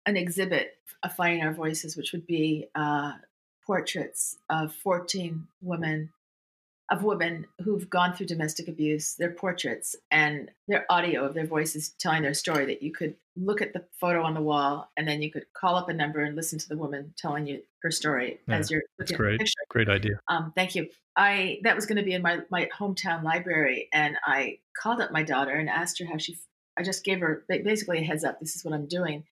an 0.07 0.17
exhibit 0.17 0.79
of 1.03 1.15
Finding 1.15 1.43
Our 1.43 1.53
Voices, 1.53 1.97
which 1.97 2.13
would 2.13 2.27
be 2.27 2.69
uh, 2.75 3.13
portraits 3.65 4.39
of 4.51 4.73
14 4.75 5.47
women 5.63 6.11
of 6.91 7.03
women 7.03 7.47
who've 7.63 7.89
gone 7.91 8.15
through 8.15 8.27
domestic 8.27 8.69
abuse, 8.69 9.15
their 9.15 9.33
portraits 9.33 9.97
and 10.11 10.51
their 10.69 10.87
audio 10.89 11.25
of 11.25 11.35
their 11.35 11.47
voices 11.47 11.91
telling 11.99 12.23
their 12.23 12.35
story 12.35 12.67
that 12.67 12.83
you 12.83 12.93
could 12.93 13.15
look 13.37 13.61
at 13.61 13.73
the 13.73 13.85
photo 14.01 14.23
on 14.23 14.35
the 14.35 14.41
wall 14.41 14.91
and 14.97 15.07
then 15.07 15.21
you 15.21 15.31
could 15.31 15.47
call 15.53 15.75
up 15.75 15.89
a 15.89 15.93
number 15.93 16.21
and 16.21 16.37
listen 16.37 16.59
to 16.59 16.69
the 16.69 16.77
woman 16.77 17.13
telling 17.19 17.47
you 17.47 17.61
her 17.83 17.91
story 17.91 18.39
yeah, 18.49 18.57
as 18.57 18.71
you're 18.71 18.83
looking 18.99 19.17
that's 19.17 19.41
great. 19.41 19.53
Great 19.69 19.89
idea. 19.89 20.21
Um, 20.29 20.53
thank 20.55 20.75
you. 20.75 20.89
I 21.17 21.59
that 21.65 21.75
was 21.75 21.87
going 21.87 21.97
to 21.97 22.05
be 22.05 22.13
in 22.13 22.23
my 22.23 22.41
my 22.51 22.69
hometown 22.79 23.23
library 23.23 23.89
and 23.93 24.17
I 24.25 24.59
called 24.81 25.01
up 25.01 25.11
my 25.11 25.23
daughter 25.23 25.53
and 25.53 25.69
asked 25.69 25.99
her 25.99 26.07
how 26.07 26.19
she 26.19 26.37
I 26.79 26.83
just 26.83 27.05
gave 27.05 27.21
her 27.21 27.45
basically 27.49 27.99
a 27.99 28.03
heads 28.03 28.23
up 28.23 28.39
this 28.39 28.55
is 28.55 28.65
what 28.65 28.75
I'm 28.75 28.87
doing 28.87 29.25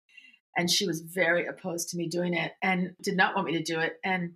and 0.57 0.71
she 0.71 0.87
was 0.87 1.01
very 1.01 1.47
opposed 1.47 1.91
to 1.91 1.97
me 1.97 2.09
doing 2.09 2.35
it 2.35 2.53
and 2.63 2.95
did 3.03 3.17
not 3.17 3.35
want 3.35 3.47
me 3.47 3.53
to 3.59 3.63
do 3.63 3.81
it 3.81 3.99
and 4.05 4.33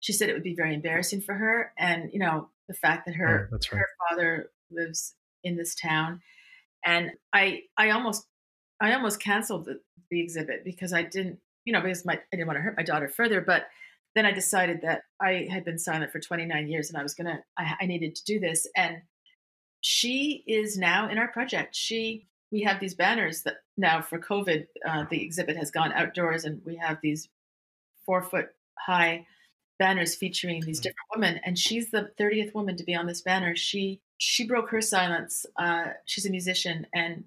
she 0.00 0.12
said 0.12 0.28
it 0.28 0.34
would 0.34 0.42
be 0.42 0.54
very 0.54 0.74
embarrassing 0.74 1.22
for 1.22 1.34
her. 1.34 1.72
And, 1.78 2.10
you 2.12 2.18
know, 2.18 2.50
the 2.68 2.74
fact 2.74 3.06
that 3.06 3.14
her, 3.16 3.48
oh, 3.52 3.56
right. 3.56 3.80
her 3.80 3.88
father 4.08 4.50
lives 4.70 5.14
in 5.44 5.56
this 5.56 5.74
town. 5.74 6.20
And 6.84 7.12
I, 7.32 7.62
I 7.76 7.90
almost, 7.90 8.26
I 8.80 8.94
almost 8.94 9.20
canceled 9.20 9.64
the, 9.64 9.80
the 10.10 10.20
exhibit 10.20 10.64
because 10.64 10.92
I 10.92 11.02
didn't, 11.02 11.38
you 11.64 11.72
know, 11.72 11.80
because 11.80 12.04
my, 12.04 12.14
I 12.14 12.36
didn't 12.36 12.46
want 12.46 12.58
to 12.58 12.62
hurt 12.62 12.76
my 12.76 12.82
daughter 12.82 13.08
further. 13.08 13.40
But 13.40 13.66
then 14.14 14.26
I 14.26 14.32
decided 14.32 14.82
that 14.82 15.02
I 15.20 15.46
had 15.50 15.64
been 15.64 15.78
silent 15.78 16.12
for 16.12 16.20
29 16.20 16.68
years 16.68 16.88
and 16.88 16.98
I 16.98 17.02
was 17.02 17.14
going 17.14 17.26
to, 17.26 17.38
I 17.58 17.86
needed 17.86 18.14
to 18.16 18.24
do 18.24 18.40
this. 18.40 18.66
And 18.76 19.02
she 19.80 20.42
is 20.46 20.78
now 20.78 21.08
in 21.08 21.18
our 21.18 21.28
project. 21.28 21.74
She, 21.74 22.26
we 22.50 22.62
have 22.62 22.80
these 22.80 22.94
banners 22.94 23.42
that 23.42 23.56
now 23.76 24.00
for 24.00 24.18
COVID, 24.18 24.66
uh, 24.88 25.04
the 25.10 25.22
exhibit 25.22 25.56
has 25.56 25.70
gone 25.70 25.92
outdoors 25.92 26.44
and 26.44 26.62
we 26.64 26.76
have 26.76 26.98
these 27.02 27.28
four 28.04 28.22
foot 28.22 28.48
high 28.78 29.26
banners 29.78 30.14
featuring 30.14 30.62
these 30.62 30.80
mm. 30.80 30.84
different 30.84 31.08
women 31.14 31.40
and 31.44 31.58
she's 31.58 31.90
the 31.90 32.10
30th 32.18 32.54
woman 32.54 32.76
to 32.76 32.84
be 32.84 32.94
on 32.94 33.06
this 33.06 33.20
banner. 33.20 33.54
She 33.54 34.00
she 34.18 34.46
broke 34.46 34.70
her 34.70 34.80
silence 34.80 35.46
uh, 35.56 35.86
she's 36.04 36.26
a 36.26 36.30
musician 36.30 36.86
and 36.94 37.24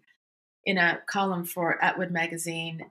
in 0.66 0.78
a 0.78 1.00
column 1.08 1.46
for 1.46 1.84
atwood 1.84 2.12
magazine 2.12 2.86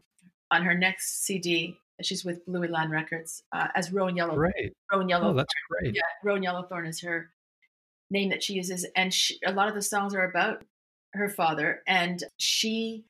on 0.50 0.62
her 0.62 0.74
next 0.74 1.24
cd 1.24 1.76
she's 2.02 2.24
with 2.24 2.44
blue 2.46 2.64
elan 2.64 2.90
records 2.90 3.42
uh, 3.52 3.68
as 3.74 3.92
rowan 3.92 4.16
yellow 4.16 4.34
great. 4.34 4.72
Rowan 4.92 5.08
yellow 5.08 5.30
oh, 5.30 5.34
that's 5.34 5.52
great. 5.68 5.94
Yeah 5.94 6.02
rowan 6.24 6.42
yellowthorn 6.42 6.88
is 6.88 7.00
her 7.00 7.30
name 8.10 8.30
that 8.30 8.42
she 8.42 8.54
uses 8.54 8.86
and 8.96 9.12
she, 9.12 9.38
a 9.44 9.52
lot 9.52 9.68
of 9.68 9.74
the 9.74 9.82
songs 9.82 10.14
are 10.14 10.24
about 10.28 10.64
her 11.14 11.28
father 11.28 11.82
and 11.86 12.24
she 12.36 13.04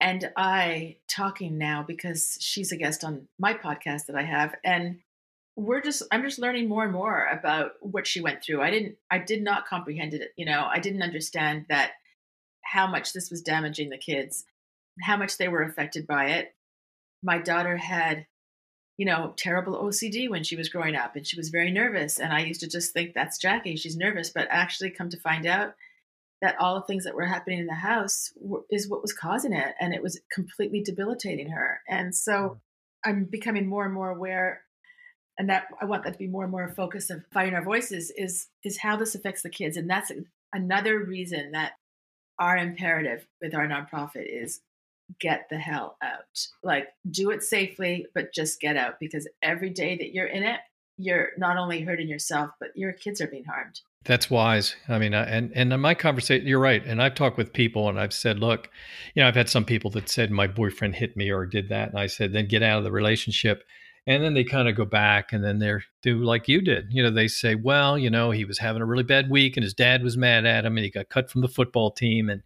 and 0.00 0.32
I 0.36 0.96
talking 1.08 1.58
now 1.58 1.84
because 1.86 2.36
she's 2.40 2.72
a 2.72 2.76
guest 2.76 3.04
on 3.04 3.28
my 3.38 3.54
podcast 3.54 4.06
that 4.06 4.16
I 4.16 4.22
have 4.22 4.54
and 4.64 4.98
we're 5.56 5.82
just 5.82 6.02
i'm 6.10 6.22
just 6.22 6.38
learning 6.38 6.68
more 6.68 6.84
and 6.84 6.92
more 6.92 7.26
about 7.26 7.72
what 7.80 8.06
she 8.06 8.20
went 8.20 8.42
through. 8.42 8.62
I 8.62 8.70
didn't 8.70 8.96
i 9.10 9.18
did 9.18 9.42
not 9.42 9.66
comprehend 9.66 10.14
it 10.14 10.30
you 10.36 10.46
know 10.46 10.66
i 10.70 10.78
didn't 10.78 11.02
understand 11.02 11.66
that 11.68 11.92
how 12.64 12.86
much 12.86 13.12
this 13.12 13.30
was 13.30 13.42
damaging 13.42 13.90
the 13.90 13.98
kids 13.98 14.44
how 15.00 15.16
much 15.16 15.38
they 15.38 15.48
were 15.48 15.62
affected 15.62 16.06
by 16.06 16.26
it. 16.26 16.54
My 17.22 17.38
daughter 17.38 17.76
had 17.76 18.26
you 18.98 19.06
know 19.06 19.32
terrible 19.38 19.82
ocd 19.82 20.28
when 20.28 20.44
she 20.44 20.54
was 20.54 20.68
growing 20.68 20.94
up 20.94 21.16
and 21.16 21.26
she 21.26 21.36
was 21.36 21.48
very 21.48 21.70
nervous 21.70 22.20
and 22.20 22.30
i 22.30 22.40
used 22.40 22.60
to 22.60 22.68
just 22.68 22.92
think 22.92 23.14
that's 23.14 23.38
jackie 23.38 23.74
she's 23.74 23.96
nervous 23.96 24.28
but 24.28 24.46
actually 24.50 24.90
come 24.90 25.08
to 25.08 25.18
find 25.18 25.46
out 25.46 25.74
that 26.42 26.56
all 26.58 26.74
the 26.74 26.86
things 26.86 27.04
that 27.04 27.14
were 27.14 27.24
happening 27.24 27.60
in 27.60 27.66
the 27.66 27.74
house 27.74 28.32
is 28.68 28.88
what 28.88 29.00
was 29.00 29.12
causing 29.12 29.52
it 29.52 29.74
and 29.80 29.94
it 29.94 30.02
was 30.02 30.20
completely 30.32 30.82
debilitating 30.82 31.48
her. 31.50 31.80
And 31.88 32.14
so 32.14 32.32
mm. 32.32 32.58
i'm 33.06 33.24
becoming 33.24 33.66
more 33.66 33.84
and 33.84 33.94
more 33.94 34.10
aware 34.10 34.62
and 35.38 35.48
that 35.48 35.64
I 35.80 35.84
want 35.84 36.04
that 36.04 36.12
to 36.12 36.18
be 36.18 36.26
more 36.26 36.42
and 36.42 36.52
more 36.52 36.64
a 36.64 36.74
focus 36.74 37.10
of 37.10 37.24
finding 37.32 37.54
our 37.54 37.64
voices 37.64 38.12
is 38.16 38.48
is 38.64 38.78
how 38.78 38.96
this 38.96 39.14
affects 39.14 39.42
the 39.42 39.50
kids, 39.50 39.76
and 39.76 39.88
that's 39.88 40.12
another 40.52 40.98
reason 40.98 41.52
that 41.52 41.72
our 42.38 42.56
imperative 42.56 43.26
with 43.40 43.54
our 43.54 43.66
nonprofit 43.66 44.26
is 44.26 44.60
get 45.20 45.46
the 45.50 45.58
hell 45.58 45.96
out. 46.02 46.46
Like 46.62 46.88
do 47.10 47.30
it 47.30 47.42
safely, 47.42 48.06
but 48.14 48.32
just 48.32 48.60
get 48.60 48.76
out 48.76 48.98
because 49.00 49.28
every 49.42 49.70
day 49.70 49.96
that 49.96 50.12
you're 50.12 50.26
in 50.26 50.42
it, 50.42 50.60
you're 50.98 51.30
not 51.38 51.56
only 51.56 51.80
hurting 51.82 52.08
yourself, 52.08 52.50
but 52.60 52.70
your 52.74 52.92
kids 52.92 53.20
are 53.20 53.26
being 53.26 53.44
harmed. 53.44 53.80
That's 54.04 54.30
wise. 54.30 54.74
I 54.88 54.98
mean, 54.98 55.14
uh, 55.14 55.24
and 55.28 55.52
and 55.54 55.72
in 55.72 55.80
my 55.80 55.94
conversation, 55.94 56.46
you're 56.46 56.58
right. 56.58 56.84
And 56.84 57.00
I've 57.00 57.14
talked 57.14 57.38
with 57.38 57.52
people, 57.52 57.88
and 57.88 57.98
I've 57.98 58.12
said, 58.12 58.38
look, 58.40 58.68
you 59.14 59.22
know, 59.22 59.28
I've 59.28 59.36
had 59.36 59.48
some 59.48 59.64
people 59.64 59.90
that 59.92 60.08
said 60.08 60.30
my 60.30 60.46
boyfriend 60.46 60.96
hit 60.96 61.16
me 61.16 61.30
or 61.30 61.46
did 61.46 61.68
that, 61.68 61.90
and 61.90 61.98
I 61.98 62.06
said, 62.08 62.32
then 62.32 62.48
get 62.48 62.62
out 62.62 62.78
of 62.78 62.84
the 62.84 62.92
relationship 62.92 63.64
and 64.06 64.22
then 64.22 64.34
they 64.34 64.44
kind 64.44 64.68
of 64.68 64.76
go 64.76 64.84
back 64.84 65.32
and 65.32 65.44
then 65.44 65.58
they're 65.58 65.84
do 66.02 66.22
like 66.22 66.48
you 66.48 66.60
did 66.60 66.86
you 66.90 67.02
know 67.02 67.10
they 67.10 67.28
say 67.28 67.54
well 67.54 67.96
you 67.96 68.10
know 68.10 68.30
he 68.30 68.44
was 68.44 68.58
having 68.58 68.82
a 68.82 68.86
really 68.86 69.02
bad 69.02 69.30
week 69.30 69.56
and 69.56 69.64
his 69.64 69.74
dad 69.74 70.02
was 70.02 70.16
mad 70.16 70.44
at 70.44 70.64
him 70.64 70.76
and 70.76 70.84
he 70.84 70.90
got 70.90 71.08
cut 71.08 71.30
from 71.30 71.40
the 71.40 71.48
football 71.48 71.90
team 71.90 72.28
and 72.28 72.42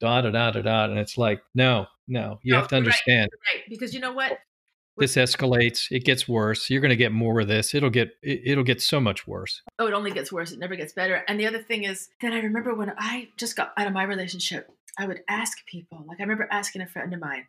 da 0.00 0.20
da 0.20 0.30
da 0.30 0.50
da 0.50 0.62
da 0.62 0.84
and 0.84 0.98
it's 0.98 1.18
like 1.18 1.42
no 1.54 1.86
no 2.08 2.38
you 2.42 2.52
no, 2.52 2.58
have 2.58 2.68
to 2.68 2.76
understand 2.76 3.30
right, 3.32 3.58
right 3.58 3.64
because 3.68 3.94
you 3.94 4.00
know 4.00 4.12
what? 4.12 4.32
Oh, 4.32 5.02
this 5.02 5.16
escalates 5.16 5.88
it 5.90 6.04
gets 6.04 6.26
worse 6.26 6.70
you're 6.70 6.80
going 6.80 6.90
to 6.90 6.96
get 6.96 7.12
more 7.12 7.40
of 7.40 7.48
this 7.48 7.74
it'll 7.74 7.90
get 7.90 8.12
it'll 8.22 8.64
get 8.64 8.80
so 8.80 9.00
much 9.00 9.26
worse. 9.26 9.62
Oh 9.78 9.86
it 9.86 9.92
only 9.92 10.10
gets 10.10 10.32
worse 10.32 10.52
it 10.52 10.58
never 10.58 10.74
gets 10.74 10.92
better 10.92 11.22
and 11.28 11.38
the 11.38 11.46
other 11.46 11.62
thing 11.62 11.84
is 11.84 12.08
that 12.22 12.32
i 12.32 12.38
remember 12.38 12.74
when 12.74 12.92
i 12.96 13.28
just 13.36 13.56
got 13.56 13.72
out 13.76 13.86
of 13.86 13.92
my 13.92 14.04
relationship 14.04 14.70
i 14.98 15.06
would 15.06 15.20
ask 15.28 15.58
people 15.66 16.04
like 16.08 16.18
i 16.18 16.22
remember 16.22 16.48
asking 16.50 16.80
a 16.80 16.86
friend 16.86 17.12
of 17.12 17.20
mine 17.20 17.46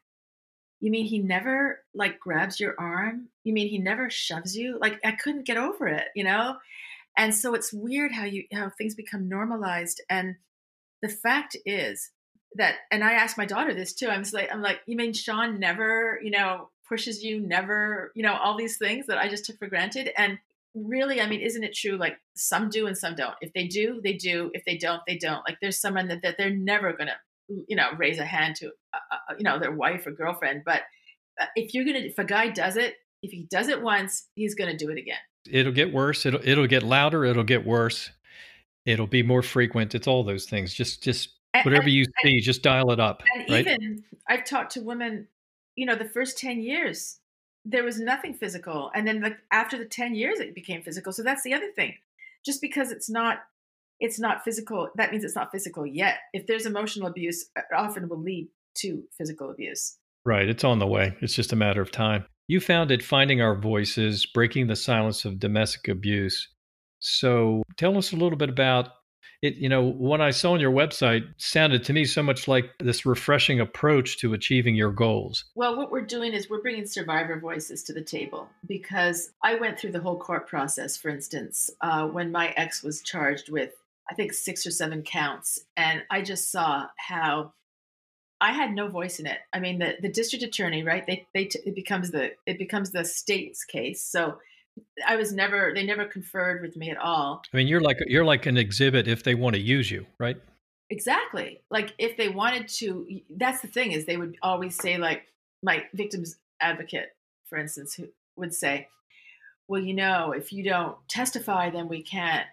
you 0.80 0.92
mean 0.92 1.06
he 1.06 1.20
never 1.20 1.80
like 1.94 2.20
grabs 2.20 2.60
your 2.60 2.76
arm? 2.80 3.30
You 3.44 3.54
mean 3.54 3.68
he 3.68 3.78
never 3.78 4.10
shoves 4.10 4.56
you? 4.56 4.78
Like 4.80 5.00
i 5.04 5.12
couldn't 5.12 5.46
get 5.46 5.58
over 5.58 5.88
it 5.88 6.08
you 6.16 6.24
know? 6.24 6.58
And 7.18 7.34
so 7.34 7.56
it's 7.56 7.74
weird 7.74 8.12
how 8.12 8.26
you 8.26 8.46
how 8.54 8.70
things 8.70 8.96
become 8.96 9.28
normalized 9.30 10.02
and 10.10 10.36
the 11.02 11.10
fact 11.10 11.56
is 11.66 12.12
that 12.56 12.76
and 12.92 13.04
i 13.04 13.14
asked 13.14 13.38
my 13.38 13.46
daughter 13.46 13.74
this 13.74 13.94
too 13.94 14.08
i'm 14.08 14.24
like 14.34 14.50
i'm 14.52 14.62
like 14.62 14.80
you 14.88 14.96
mean 14.96 15.14
sean 15.14 15.60
never 15.60 16.20
you 16.24 16.32
know 16.32 16.70
pushes 16.88 17.22
you 17.22 17.40
never 17.40 18.12
you 18.16 18.24
know 18.24 18.36
all 18.36 18.58
these 18.58 18.78
things 18.78 19.06
that 19.08 19.18
i 19.18 19.28
just 19.28 19.46
took 19.46 19.58
for 19.60 19.68
granted? 19.68 20.10
And 20.18 20.40
really 20.74 21.22
i 21.22 21.28
mean 21.28 21.42
isn't 21.42 21.64
it 21.64 21.74
true 21.74 21.98
like 21.98 22.18
some 22.36 22.70
do 22.70 22.88
and 22.88 22.98
some 22.98 23.16
don't. 23.16 23.36
If 23.42 23.54
they 23.54 23.68
do 23.68 24.00
they 24.04 24.14
do. 24.14 24.52
If 24.54 24.64
they 24.66 24.78
don't 24.78 25.02
they 25.08 25.18
don't. 25.18 25.44
Like 25.48 25.58
there's 25.62 25.80
someone 25.80 26.08
that, 26.08 26.22
that 26.22 26.38
they're 26.38 26.50
never 26.50 26.94
gonna 26.94 27.18
you 27.50 27.76
know 27.76 27.90
raise 27.98 28.20
a 28.20 28.26
hand 28.26 28.56
to 28.56 28.68
uh, 28.94 28.98
uh 29.12 29.34
you 29.38 29.44
know 29.44 29.60
their 29.60 29.72
wife 29.72 30.06
or 30.06 30.12
girlfriend 30.12 30.64
but 30.66 30.82
uh, 31.40 31.46
if 31.56 31.74
you're 31.74 31.86
gonna 31.86 32.00
if 32.00 32.18
a 32.18 32.24
guy 32.24 32.50
does 32.50 32.78
it 32.78 32.96
if 33.24 33.32
he 33.32 33.48
does 33.50 33.68
it 33.68 33.82
once 33.82 34.28
he's 34.36 34.56
gonna 34.56 34.78
do 34.78 34.90
it 34.90 34.98
again 34.98 35.18
it'll 35.50 35.74
get 35.74 35.94
worse 35.94 36.26
it'll 36.26 36.46
it'll 36.48 36.68
get 36.68 36.84
louder 36.84 37.26
it'll 37.26 37.44
get 37.44 37.66
worse 37.66 38.12
it'll 38.86 39.08
be 39.08 39.24
more 39.24 39.42
frequent 39.42 39.96
it's 39.96 40.08
all 40.08 40.24
those 40.24 40.46
things 40.46 40.74
just 40.74 41.04
just 41.04 41.30
whatever 41.64 41.84
and, 41.84 41.92
you 41.92 42.04
see 42.04 42.34
and, 42.34 42.42
just 42.42 42.62
dial 42.62 42.92
it 42.92 43.00
up 43.00 43.24
and 43.34 43.50
right? 43.50 43.68
even 43.68 44.04
i've 44.28 44.44
talked 44.44 44.74
to 44.74 44.82
women 44.82 45.28
you 45.78 45.86
know, 45.86 45.96
the 45.96 46.10
first 46.10 46.38
10 46.40 46.60
years, 46.60 47.20
there 47.64 47.84
was 47.84 48.00
nothing 48.00 48.34
physical. 48.34 48.92
And 48.94 49.08
then 49.08 49.22
like 49.22 49.38
after 49.52 49.78
the 49.78 49.86
10 49.86 50.16
years, 50.16 50.40
it 50.40 50.56
became 50.56 50.82
physical. 50.82 51.14
So 51.14 51.24
that's 51.24 51.44
the 51.44 51.54
other 51.54 51.72
thing. 51.72 51.94
Just 52.46 52.60
because 52.60 52.92
it's 52.92 53.10
not, 53.10 53.44
it's 54.00 54.20
not 54.20 54.44
physical, 54.44 54.90
that 54.96 55.12
means 55.12 55.24
it's 55.24 55.36
not 55.36 55.52
physical 55.52 55.86
yet. 55.86 56.20
If 56.34 56.48
there's 56.48 56.66
emotional 56.66 57.08
abuse, 57.08 57.50
it 57.56 57.66
often 57.76 58.10
will 58.10 58.22
lead 58.22 58.50
to 58.80 59.04
physical 59.18 59.50
abuse. 59.50 59.98
Right. 60.26 60.50
It's 60.50 60.64
on 60.64 60.80
the 60.80 60.88
way. 60.88 61.16
It's 61.22 61.34
just 61.34 61.54
a 61.54 61.56
matter 61.56 61.82
of 61.82 61.92
time. 61.92 62.26
You 62.48 62.60
founded 62.60 63.04
Finding 63.04 63.42
Our 63.42 63.56
Voices, 63.56 64.26
Breaking 64.26 64.68
the 64.68 64.76
Silence 64.76 65.26
of 65.26 65.40
Domestic 65.40 65.88
Abuse. 65.88 66.48
So 67.00 67.64
tell 67.78 67.98
us 67.98 68.12
a 68.12 68.16
little 68.16 68.38
bit 68.38 68.50
about 68.50 68.90
it 69.42 69.56
you 69.56 69.70
know 69.70 69.84
what 69.84 70.22
i 70.22 70.32
saw 70.32 70.54
on 70.54 70.60
your 70.60 70.72
website 70.72 71.24
sounded 71.38 71.84
to 71.84 71.94
me 71.94 72.06
so 72.06 72.24
much 72.24 72.48
like 72.48 72.72
this 72.80 73.06
refreshing 73.06 73.60
approach 73.60 74.18
to 74.18 74.34
achieving 74.34 74.76
your 74.76 74.92
goals 74.92 75.46
well 75.56 75.78
what 75.78 75.92
we're 75.92 76.02
doing 76.02 76.34
is 76.34 76.50
we're 76.50 76.62
bringing 76.62 76.86
survivor 76.86 77.40
voices 77.40 77.84
to 77.84 77.94
the 77.94 78.02
table 78.02 78.48
because 78.68 79.32
i 79.44 79.56
went 79.56 79.78
through 79.78 79.92
the 79.92 80.00
whole 80.00 80.18
court 80.18 80.48
process 80.48 80.98
for 80.98 81.10
instance 81.10 81.70
uh, 81.82 82.08
when 82.08 82.32
my 82.32 82.50
ex 82.58 82.84
was 82.84 83.02
charged 83.02 83.50
with 83.50 83.74
i 84.10 84.14
think 84.14 84.34
six 84.34 84.66
or 84.66 84.72
seven 84.72 85.02
counts 85.02 85.60
and 85.76 86.04
i 86.10 86.22
just 86.22 86.52
saw 86.52 86.86
how 86.98 87.54
I 88.40 88.52
had 88.52 88.74
no 88.74 88.88
voice 88.88 89.20
in 89.20 89.26
it. 89.26 89.40
I 89.52 89.60
mean, 89.60 89.80
the, 89.80 89.96
the 90.02 90.10
district 90.10 90.44
attorney, 90.44 90.84
right? 90.84 91.06
They 91.06 91.28
they 91.34 91.46
t- 91.46 91.60
it 91.66 91.74
becomes 91.74 92.12
the 92.12 92.32
it 92.46 92.58
becomes 92.58 92.92
the 92.92 93.04
state's 93.04 93.64
case. 93.64 94.06
So 94.06 94.38
I 95.08 95.16
was 95.16 95.32
never 95.32 95.72
they 95.74 95.84
never 95.84 96.06
conferred 96.06 96.62
with 96.62 96.78
me 96.78 96.92
at 96.92 96.98
all. 96.98 97.42
I 97.52 97.58
mean, 97.58 97.68
you're 97.68 97.82
like 97.82 97.98
you're 98.08 98.26
like 98.26 98.46
an 98.46 98.58
exhibit 98.58 99.08
if 99.08 99.24
they 99.24 99.36
want 99.36 99.56
to 99.56 99.62
use 99.62 99.90
you, 99.90 100.06
right? 100.20 100.38
Exactly. 100.90 101.62
Like 101.70 101.94
if 101.98 102.16
they 102.18 102.30
wanted 102.30 102.68
to 102.70 103.08
that's 103.30 103.62
the 103.62 103.68
thing 103.68 103.92
is 103.92 104.06
they 104.06 104.18
would 104.18 104.38
always 104.42 104.76
say 104.76 104.98
like 104.98 105.24
my 105.64 105.84
victims 105.94 106.38
advocate 106.62 107.10
for 107.50 107.58
instance 107.58 107.96
who 107.96 108.08
would 108.36 108.54
say, 108.54 108.88
"Well, 109.68 109.82
you 109.82 109.94
know, 109.94 110.32
if 110.32 110.54
you 110.54 110.64
don't 110.64 110.96
testify 111.10 111.70
then 111.72 111.88
we 111.88 112.04
can't 112.04 112.46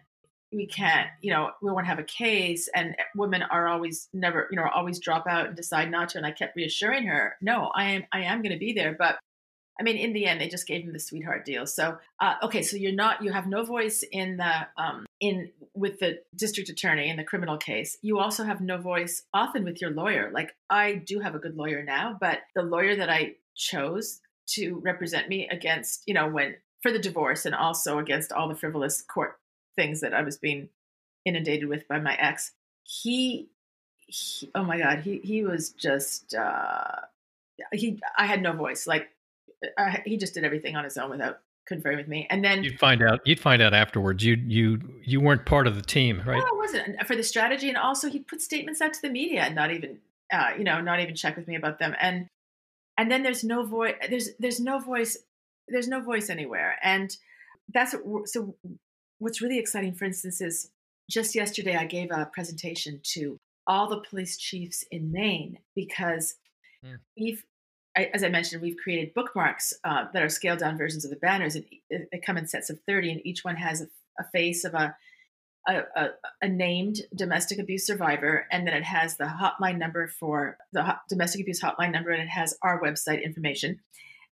we 0.55 0.67
can't, 0.67 1.09
you 1.21 1.33
know, 1.33 1.51
we 1.63 1.71
won't 1.71 1.87
have 1.87 1.99
a 1.99 2.05
case 2.05 2.69
and 2.75 2.95
women 3.17 3.43
are 3.43 3.69
always 3.69 4.09
never, 4.13 4.49
you 4.51 4.57
know, 4.57 4.69
always 4.75 4.99
drop 4.99 5.27
out 5.27 5.47
and 5.47 5.57
decide 5.57 5.91
not 5.91 6.11
to 6.11 6.19
and 6.19 6.27
I 6.27 6.31
kept 6.31 6.57
reassuring 6.57 7.07
her, 7.07 7.37
"No, 7.41 7.71
I 7.75 7.85
am 7.93 8.05
I 8.13 8.23
am 8.23 8.43
going 8.43 8.53
to 8.53 8.59
be 8.59 8.73
there, 8.73 8.95
but 8.99 9.19
I 9.79 9.83
mean, 9.83 9.97
in 9.97 10.13
the 10.13 10.27
end, 10.27 10.41
they 10.41 10.49
just 10.49 10.67
gave 10.67 10.85
him 10.85 10.93
the 10.93 11.01
sweetheart 11.01 11.45
deal. 11.45 11.67
So, 11.67 11.99
uh, 12.21 12.35
okay, 12.45 12.63
so 12.63 12.77
you're 12.77 12.93
not, 12.93 13.25
you 13.25 13.33
have 13.33 13.49
no 13.49 13.65
voice 13.65 14.05
in 14.13 14.37
the, 14.37 14.69
um, 14.77 15.05
in 15.21 15.51
with 15.75 15.99
the 15.99 16.21
district 16.37 16.69
attorney 16.69 17.11
in 17.11 17.17
the 17.17 17.25
criminal 17.25 17.57
case. 17.57 17.99
You 18.01 18.21
also 18.21 18.45
have 18.45 18.61
no 18.61 18.79
voice 18.79 19.25
often 19.35 19.65
with 19.65 19.81
your 19.81 19.91
lawyer. 19.91 20.31
Like 20.33 20.55
I 20.71 20.95
do 20.95 21.19
have 21.19 21.35
a 21.35 21.41
good 21.41 21.57
lawyer 21.57 21.83
now, 21.83 22.17
but 22.21 22.41
the 22.55 22.63
lawyer 22.63 22.95
that 22.97 23.11
I 23.11 23.35
chose 23.57 24.21
to 24.51 24.79
represent 24.85 25.29
me 25.29 25.49
against, 25.49 26.03
you 26.07 26.15
know, 26.15 26.29
when 26.29 26.55
for 26.83 26.93
the 26.93 26.99
divorce 26.99 27.47
and 27.47 27.55
also 27.55 27.99
against 27.99 28.31
all 28.31 28.49
the 28.49 28.55
frivolous 28.55 29.03
court 29.03 29.39
things 29.77 30.01
that 30.01 30.14
I 30.14 30.22
was 30.22 30.37
being 30.37 30.68
inundated 31.25 31.68
with 31.68 31.89
by 31.89 31.99
my 32.01 32.14
ex, 32.14 32.53
he, 32.83 33.49
he 33.99 34.51
oh 34.55 34.64
my 34.64 34.79
God, 34.79 35.01
he 35.01 35.20
he 35.25 35.45
was 35.45 35.70
just. 35.70 36.35
uh 36.35 36.97
he 37.72 38.01
i 38.18 38.27
had 38.27 38.43
no 38.43 38.53
voice 38.53 38.85
like 38.85 39.11
uh, 39.79 39.97
he 40.05 40.16
just 40.16 40.35
did 40.35 40.45
everything 40.45 40.77
on 40.77 40.85
his 40.85 40.97
own 40.97 41.11
without 41.11 41.39
conferring 41.66 41.97
with 41.97 42.09
me. 42.09 42.27
And 42.31 42.45
then 42.45 42.64
you'd 42.64 42.79
find 42.79 43.03
out. 43.03 43.20
You'd 43.25 43.41
find 43.41 43.62
out 43.62 43.75
afterwards. 43.75 44.25
You 44.25 44.37
you 44.47 44.81
you 45.03 45.20
weren't 45.20 45.47
part 45.47 45.66
of 45.66 45.77
the 45.77 45.83
team, 45.83 46.22
right? 46.27 46.39
No, 46.39 46.45
I 46.45 46.57
wasn't 46.57 47.07
for 47.07 47.16
the 47.16 47.22
strategy, 47.22 47.68
and 47.68 47.77
also 47.77 48.09
he 48.09 48.18
put 48.18 48.41
statements 48.41 48.81
out 48.81 48.93
to 48.95 49.03
the 49.03 49.11
media 49.11 49.43
and 49.43 49.55
not 49.55 49.70
even, 49.70 49.99
uh, 50.33 50.51
you 50.57 50.64
know, 50.64 50.81
not 50.81 51.01
even 51.01 51.14
check 51.14 51.37
with 51.37 51.49
me 51.49 51.57
about 51.57 51.79
them. 51.79 51.95
And 52.01 52.29
and 52.99 53.11
then 53.11 53.22
there's 53.22 53.45
no 53.45 53.64
voice. 53.64 53.95
There's 54.09 54.31
there's 54.39 54.61
no 54.61 54.79
voice. 54.79 55.16
There's 55.68 55.89
no 55.89 56.01
voice 56.01 56.31
anywhere. 56.31 56.77
And 56.83 57.16
that's. 57.72 57.95
So 58.27 58.57
what's 59.25 59.41
really 59.41 59.59
exciting, 59.59 59.95
for 59.95 60.05
instance, 60.05 60.41
is 60.41 60.70
just 61.11 61.35
yesterday 61.35 61.77
I 61.77 61.87
gave 61.87 62.11
a 62.11 62.31
presentation 62.33 63.01
to 63.14 63.39
all 63.66 63.89
the 63.89 64.03
police 64.09 64.37
chiefs 64.37 64.85
in 64.91 65.11
Maine 65.11 65.59
because 65.75 66.35
mm. 66.85 66.99
we've 67.18 67.43
as 67.97 68.25
I 68.25 68.29
mentioned, 68.29 68.61
we've 68.61 68.77
created 68.77 69.14
bookmarks 69.14 69.72
uh, 69.85 70.07
that 70.12 70.22
are 70.22 70.29
scaled 70.29 70.59
down 70.59 70.77
versions 70.77 71.05
of 71.05 71.12
the 71.12 71.16
banners, 71.16 71.55
and 71.55 71.64
they 71.91 72.18
come 72.18 72.37
in 72.37 72.49
sets 72.49 72.68
of 72.68 72.81
30, 72.89 73.12
and 73.12 73.20
each 73.25 73.45
one 73.45 73.55
has 73.55 73.83
a, 73.83 73.87
a 74.18 74.25
face 74.33 74.64
of 74.64 74.75
a, 74.75 74.97
a, 75.68 76.09
a, 76.43 76.49
named 76.49 77.03
domestic 77.14 77.61
abuse 77.61 77.87
survivor, 77.87 78.49
and 78.51 78.66
then 78.66 78.75
it 78.75 78.83
has 78.83 79.16
the 79.16 79.27
hotline 79.27 79.79
number 79.79 80.09
for 80.09 80.59
the 80.72 80.97
domestic 81.09 81.43
abuse 81.43 81.62
hotline 81.62 81.93
number, 81.93 82.11
and 82.11 82.20
it 82.20 82.29
has 82.29 82.59
our 82.62 82.83
website 82.83 83.25
information. 83.25 83.79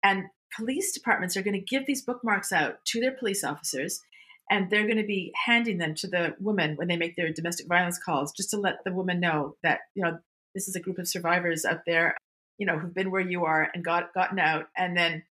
And 0.03 0.27
police 0.55 0.93
departments 0.93 1.35
are 1.35 1.41
going 1.41 1.59
to 1.59 1.59
give 1.59 1.85
these 1.85 2.01
bookmarks 2.01 2.53
out 2.53 2.85
to 2.85 3.01
their 3.01 3.11
police 3.11 3.43
officers, 3.43 4.01
and 4.49 4.69
they're 4.69 4.85
going 4.85 4.97
to 4.97 5.03
be 5.03 5.31
handing 5.45 5.77
them 5.77 5.93
to 5.95 6.07
the 6.07 6.35
women 6.39 6.75
when 6.75 6.87
they 6.87 6.97
make 6.97 7.15
their 7.15 7.31
domestic 7.31 7.67
violence 7.67 7.99
calls, 7.99 8.31
just 8.31 8.49
to 8.51 8.57
let 8.57 8.83
the 8.83 8.91
woman 8.91 9.19
know 9.19 9.55
that 9.63 9.81
you 9.95 10.03
know 10.03 10.19
this 10.55 10.67
is 10.67 10.75
a 10.75 10.79
group 10.79 10.97
of 10.97 11.07
survivors 11.07 11.65
out 11.65 11.81
there 11.85 12.15
you 12.59 12.65
know 12.65 12.77
who've 12.77 12.93
been 12.93 13.09
where 13.09 13.21
you 13.21 13.45
are 13.45 13.71
and 13.73 13.83
got 13.83 14.13
gotten 14.13 14.37
out. 14.37 14.67
And 14.77 14.95
then 14.95 15.23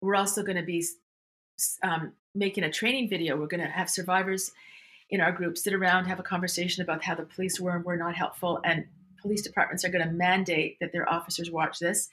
we're 0.00 0.16
also 0.16 0.42
going 0.42 0.56
to 0.56 0.64
be 0.64 0.84
um, 1.84 2.14
making 2.34 2.64
a 2.64 2.72
training 2.72 3.08
video. 3.08 3.36
We're 3.36 3.46
going 3.46 3.62
to 3.62 3.70
have 3.70 3.88
survivors 3.88 4.50
in 5.10 5.20
our 5.20 5.30
group 5.30 5.58
sit 5.58 5.74
around 5.74 6.06
have 6.06 6.18
a 6.18 6.24
conversation 6.24 6.82
about 6.82 7.04
how 7.04 7.14
the 7.14 7.24
police 7.24 7.60
were 7.60 7.76
and 7.76 7.84
were 7.84 7.98
not 7.98 8.16
helpful. 8.16 8.60
And 8.64 8.86
police 9.20 9.42
departments 9.42 9.84
are 9.84 9.90
going 9.90 10.04
to 10.04 10.10
mandate 10.10 10.78
that 10.80 10.92
their 10.92 11.08
officers 11.08 11.50
watch 11.50 11.78
this. 11.78 12.08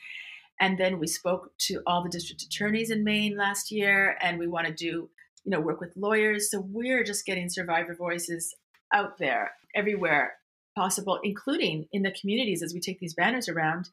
And 0.59 0.77
then 0.77 0.99
we 0.99 1.07
spoke 1.07 1.57
to 1.59 1.81
all 1.87 2.03
the 2.03 2.09
district 2.09 2.41
attorneys 2.41 2.91
in 2.91 3.05
maine 3.05 3.37
last 3.37 3.71
year 3.71 4.17
and 4.21 4.37
we 4.37 4.47
want 4.47 4.67
to 4.67 4.73
do 4.73 5.09
you 5.43 5.51
know 5.51 5.59
work 5.59 5.79
with 5.79 5.95
lawyers. 5.95 6.49
So 6.49 6.61
we're 6.61 7.03
just 7.03 7.25
getting 7.25 7.49
survivor 7.49 7.95
voices 7.95 8.55
out 8.93 9.17
there 9.17 9.51
everywhere 9.75 10.33
possible, 10.75 11.19
including 11.23 11.87
in 11.91 12.03
the 12.03 12.11
communities 12.11 12.63
as 12.63 12.73
we 12.73 12.79
take 12.79 12.99
these 12.99 13.13
banners 13.13 13.49
around. 13.49 13.89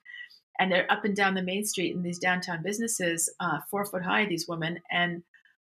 And 0.59 0.73
they're 0.73 0.91
up 0.91 1.05
and 1.05 1.15
down 1.15 1.35
the 1.35 1.43
main 1.43 1.65
street 1.65 1.95
in 1.95 2.03
these 2.03 2.19
downtown 2.19 2.63
businesses, 2.63 3.33
uh, 3.41 3.59
four 3.71 3.85
foot 3.85 4.03
high, 4.03 4.25
these 4.25 4.47
women. 4.49 4.81
And 4.91 5.23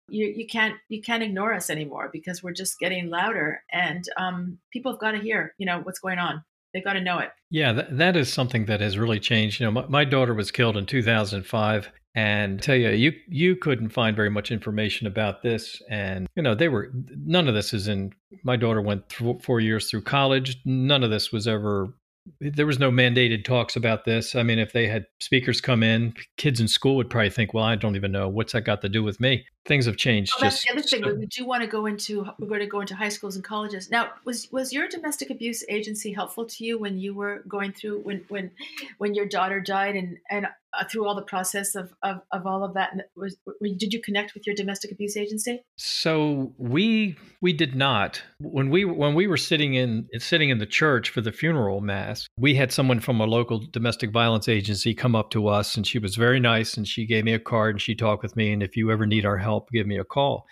you, 0.08 0.26
you 0.26 0.46
can't 0.46 0.76
you 0.88 1.00
can't 1.00 1.22
ignore 1.22 1.54
us 1.54 1.70
anymore 1.70 2.10
because 2.12 2.42
we're 2.42 2.52
just 2.52 2.78
getting 2.78 3.08
louder. 3.08 3.62
And 3.72 4.04
um, 4.18 4.58
people 4.72 4.92
have 4.92 5.00
got 5.00 5.12
to 5.12 5.18
hear 5.18 5.54
you 5.58 5.66
know 5.66 5.80
what's 5.80 6.00
going 6.00 6.18
on. 6.18 6.44
They've 6.72 6.84
got 6.84 6.94
to 6.94 7.00
know 7.00 7.18
it. 7.20 7.30
Yeah 7.50 7.72
that, 7.72 7.96
that 7.96 8.16
is 8.16 8.30
something 8.30 8.66
that 8.66 8.80
has 8.80 8.98
really 8.98 9.20
changed. 9.20 9.60
You 9.60 9.66
know 9.66 9.72
my, 9.72 9.86
my 9.86 10.04
daughter 10.04 10.34
was 10.34 10.50
killed 10.50 10.76
in 10.76 10.84
2005 10.84 11.90
and 12.14 12.62
tell 12.62 12.76
you 12.76 12.90
you 12.90 13.12
you 13.28 13.56
couldn't 13.56 13.90
find 13.90 14.14
very 14.14 14.30
much 14.30 14.50
information 14.50 15.06
about 15.06 15.42
this. 15.42 15.82
And 15.90 16.28
you 16.36 16.42
know 16.42 16.54
they 16.54 16.68
were 16.68 16.90
none 16.92 17.48
of 17.48 17.54
this 17.54 17.72
is 17.72 17.88
in 17.88 18.12
my 18.42 18.56
daughter 18.56 18.80
went 18.80 19.08
th- 19.08 19.42
four 19.42 19.60
years 19.60 19.90
through 19.90 20.02
college. 20.02 20.60
None 20.64 21.02
of 21.02 21.10
this 21.10 21.32
was 21.32 21.48
ever 21.48 21.94
there 22.40 22.66
was 22.66 22.78
no 22.78 22.90
mandated 22.90 23.44
talks 23.44 23.76
about 23.76 24.04
this. 24.04 24.34
I 24.34 24.42
mean 24.42 24.58
if 24.58 24.72
they 24.72 24.86
had 24.86 25.06
speakers 25.20 25.60
come 25.60 25.82
in 25.82 26.14
kids 26.36 26.60
in 26.60 26.68
school 26.68 26.96
would 26.96 27.10
probably 27.10 27.30
think 27.30 27.54
well 27.54 27.64
i 27.64 27.76
don't 27.76 27.96
even 27.96 28.12
know 28.12 28.28
what's 28.28 28.52
that 28.52 28.62
got 28.62 28.82
to 28.82 28.88
do 28.88 29.02
with 29.02 29.20
me 29.20 29.44
things 29.66 29.86
have 29.86 29.96
changed. 29.96 30.32
Oh, 30.36 30.40
that's 30.42 30.56
just 30.56 30.66
the 30.66 30.72
other 30.72 30.82
thing. 30.82 31.02
so- 31.04 31.14
We 31.14 31.26
do 31.26 31.46
want 31.46 31.62
to 31.62 31.66
go 31.68 31.86
into 31.86 32.26
we're 32.38 32.48
going 32.48 32.60
to 32.60 32.66
go 32.66 32.80
into 32.80 32.94
high 32.94 33.08
schools 33.08 33.34
and 33.36 33.44
colleges. 33.44 33.90
Now, 33.90 34.10
was 34.24 34.48
was 34.52 34.72
your 34.72 34.88
domestic 34.88 35.30
abuse 35.30 35.64
agency 35.68 36.12
helpful 36.12 36.46
to 36.46 36.64
you 36.64 36.78
when 36.78 36.98
you 36.98 37.14
were 37.14 37.42
going 37.48 37.72
through 37.72 38.00
when 38.02 38.24
when 38.28 38.50
when 38.98 39.14
your 39.14 39.26
daughter 39.26 39.60
died 39.60 39.96
and 39.96 40.18
and 40.30 40.46
uh, 40.76 40.84
through 40.90 41.06
all 41.06 41.14
the 41.14 41.22
process 41.22 41.74
of, 41.76 41.92
of 42.02 42.20
of 42.32 42.46
all 42.46 42.64
of 42.64 42.74
that? 42.74 42.90
Was 43.16 43.36
did 43.78 43.92
you 43.92 44.00
connect 44.02 44.34
with 44.34 44.46
your 44.46 44.54
domestic 44.56 44.90
abuse 44.92 45.16
agency? 45.16 45.62
So 45.76 46.52
we 46.58 47.16
we 47.40 47.52
did 47.52 47.74
not 47.74 48.22
when 48.40 48.70
we 48.70 48.84
when 48.84 49.14
we 49.14 49.26
were 49.26 49.36
sitting 49.36 49.74
in 49.74 50.08
sitting 50.18 50.50
in 50.50 50.58
the 50.58 50.66
church 50.66 51.10
for 51.10 51.20
the 51.20 51.32
funeral 51.32 51.80
mass. 51.80 52.26
We 52.36 52.54
had 52.56 52.72
someone 52.72 53.00
from 53.00 53.20
a 53.20 53.26
local 53.26 53.60
domestic 53.70 54.10
violence 54.10 54.48
agency 54.48 54.94
come 54.94 55.14
up 55.14 55.30
to 55.30 55.46
us, 55.48 55.76
and 55.76 55.86
she 55.86 55.98
was 55.98 56.16
very 56.16 56.40
nice, 56.40 56.76
and 56.76 56.86
she 56.86 57.06
gave 57.06 57.24
me 57.24 57.32
a 57.34 57.38
card 57.38 57.76
and 57.76 57.82
she 57.82 57.94
talked 57.94 58.22
with 58.22 58.36
me. 58.36 58.52
And 58.52 58.62
if 58.62 58.76
you 58.76 58.90
ever 58.90 59.06
need 59.06 59.24
our 59.24 59.38
help, 59.38 59.53
give 59.72 59.86
me 59.86 59.98
a 59.98 60.04
call, 60.04 60.46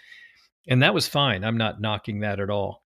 and 0.69 0.83
that 0.83 0.95
was 0.95 1.09
fine. 1.09 1.45
I'm 1.45 1.59
not 1.59 1.81
knocking 1.81 2.21
that 2.21 2.41
at 2.41 2.51
all. 2.51 2.83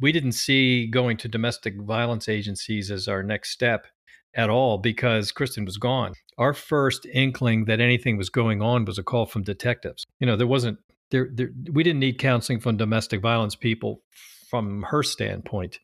We 0.00 0.12
didn't 0.12 0.32
see 0.32 0.86
going 0.86 1.16
to 1.18 1.28
domestic 1.28 1.74
violence 1.80 2.28
agencies 2.28 2.90
as 2.90 3.06
our 3.06 3.22
next 3.22 3.50
step 3.50 3.86
at 4.34 4.50
all 4.50 4.78
because 4.78 5.30
Kristin 5.30 5.66
was 5.66 5.76
gone. 5.76 6.14
Our 6.38 6.54
first 6.54 7.06
inkling 7.06 7.66
that 7.66 7.80
anything 7.80 8.16
was 8.16 8.30
going 8.30 8.62
on 8.62 8.84
was 8.84 8.98
a 8.98 9.02
call 9.02 9.26
from 9.26 9.42
detectives. 9.42 10.04
You 10.20 10.26
know, 10.26 10.36
there 10.36 10.46
wasn't 10.46 10.78
there, 11.10 11.28
there 11.32 11.50
we 11.70 11.82
didn't 11.82 12.00
need 12.00 12.18
counseling 12.18 12.60
from 12.60 12.76
domestic 12.76 13.20
violence 13.20 13.54
people 13.54 14.02
from 14.48 14.82
her 14.84 15.02
standpoint 15.02 15.78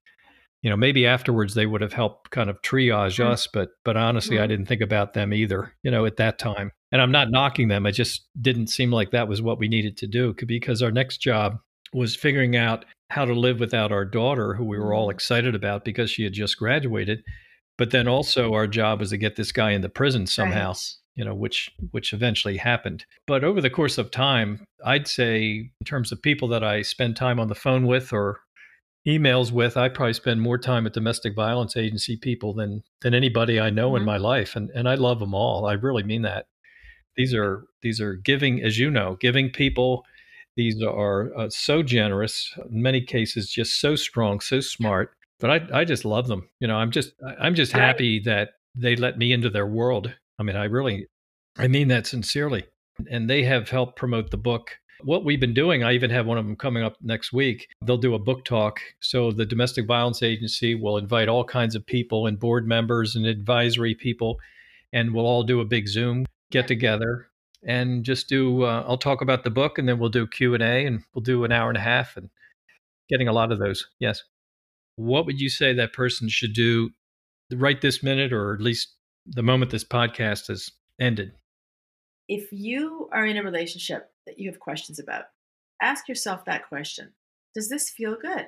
you 0.62 0.70
know 0.70 0.76
maybe 0.76 1.06
afterwards 1.06 1.54
they 1.54 1.66
would 1.66 1.80
have 1.80 1.92
helped 1.92 2.30
kind 2.30 2.50
of 2.50 2.60
triage 2.62 3.24
us 3.24 3.46
but 3.46 3.70
but 3.84 3.96
honestly 3.96 4.38
i 4.38 4.46
didn't 4.46 4.66
think 4.66 4.80
about 4.80 5.14
them 5.14 5.32
either 5.32 5.72
you 5.82 5.90
know 5.90 6.04
at 6.06 6.16
that 6.16 6.38
time 6.38 6.72
and 6.92 7.00
i'm 7.00 7.12
not 7.12 7.30
knocking 7.30 7.68
them 7.68 7.86
it 7.86 7.92
just 7.92 8.26
didn't 8.40 8.66
seem 8.68 8.90
like 8.90 9.10
that 9.10 9.28
was 9.28 9.40
what 9.42 9.58
we 9.58 9.68
needed 9.68 9.96
to 9.96 10.06
do 10.06 10.34
because 10.46 10.82
our 10.82 10.90
next 10.90 11.18
job 11.18 11.58
was 11.92 12.14
figuring 12.16 12.56
out 12.56 12.84
how 13.10 13.24
to 13.24 13.34
live 13.34 13.58
without 13.60 13.90
our 13.92 14.04
daughter 14.04 14.54
who 14.54 14.64
we 14.64 14.78
were 14.78 14.94
all 14.94 15.08
Mhm. 15.08 15.12
excited 15.12 15.54
about 15.54 15.84
because 15.84 16.10
she 16.10 16.22
had 16.24 16.32
just 16.32 16.56
graduated 16.56 17.22
but 17.78 17.90
then 17.90 18.06
also 18.06 18.52
our 18.54 18.66
job 18.66 19.00
was 19.00 19.10
to 19.10 19.16
get 19.16 19.36
this 19.36 19.52
guy 19.52 19.70
in 19.72 19.80
the 19.80 19.88
prison 19.88 20.26
somehow 20.26 20.68
Right. 20.68 20.86
you 21.16 21.24
know, 21.24 21.34
which 21.34 21.70
which 21.90 22.12
eventually 22.12 22.56
happened. 22.56 23.04
But 23.26 23.42
over 23.42 23.60
the 23.60 23.68
course 23.68 23.98
of 23.98 24.10
time, 24.10 24.64
I'd 24.86 25.08
say 25.08 25.70
in 25.80 25.84
terms 25.84 26.12
of 26.12 26.22
people 26.22 26.46
that 26.48 26.62
I 26.62 26.82
spend 26.82 27.16
time 27.16 27.40
on 27.40 27.48
the 27.48 27.54
phone 27.54 27.86
with 27.86 28.12
or 28.12 28.40
emails 29.06 29.50
with, 29.50 29.76
I 29.76 29.88
probably 29.88 30.12
spend 30.12 30.40
more 30.40 30.58
time 30.58 30.84
with 30.84 30.92
domestic 30.92 31.34
violence 31.34 31.76
agency 31.76 32.16
people 32.16 32.54
than 32.54 32.82
than 33.00 33.12
anybody 33.14 33.58
I 33.58 33.70
know 33.70 33.96
in 33.96 34.02
Mhm. 34.02 34.06
my 34.06 34.16
life, 34.18 34.54
and 34.56 34.70
and 34.74 34.88
I 34.88 34.94
love 34.94 35.18
them 35.18 35.34
all. 35.34 35.66
I 35.66 35.72
really 35.72 36.02
mean 36.02 36.22
that. 36.22 36.46
These 37.16 37.34
are 37.34 37.64
these 37.82 38.00
are 38.00 38.14
giving, 38.14 38.62
as 38.62 38.78
you 38.78 38.90
know, 38.90 39.16
giving 39.20 39.50
people. 39.50 40.04
These 40.56 40.82
are 40.82 41.36
uh, 41.36 41.48
so 41.50 41.82
generous. 41.82 42.52
In 42.70 42.82
many 42.82 43.00
cases, 43.00 43.50
just 43.50 43.80
so 43.80 43.96
strong, 43.96 44.40
so 44.40 44.60
smart. 44.60 45.12
But 45.38 45.50
I 45.50 45.80
I 45.80 45.84
just 45.84 46.04
love 46.04 46.28
them. 46.28 46.48
You 46.60 46.68
know, 46.68 46.76
I'm 46.76 46.90
just 46.90 47.12
I'm 47.40 47.54
just 47.54 47.72
happy 47.72 48.20
that 48.20 48.50
they 48.74 48.96
let 48.96 49.18
me 49.18 49.32
into 49.32 49.50
their 49.50 49.66
world. 49.66 50.12
I 50.38 50.42
mean, 50.42 50.56
I 50.56 50.64
really 50.64 51.06
I 51.58 51.68
mean 51.68 51.88
that 51.88 52.06
sincerely. 52.06 52.64
And 53.10 53.28
they 53.28 53.42
have 53.44 53.70
helped 53.70 53.96
promote 53.96 54.30
the 54.30 54.36
book. 54.36 54.70
What 55.02 55.24
we've 55.24 55.40
been 55.40 55.54
doing, 55.54 55.82
I 55.82 55.94
even 55.94 56.10
have 56.10 56.26
one 56.26 56.36
of 56.36 56.44
them 56.44 56.56
coming 56.56 56.82
up 56.82 56.96
next 57.00 57.32
week. 57.32 57.66
They'll 57.82 57.96
do 57.96 58.14
a 58.14 58.18
book 58.18 58.44
talk. 58.44 58.80
So 59.00 59.32
the 59.32 59.46
Domestic 59.46 59.86
Violence 59.86 60.22
Agency 60.22 60.74
will 60.74 60.98
invite 60.98 61.28
all 61.28 61.44
kinds 61.44 61.74
of 61.74 61.86
people 61.86 62.26
and 62.26 62.38
board 62.38 62.68
members 62.68 63.16
and 63.16 63.24
advisory 63.24 63.94
people, 63.94 64.38
and 64.92 65.14
we'll 65.14 65.24
all 65.24 65.42
do 65.42 65.60
a 65.60 65.64
big 65.64 65.88
Zoom 65.88 66.26
get 66.50 66.68
together 66.68 67.28
and 67.66 68.04
just 68.04 68.28
do. 68.28 68.64
Uh, 68.64 68.84
I'll 68.86 68.98
talk 68.98 69.22
about 69.22 69.44
the 69.44 69.50
book, 69.50 69.78
and 69.78 69.88
then 69.88 69.98
we'll 69.98 70.10
do 70.10 70.26
Q 70.26 70.54
and 70.54 70.62
A, 70.62 70.86
and 70.86 71.02
we'll 71.14 71.22
do 71.22 71.44
an 71.44 71.52
hour 71.52 71.68
and 71.68 71.78
a 71.78 71.82
half, 71.82 72.16
and 72.16 72.30
getting 73.08 73.28
a 73.28 73.32
lot 73.32 73.52
of 73.52 73.58
those. 73.58 73.86
Yes. 73.98 74.22
What 74.96 75.26
would 75.26 75.40
you 75.40 75.48
say 75.48 75.72
that 75.72 75.92
person 75.92 76.28
should 76.28 76.52
do 76.52 76.90
right 77.52 77.80
this 77.80 78.02
minute, 78.02 78.32
or 78.32 78.54
at 78.54 78.60
least 78.60 78.94
the 79.26 79.42
moment 79.42 79.70
this 79.70 79.84
podcast 79.84 80.48
has 80.48 80.70
ended? 81.00 81.32
If 82.28 82.52
you 82.52 83.08
are 83.12 83.26
in 83.26 83.36
a 83.36 83.42
relationship 83.42 84.10
that 84.26 84.38
you 84.38 84.50
have 84.50 84.60
questions 84.60 84.98
about, 84.98 85.24
ask 85.82 86.08
yourself 86.08 86.44
that 86.44 86.68
question. 86.68 87.12
Does 87.54 87.68
this 87.68 87.90
feel 87.90 88.16
good? 88.20 88.46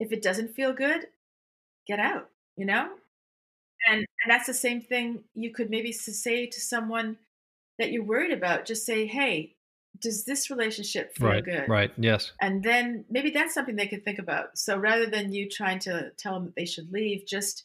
If 0.00 0.12
it 0.12 0.22
doesn't 0.22 0.54
feel 0.54 0.72
good, 0.72 1.06
get 1.86 2.00
out, 2.00 2.30
you 2.56 2.66
know? 2.66 2.88
And, 3.88 3.98
and 3.98 4.30
that's 4.30 4.46
the 4.46 4.54
same 4.54 4.80
thing 4.80 5.24
you 5.34 5.52
could 5.52 5.70
maybe 5.70 5.92
say 5.92 6.46
to 6.46 6.60
someone 6.60 7.16
that 7.78 7.92
you're 7.92 8.04
worried 8.04 8.32
about. 8.32 8.66
Just 8.66 8.84
say, 8.84 9.06
hey, 9.06 9.56
does 10.00 10.24
this 10.24 10.50
relationship 10.50 11.14
feel 11.16 11.28
right. 11.28 11.44
good? 11.44 11.68
Right. 11.68 11.90
Yes. 11.96 12.32
And 12.40 12.62
then 12.62 13.04
maybe 13.10 13.30
that's 13.30 13.54
something 13.54 13.76
they 13.76 13.86
could 13.86 14.04
think 14.04 14.18
about. 14.18 14.56
So 14.56 14.76
rather 14.76 15.06
than 15.06 15.32
you 15.32 15.48
trying 15.48 15.78
to 15.80 16.10
tell 16.18 16.34
them 16.34 16.44
that 16.46 16.56
they 16.56 16.66
should 16.66 16.92
leave, 16.92 17.26
just 17.26 17.64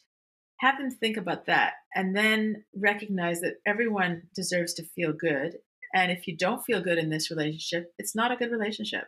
have 0.58 0.78
them 0.78 0.90
think 0.90 1.16
about 1.16 1.46
that 1.46 1.74
and 1.94 2.16
then 2.16 2.64
recognize 2.74 3.40
that 3.40 3.56
everyone 3.66 4.22
deserves 4.34 4.72
to 4.74 4.82
feel 4.82 5.12
good. 5.12 5.58
And 5.94 6.10
if 6.10 6.26
you 6.26 6.36
don't 6.36 6.64
feel 6.64 6.80
good 6.80 6.98
in 6.98 7.10
this 7.10 7.30
relationship, 7.30 7.92
it's 7.98 8.14
not 8.14 8.32
a 8.32 8.36
good 8.36 8.50
relationship. 8.50 9.04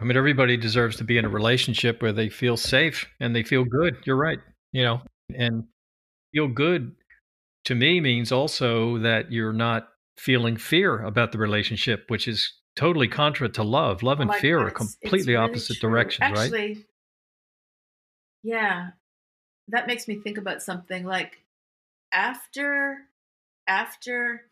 I 0.00 0.04
mean, 0.04 0.16
everybody 0.16 0.56
deserves 0.56 0.96
to 0.96 1.04
be 1.04 1.18
in 1.18 1.24
a 1.24 1.28
relationship 1.28 2.02
where 2.02 2.12
they 2.12 2.28
feel 2.28 2.56
safe 2.56 3.06
and 3.20 3.34
they 3.34 3.42
feel 3.42 3.64
good. 3.64 3.96
You're 4.04 4.16
right. 4.16 4.38
You 4.72 4.82
know, 4.82 5.00
and 5.34 5.64
feel 6.36 6.48
good 6.48 6.94
to 7.64 7.74
me 7.74 8.00
means 8.00 8.30
also 8.30 8.98
that 8.98 9.32
you're 9.32 9.52
not 9.52 9.88
feeling 10.18 10.56
fear 10.56 11.00
about 11.02 11.32
the 11.32 11.38
relationship, 11.38 12.04
which 12.08 12.28
is 12.28 12.52
totally 12.76 13.08
contra 13.08 13.48
to 13.48 13.62
love. 13.62 14.02
Love 14.02 14.20
Oh 14.20 14.22
and 14.22 14.28
my 14.28 14.40
fear 14.40 14.66
are 14.66 14.70
completely 14.70 15.34
really 15.34 15.44
opposite 15.44 15.78
true. 15.80 15.80
directions, 15.80 16.30
right? 16.30 16.52
Yeah, 18.42 18.90
that 19.68 19.86
makes 19.86 20.08
me 20.08 20.16
think 20.16 20.38
about 20.38 20.62
something 20.62 21.04
like 21.04 21.42
after, 22.12 23.08
after, 23.66 24.50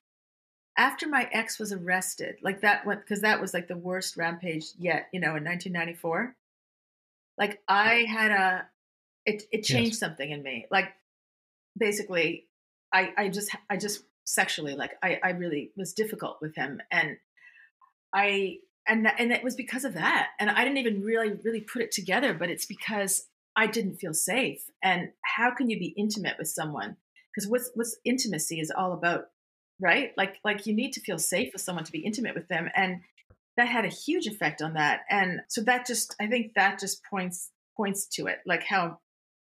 after 0.77 1.09
my 1.09 1.29
ex 1.33 1.59
was 1.59 1.73
arrested, 1.73 2.39
like 2.43 2.61
that 2.63 2.87
went 2.87 3.03
because 3.03 3.21
that 3.23 3.41
was 3.41 3.55
like 3.55 3.69
the 3.69 3.77
worst 3.77 4.17
rampage 4.17 4.73
yet, 4.79 5.09
you 5.13 5.21
know, 5.21 5.37
in 5.37 5.45
1994. 5.45 6.37
Like 7.39 7.63
I 7.69 8.05
had 8.09 8.31
a, 8.31 8.69
it 9.27 9.45
it 9.53 9.63
changed 9.65 9.97
Yes. 9.97 9.99
something 9.99 10.31
in 10.31 10.43
me. 10.43 10.67
Like 10.71 10.95
basically, 11.79 12.47
I 12.93 13.13
I 13.17 13.29
just 13.29 13.55
I 13.69 13.77
just 13.77 14.05
sexually 14.25 14.75
like 14.75 14.93
I 15.03 15.19
I 15.23 15.31
really 15.31 15.71
was 15.77 15.93
difficult 15.93 16.39
with 16.41 16.55
him 16.57 16.81
and 16.91 17.17
I 18.15 18.59
and 18.87 19.07
and 19.19 19.33
it 19.33 19.43
was 19.43 19.57
because 19.57 19.85
of 19.85 19.95
that. 19.95 20.29
And 20.39 20.51
I 20.51 20.65
didn't 20.65 20.79
even 20.79 21.03
really 21.03 21.35
really 21.43 21.61
put 21.61 21.83
it 21.83 21.93
together, 21.93 22.35
but 22.35 22.51
it's 22.51 22.67
because 22.67 23.27
I 23.57 23.67
didn't 23.67 23.97
feel 23.97 24.15
safe. 24.15 24.63
And 24.83 25.11
how 25.25 25.55
can 25.55 25.71
you 25.71 25.79
be 25.79 25.95
intimate 25.97 26.37
with 26.39 26.49
someone? 26.49 26.97
Because 27.35 27.49
what's 27.49 27.71
what's 27.75 27.97
intimacy 28.05 28.61
is 28.61 28.71
all 28.71 28.93
about, 28.93 29.27
right? 29.81 30.13
Like 30.17 30.37
like 30.45 30.67
you 30.67 30.75
need 30.75 30.93
to 30.93 31.01
feel 31.01 31.19
safe 31.19 31.53
with 31.53 31.63
someone 31.63 31.85
to 31.85 31.93
be 31.93 32.01
intimate 32.01 32.35
with 32.35 32.49
them, 32.49 32.69
and 32.75 33.01
that 33.57 33.69
had 33.69 33.85
a 33.85 33.89
huge 33.89 34.27
effect 34.27 34.63
on 34.63 34.75
that. 34.75 35.01
And 35.11 35.41
so 35.49 35.63
that 35.63 35.87
just 35.87 36.15
I 36.21 36.27
think 36.27 36.55
that 36.55 36.79
just 36.79 37.03
points 37.05 37.51
points 37.77 38.07
to 38.07 38.27
it, 38.27 38.39
like 38.47 38.65
how, 38.65 38.99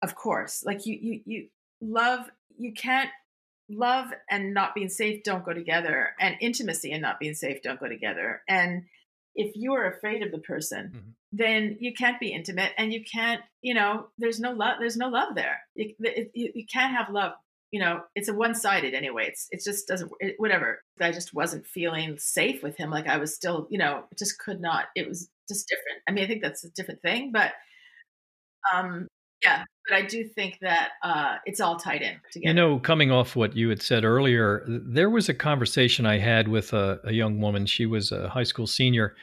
of 0.03 0.15
course, 0.15 0.63
like 0.65 0.85
you 0.85 0.97
you 1.01 1.21
you 1.25 1.47
love 1.81 2.29
you 2.57 2.73
can't 2.73 3.09
love 3.69 4.07
and 4.29 4.53
not 4.53 4.75
being 4.75 4.89
safe 4.89 5.23
don't 5.23 5.45
go 5.45 5.53
together 5.53 6.09
and 6.19 6.35
intimacy 6.41 6.91
and 6.91 7.01
not 7.01 7.19
being 7.19 7.33
safe 7.33 7.61
don't 7.61 7.79
go 7.79 7.87
together. 7.87 8.43
And 8.47 8.83
if 9.33 9.55
you 9.55 9.73
are 9.73 9.85
afraid 9.89 10.21
of 10.23 10.31
the 10.31 10.39
person 10.39 10.91
Mhm. 10.93 11.13
then 11.31 11.77
you 11.79 11.93
can't 11.93 12.19
be 12.19 12.33
intimate 12.33 12.73
and 12.77 12.91
you 12.93 13.01
can't 13.05 13.41
you 13.61 13.73
know 13.73 14.07
there's 14.17 14.39
no 14.41 14.51
love 14.51 14.75
there's 14.79 14.97
no 14.97 15.07
love 15.09 15.35
there. 15.35 15.59
You, 15.75 15.95
it, 16.01 16.31
you, 16.33 16.51
you 16.53 16.65
can't 16.71 16.93
have 16.95 17.09
love 17.09 17.33
you 17.71 17.79
know 17.79 18.03
it's 18.15 18.27
a 18.27 18.33
one-sided 18.33 18.93
anyway. 18.93 19.27
It's 19.29 19.47
it 19.51 19.63
just 19.63 19.87
doesn't 19.87 20.11
it, 20.19 20.35
whatever. 20.37 20.83
I 20.99 21.11
just 21.13 21.33
wasn't 21.33 21.65
feeling 21.65 22.17
safe 22.19 22.61
with 22.63 22.75
him. 22.77 22.89
Like 22.91 23.07
i 23.07 23.17
was 23.17 23.33
still 23.33 23.67
you 23.71 23.77
know 23.79 24.03
just 24.19 24.37
could 24.39 24.59
not 24.59 24.87
it 24.95 25.07
was 25.07 25.29
just 25.47 25.67
different. 25.69 26.03
I 26.07 26.11
mean 26.11 26.25
i 26.25 26.27
think 26.27 26.41
that's 26.41 26.65
a 26.65 26.69
different 26.71 27.01
thing 27.01 27.31
but 27.31 27.53
um 28.73 29.07
yeah 29.43 29.63
but 29.87 29.95
i 29.95 30.01
do 30.01 30.23
think 30.23 30.57
that 30.61 30.89
uh 31.03 31.35
it's 31.45 31.59
all 31.59 31.77
tied 31.77 32.01
in 32.01 32.15
together 32.31 32.47
You 32.49 32.53
know, 32.53 32.79
coming 32.79 33.11
off 33.11 33.35
what 33.35 33.55
you 33.55 33.69
had 33.69 33.81
said 33.81 34.03
earlier, 34.03 34.63
there 34.67 35.09
was 35.09 35.29
a 35.29 35.33
conversation 35.33 36.05
I 36.05 36.17
had 36.19 36.47
with 36.47 36.73
a, 36.73 36.99
a 37.03 37.13
young 37.13 37.39
woman. 37.41 37.65
She 37.65 37.85
was 37.85 38.11
a 38.11 38.29
high 38.29 38.43
school 38.43 38.67
senior, 38.67 39.15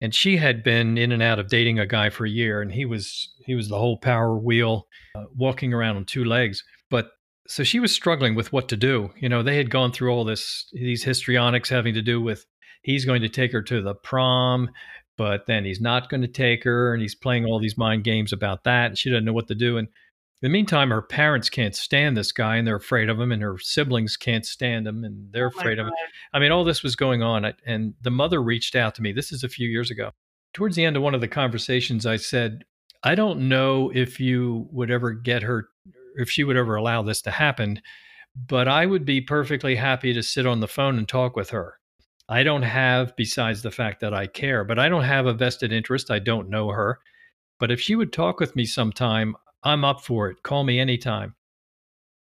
and 0.00 0.14
she 0.14 0.36
had 0.36 0.62
been 0.62 0.98
in 0.98 1.12
and 1.12 1.22
out 1.22 1.38
of 1.38 1.48
dating 1.48 1.78
a 1.78 1.86
guy 1.86 2.10
for 2.10 2.24
a 2.26 2.30
year, 2.30 2.62
and 2.62 2.72
he 2.72 2.84
was 2.84 3.34
he 3.44 3.54
was 3.54 3.68
the 3.68 3.78
whole 3.78 3.98
power 3.98 4.36
wheel, 4.36 4.86
uh, 5.14 5.24
walking 5.34 5.72
around 5.72 5.96
on 5.96 6.04
two 6.04 6.24
legs. 6.24 6.64
But 6.90 7.10
so 7.46 7.62
she 7.64 7.80
was 7.80 7.92
struggling 7.92 8.34
with 8.34 8.52
what 8.52 8.68
to 8.68 8.76
do. 8.76 9.10
You 9.18 9.28
know, 9.28 9.42
they 9.42 9.56
had 9.56 9.70
gone 9.70 9.92
through 9.92 10.10
all 10.12 10.24
this 10.24 10.68
these 10.72 11.04
histrionics 11.04 11.68
having 11.68 11.94
to 11.94 12.02
do 12.02 12.20
with 12.20 12.46
he's 12.82 13.04
going 13.04 13.22
to 13.22 13.28
take 13.28 13.52
her 13.52 13.62
to 13.62 13.82
the 13.82 13.94
prom, 13.94 14.70
but 15.16 15.46
then 15.46 15.64
he's 15.64 15.80
not 15.80 16.08
going 16.08 16.22
to 16.22 16.28
take 16.28 16.64
her, 16.64 16.92
and 16.92 17.02
he's 17.02 17.14
playing 17.14 17.44
all 17.44 17.58
these 17.58 17.78
mind 17.78 18.04
games 18.04 18.32
about 18.32 18.64
that. 18.64 18.86
And 18.86 18.98
she 18.98 19.10
doesn't 19.10 19.24
know 19.24 19.32
what 19.32 19.48
to 19.48 19.54
do, 19.54 19.78
and 19.78 19.88
In 20.42 20.50
the 20.50 20.52
meantime, 20.52 20.90
her 20.90 21.00
parents 21.00 21.48
can't 21.48 21.74
stand 21.74 22.14
this 22.14 22.30
guy 22.30 22.56
and 22.56 22.66
they're 22.66 22.76
afraid 22.76 23.08
of 23.08 23.18
him, 23.18 23.32
and 23.32 23.40
her 23.40 23.56
siblings 23.58 24.18
can't 24.18 24.44
stand 24.44 24.86
him 24.86 25.02
and 25.02 25.32
they're 25.32 25.46
Oh 25.46 25.58
afraid 25.58 25.78
of 25.78 25.86
him. 25.86 25.94
I 26.34 26.38
mean, 26.38 26.52
all 26.52 26.62
this 26.62 26.82
was 26.82 26.94
going 26.94 27.22
on, 27.22 27.54
and 27.64 27.94
the 28.02 28.10
mother 28.10 28.42
reached 28.42 28.76
out 28.76 28.94
to 28.96 29.02
me. 29.02 29.12
This 29.12 29.32
is 29.32 29.44
a 29.44 29.48
few 29.48 29.66
years 29.66 29.90
ago. 29.90 30.10
Towards 30.52 30.76
the 30.76 30.84
end 30.84 30.96
of 30.96 31.02
one 31.02 31.14
of 31.14 31.22
the 31.22 31.28
conversations, 31.28 32.04
I 32.04 32.16
said, 32.16 32.64
I 33.02 33.14
don't 33.14 33.48
know 33.48 33.90
if 33.94 34.20
you 34.20 34.68
would 34.72 34.90
ever 34.90 35.12
get 35.12 35.42
her, 35.42 35.68
if 36.16 36.30
she 36.30 36.44
would 36.44 36.56
ever 36.56 36.76
allow 36.76 37.02
this 37.02 37.22
to 37.22 37.30
happen, 37.30 37.80
but 38.34 38.68
I 38.68 38.84
would 38.84 39.06
be 39.06 39.22
perfectly 39.22 39.76
happy 39.76 40.12
to 40.12 40.22
sit 40.22 40.46
on 40.46 40.60
the 40.60 40.68
phone 40.68 40.98
and 40.98 41.08
talk 41.08 41.34
with 41.34 41.50
her. 41.50 41.78
I 42.28 42.42
don't 42.42 42.62
have, 42.62 43.14
besides 43.16 43.62
the 43.62 43.70
fact 43.70 44.00
that 44.00 44.12
I 44.12 44.26
care, 44.26 44.64
but 44.64 44.78
I 44.78 44.88
don't 44.88 45.04
have 45.04 45.26
a 45.26 45.32
vested 45.32 45.72
interest. 45.72 46.10
I 46.10 46.18
don't 46.18 46.50
know 46.50 46.70
her. 46.70 46.98
But 47.58 47.70
if 47.70 47.80
she 47.80 47.94
would 47.94 48.12
talk 48.12 48.40
with 48.40 48.56
me 48.56 48.64
sometime, 48.64 49.36
I'm 49.62 49.84
up 49.84 50.00
for 50.00 50.28
it. 50.28 50.42
Call 50.42 50.64
me 50.64 50.78
anytime. 50.78 51.34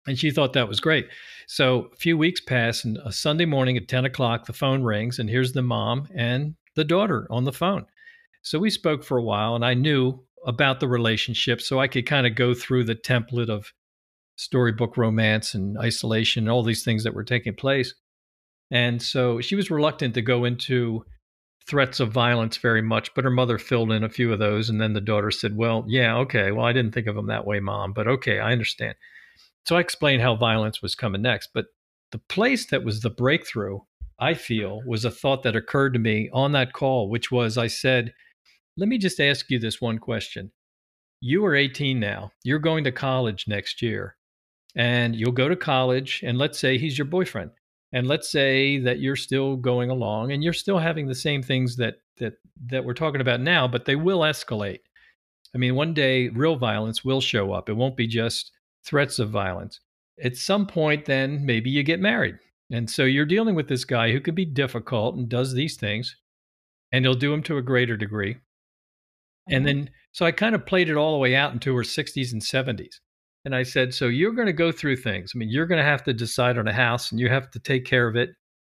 And 0.06 0.20
she 0.20 0.32
thought 0.32 0.54
that 0.54 0.68
was 0.68 0.82
great. 0.82 1.08
So 1.48 1.90
a 1.94 1.96
few 1.96 2.18
weeks 2.18 2.42
pass, 2.42 2.84
and 2.84 2.98
a 3.06 3.12
Sunday 3.12 3.46
morning 3.46 3.78
at 3.78 3.88
10 3.88 4.06
o'clock, 4.06 4.46
the 4.46 4.54
phone 4.54 4.84
rings, 4.84 5.20
and 5.20 5.30
here's 5.30 5.54
the 5.54 5.62
mom 5.62 6.08
and 6.14 6.56
the 6.76 6.84
daughter 6.84 7.26
on 7.30 7.46
the 7.46 7.54
phone. 7.54 7.86
So 8.42 8.60
we 8.60 8.70
spoke 8.70 9.04
for 9.04 9.18
a 9.18 9.24
while, 9.24 9.56
and 9.56 9.66
I 9.66 9.74
knew 9.74 10.22
about 10.46 10.82
the 10.82 10.90
relationship, 10.90 11.62
so 11.62 11.80
I 11.80 11.88
could 11.88 12.06
kind 12.06 12.28
of 12.28 12.36
go 12.36 12.54
through 12.54 12.84
the 12.84 12.96
template 12.96 13.50
of 13.50 13.72
storybook 14.36 14.98
romance 14.98 15.54
and 15.54 15.78
isolation 15.78 16.44
and 16.44 16.52
all 16.52 16.64
these 16.64 16.84
things 16.84 17.06
that 17.06 17.14
were 17.14 17.24
taking 17.24 17.56
place. 17.56 17.94
And 18.72 19.02
so 19.02 19.42
she 19.42 19.56
was 19.56 19.70
reluctant 19.70 20.14
to 20.16 20.22
go 20.22 20.46
into 20.46 21.06
threats 21.68 22.00
of 22.00 22.12
violence 22.12 22.58
very 22.58 22.82
much, 22.82 23.14
but 23.14 23.24
her 23.24 23.30
mother 23.30 23.58
filled 23.58 23.92
in 23.92 24.04
a 24.04 24.10
few 24.10 24.34
of 24.34 24.40
those. 24.40 24.70
And 24.70 24.82
then 24.82 24.94
the 24.94 25.02
daughter 25.02 25.32
said, 25.32 25.56
Well, 25.56 25.86
yeah, 25.88 26.18
okay. 26.18 26.52
Well, 26.52 26.66
I 26.66 26.74
didn't 26.74 26.94
think 26.94 27.08
of 27.08 27.16
them 27.16 27.28
that 27.28 27.46
way, 27.46 27.60
mom, 27.60 27.94
but 27.94 28.08
okay, 28.08 28.40
I 28.40 28.52
understand. 28.52 28.96
So 29.66 29.78
I 29.78 29.80
explained 29.80 30.22
how 30.22 30.36
violence 30.36 30.82
was 30.82 30.96
coming 30.96 31.22
next. 31.22 31.50
But 31.54 31.68
the 32.12 32.18
place 32.18 32.66
that 32.68 32.84
was 32.84 33.02
the 33.02 33.10
breakthrough, 33.10 33.80
I 34.20 34.34
feel, 34.34 34.82
was 34.86 35.06
a 35.06 35.12
thought 35.12 35.44
that 35.44 35.56
occurred 35.56 35.94
to 35.94 36.00
me 36.00 36.30
on 36.34 36.52
that 36.52 36.74
call, 36.74 37.10
which 37.10 37.32
was 37.32 37.58
I 37.58 37.68
said, 37.68 38.14
Let 38.78 38.90
me 38.90 38.98
just 38.98 39.20
ask 39.20 39.50
you 39.50 39.60
this 39.60 39.82
one 39.82 40.00
question. 40.00 40.52
You 41.22 41.46
are 41.46 41.56
18 41.56 42.00
now, 42.00 42.32
you're 42.44 42.60
going 42.60 42.84
to 42.84 42.92
college 42.92 43.46
next 43.48 43.82
year, 43.82 44.18
and 44.76 45.16
you'll 45.16 45.32
go 45.32 45.48
to 45.48 45.56
college, 45.56 46.22
and 46.26 46.38
let's 46.38 46.60
say 46.60 46.78
he's 46.78 46.98
your 46.98 47.06
boyfriend. 47.06 47.52
And 47.94 48.08
let's 48.08 48.30
say 48.30 48.80
that 48.80 49.00
you're 49.00 49.16
still 49.16 49.56
going 49.56 49.92
along 49.92 50.32
and 50.32 50.44
you're 50.44 50.52
still 50.52 50.80
having 50.80 51.08
the 51.08 51.16
same 51.16 51.44
things 51.44 51.76
that 51.78 51.96
that 52.18 52.34
that 52.66 52.84
we're 52.84 52.94
talking 52.94 53.22
about 53.22 53.40
now, 53.40 53.68
but 53.68 53.86
they 53.86 53.96
will 53.96 54.22
escalate. 54.22 54.80
I 55.56 55.60
mean, 55.60 55.76
one 55.76 55.94
day 55.94 56.30
real 56.30 56.56
violence 56.56 57.06
will 57.06 57.22
show 57.22 57.54
up. 57.54 57.70
It 57.70 57.78
won't 57.78 57.96
be 57.96 58.08
just 58.08 58.52
threats 58.84 59.20
of 59.20 59.30
violence. 59.30 59.80
At 60.24 60.36
some 60.36 60.66
point, 60.66 61.06
then 61.06 61.46
maybe 61.46 61.70
you 61.70 61.84
get 61.84 62.00
married. 62.00 62.36
And 62.72 62.90
so 62.90 63.04
you're 63.04 63.26
dealing 63.26 63.56
with 63.56 63.68
this 63.68 63.86
guy 63.86 64.12
who 64.12 64.20
can 64.20 64.34
be 64.34 64.46
difficult 64.46 65.16
and 65.16 65.30
does 65.30 65.54
these 65.54 65.78
things, 65.78 66.16
and 66.92 67.06
he'll 67.06 67.14
do 67.14 67.30
them 67.30 67.44
to 67.44 67.58
a 67.58 67.62
greater 67.62 67.98
degree. 67.98 68.38
And 69.48 69.66
mm-hmm. 69.66 69.66
then, 69.66 69.90
so 70.12 70.26
I 70.26 70.32
kind 70.32 70.56
of 70.56 70.66
played 70.66 70.90
it 70.90 70.96
all 70.96 71.12
the 71.14 71.20
way 71.20 71.36
out 71.36 71.54
into 71.54 71.76
her 71.76 71.84
60s 71.84 72.32
and 72.32 72.42
70s. 72.42 72.96
And 73.46 73.56
I 73.56 73.64
said, 73.64 73.94
So 73.94 74.08
you're 74.08 74.32
going 74.32 74.48
to 74.48 74.54
go 74.54 74.72
through 74.72 74.98
things. 74.98 75.34
I 75.34 75.38
mean, 75.38 75.50
you're 75.50 75.66
going 75.66 75.80
to 75.80 75.90
have 75.90 76.04
to 76.04 76.14
decide 76.14 76.58
on 76.58 76.68
a 76.68 76.74
house 76.74 77.12
and 77.12 77.20
you 77.20 77.30
have 77.30 77.52
to 77.52 77.60
take 77.60 77.86
care 77.86 78.08
of 78.08 78.16
it. 78.16 78.30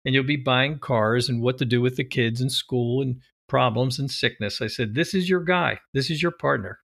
And 0.04 0.14
you'll 0.14 0.24
be 0.24 0.36
buying 0.36 0.78
cars 0.78 1.28
and 1.28 1.42
what 1.42 1.58
to 1.58 1.64
do 1.64 1.80
with 1.80 1.96
the 1.96 2.04
kids 2.04 2.40
and 2.40 2.50
school 2.50 3.02
and 3.02 3.20
problems 3.48 3.98
and 3.98 4.10
sickness. 4.10 4.60
I 4.60 4.66
said, 4.68 4.94
This 4.94 5.14
is 5.14 5.28
your 5.28 5.42
guy. 5.42 5.80
This 5.92 6.10
is 6.10 6.22
your 6.22 6.32
partner. 6.32 6.80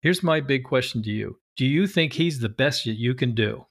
Here's 0.00 0.22
my 0.22 0.40
big 0.40 0.64
question 0.64 1.02
to 1.04 1.10
you 1.10 1.38
Do 1.56 1.66
you 1.66 1.86
think 1.86 2.12
he's 2.12 2.40
the 2.40 2.48
best 2.48 2.84
that 2.84 2.98
you 2.98 3.14
can 3.14 3.34
do? 3.34 3.66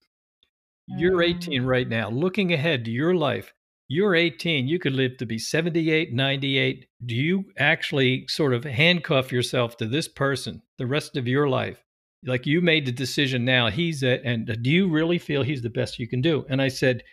You're 0.87 1.21
18 1.21 1.61
mm. 1.61 1.65
right 1.65 1.87
now. 1.87 2.09
Looking 2.09 2.51
ahead 2.51 2.83
to 2.85 2.91
your 2.91 3.15
life, 3.15 3.53
you're 3.87 4.15
18. 4.15 4.67
You 4.67 4.79
could 4.79 4.93
live 4.93 5.17
to 5.17 5.25
be 5.25 5.37
78, 5.37 6.13
98. 6.13 6.87
Do 7.05 7.15
you 7.15 7.45
actually 7.57 8.25
sort 8.27 8.53
of 8.53 8.63
handcuff 8.63 9.31
yourself 9.31 9.77
to 9.77 9.85
this 9.85 10.07
person 10.07 10.61
the 10.77 10.87
rest 10.87 11.15
of 11.15 11.27
your 11.27 11.47
life? 11.47 11.82
Like 12.25 12.45
you 12.45 12.61
made 12.61 12.85
the 12.85 12.91
decision 12.91 13.45
now, 13.45 13.69
he's 13.69 14.03
it. 14.03 14.21
And 14.23 14.57
do 14.61 14.69
you 14.69 14.89
really 14.89 15.17
feel 15.17 15.43
he's 15.43 15.61
the 15.61 15.69
best 15.69 15.99
you 15.99 16.07
can 16.07 16.21
do? 16.21 16.45
And 16.49 16.61
I 16.61 16.67
said, 16.67 17.03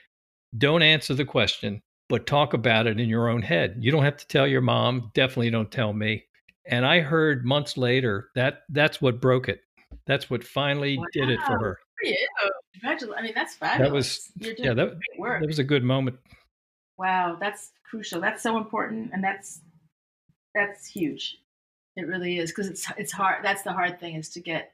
don't 0.59 0.83
answer 0.83 1.15
the 1.15 1.25
question, 1.25 1.83
but 2.09 2.27
talk 2.27 2.55
about 2.55 2.87
it 2.87 3.01
in 3.01 3.09
your 3.09 3.29
own 3.29 3.43
head. 3.43 3.77
You 3.79 3.91
don't 3.91 4.05
have 4.05 4.17
to 4.19 4.27
tell 4.29 4.47
your 4.47 4.61
mom. 4.61 5.11
Definitely 5.15 5.51
don't 5.51 5.71
tell 5.71 5.93
me. 5.93 6.25
And 6.67 6.87
I 6.87 7.01
heard 7.01 7.45
months 7.45 7.77
later 7.77 8.29
that 8.35 8.63
that's 8.69 9.01
what 9.01 9.21
broke 9.21 9.49
it. 9.49 9.61
That's 10.07 10.31
what 10.31 10.45
finally 10.45 11.01
did 11.13 11.31
it 11.31 11.41
for 11.43 11.59
her. 11.59 11.79
You. 12.03 12.17
Congratulations. 12.73 13.19
I 13.19 13.23
mean, 13.23 13.33
that's 13.35 13.55
fabulous. 13.55 13.89
That 13.89 13.93
was 13.93 14.33
You're 14.37 14.55
doing 14.55 14.69
yeah, 14.69 14.75
that, 14.75 14.89
great 14.89 15.19
work. 15.19 15.41
that 15.41 15.47
was 15.47 15.59
a 15.59 15.65
good 15.65 15.85
moment. 15.85 16.17
Wow, 16.99 17.37
that's 17.41 17.73
crucial. 17.89 18.21
That's 18.21 18.43
so 18.43 18.57
important, 18.57 19.11
and 19.13 19.23
that's 19.23 19.61
that's 20.55 20.87
huge. 20.87 21.39
It 21.97 22.07
really 22.07 22.39
is 22.39 22.51
because 22.51 22.69
it's 22.69 22.87
it's 22.97 23.13
hard. 23.13 23.45
That's 23.45 23.63
the 23.63 23.73
hard 23.73 24.01
thing 24.01 24.15
is 24.17 24.29
to 24.31 24.41
get 24.41 24.73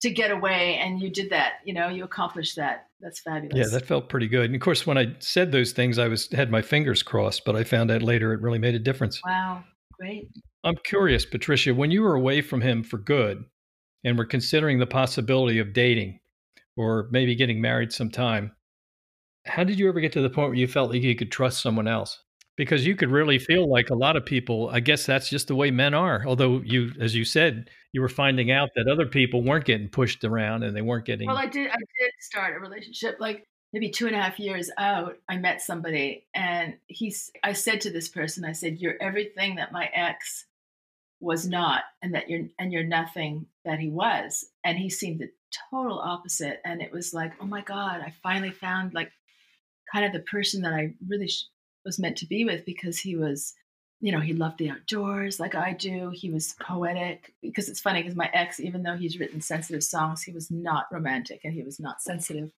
to 0.00 0.10
get 0.10 0.30
away, 0.30 0.76
and 0.76 1.00
you 1.00 1.10
did 1.10 1.30
that. 1.30 1.54
You 1.64 1.74
know, 1.74 1.88
you 1.88 2.04
accomplished 2.04 2.56
that. 2.56 2.86
That's 3.00 3.20
fabulous. 3.20 3.56
Yeah, 3.56 3.78
that 3.78 3.86
felt 3.86 4.08
pretty 4.08 4.28
good. 4.28 4.46
And 4.46 4.54
of 4.54 4.60
course, 4.60 4.86
when 4.86 4.98
I 4.98 5.14
said 5.18 5.52
those 5.52 5.72
things, 5.72 5.98
I 5.98 6.08
was 6.08 6.30
had 6.32 6.50
my 6.50 6.62
fingers 6.62 7.02
crossed, 7.02 7.44
but 7.44 7.56
I 7.56 7.64
found 7.64 7.90
out 7.90 8.02
later 8.02 8.32
it 8.32 8.40
really 8.40 8.58
made 8.58 8.74
a 8.74 8.80
difference. 8.80 9.20
wow, 9.24 9.64
great. 9.98 10.28
I'm 10.64 10.76
curious, 10.84 11.24
Patrisha, 11.24 11.74
when 11.74 11.90
you 11.90 12.02
were 12.02 12.14
away 12.14 12.40
from 12.40 12.60
him 12.60 12.82
for 12.82 12.98
good 12.98 13.44
and 14.04 14.18
were 14.18 14.24
considering 14.24 14.78
the 14.78 14.86
possibility 14.86 15.58
of 15.58 15.72
dating 15.72 16.20
or 16.76 17.08
maybe 17.10 17.34
getting 17.34 17.60
married 17.60 17.92
sometime, 17.92 18.52
how 19.46 19.64
did 19.64 19.78
you 19.78 19.88
ever 19.88 20.00
get 20.00 20.12
to 20.12 20.20
the 20.20 20.30
point 20.30 20.50
where 20.50 20.58
you 20.58 20.68
felt 20.68 20.90
like 20.90 21.02
you 21.02 21.14
could 21.16 21.32
trust 21.32 21.62
someone 21.62 21.88
else? 21.88 22.20
Because 22.58 22.84
you 22.84 22.94
could 22.94 23.10
really 23.10 23.38
feel 23.38 23.70
like 23.70 23.88
a 23.88 23.94
lot 23.94 24.16
of 24.16 24.26
people, 24.26 24.68
I 24.70 24.80
guess 24.80 25.06
that's 25.06 25.30
just 25.30 25.48
the 25.48 25.54
way 25.54 25.70
men 25.70 25.94
are. 25.94 26.22
Although 26.26 26.60
you, 26.62 26.92
as 27.00 27.14
you 27.14 27.24
said, 27.24 27.70
you 27.92 28.02
were 28.02 28.08
finding 28.08 28.50
out 28.50 28.68
that 28.76 28.86
other 28.86 29.06
people 29.06 29.42
weren't 29.42 29.64
getting 29.64 29.88
pushed 29.88 30.22
around 30.24 30.62
and 30.62 30.76
they 30.76 30.82
weren't 30.82 31.06
getting. 31.06 31.28
Well, 31.28 31.38
I 31.38 31.46
did. 31.46 31.70
I 31.70 31.76
did 31.76 32.10
start 32.20 32.54
a 32.54 32.60
relationship 32.60 33.16
like 33.18 33.46
maybe 33.72 33.90
two 33.90 34.06
and 34.06 34.14
a 34.14 34.20
half 34.20 34.38
years 34.38 34.70
out. 34.76 35.16
I 35.26 35.38
met 35.38 35.62
somebody, 35.62 36.26
and 36.34 36.74
he's. 36.88 37.30
I 37.42 37.54
said 37.54 37.80
to 37.82 37.90
this 37.90 38.08
person, 38.08 38.44
I 38.44 38.52
said, 38.52 38.78
"You're 38.78 39.00
everything 39.00 39.54
that 39.54 39.72
my 39.72 39.88
ex 39.94 40.44
was 41.20 41.48
not, 41.48 41.84
and 42.02 42.14
that 42.14 42.28
you're 42.28 42.48
and 42.58 42.72
you're 42.72 42.82
nothing 42.82 43.46
that 43.64 43.78
he 43.78 43.88
was." 43.88 44.44
And 44.64 44.76
he 44.76 44.90
seemed 44.90 45.20
the 45.20 45.30
total 45.70 45.98
opposite. 45.98 46.60
And 46.64 46.82
it 46.82 46.92
was 46.92 47.14
like, 47.14 47.32
oh 47.40 47.46
my 47.46 47.62
god, 47.62 48.00
I 48.00 48.12
finally 48.22 48.50
found 48.50 48.94
like 48.94 49.10
kind 49.92 50.04
of 50.04 50.12
the 50.12 50.26
person 50.30 50.62
that 50.62 50.72
I 50.72 50.94
really 51.06 51.28
sh- 51.28 51.46
was 51.88 51.98
meant 51.98 52.18
to 52.18 52.26
be 52.26 52.44
with 52.44 52.66
because 52.66 52.98
he 52.98 53.16
was 53.16 53.54
you 54.00 54.12
know, 54.12 54.20
he 54.20 54.32
loved 54.32 54.58
the 54.58 54.70
outdoors 54.70 55.40
like 55.40 55.56
I 55.56 55.72
do. 55.72 56.10
He 56.14 56.30
was 56.30 56.54
poetic 56.60 57.34
because 57.42 57.68
it's 57.68 57.80
funny 57.80 58.00
because 58.00 58.14
my 58.14 58.30
ex, 58.32 58.60
even 58.60 58.84
though 58.84 58.96
he's 58.96 59.18
written 59.18 59.40
sensitive 59.40 59.82
songs, 59.82 60.22
he 60.22 60.32
was 60.32 60.50
not 60.50 60.86
romantic 60.92 61.40
and 61.42 61.52
he 61.52 61.64
was 61.64 61.80
not 61.80 62.00
sensitive. 62.00 62.52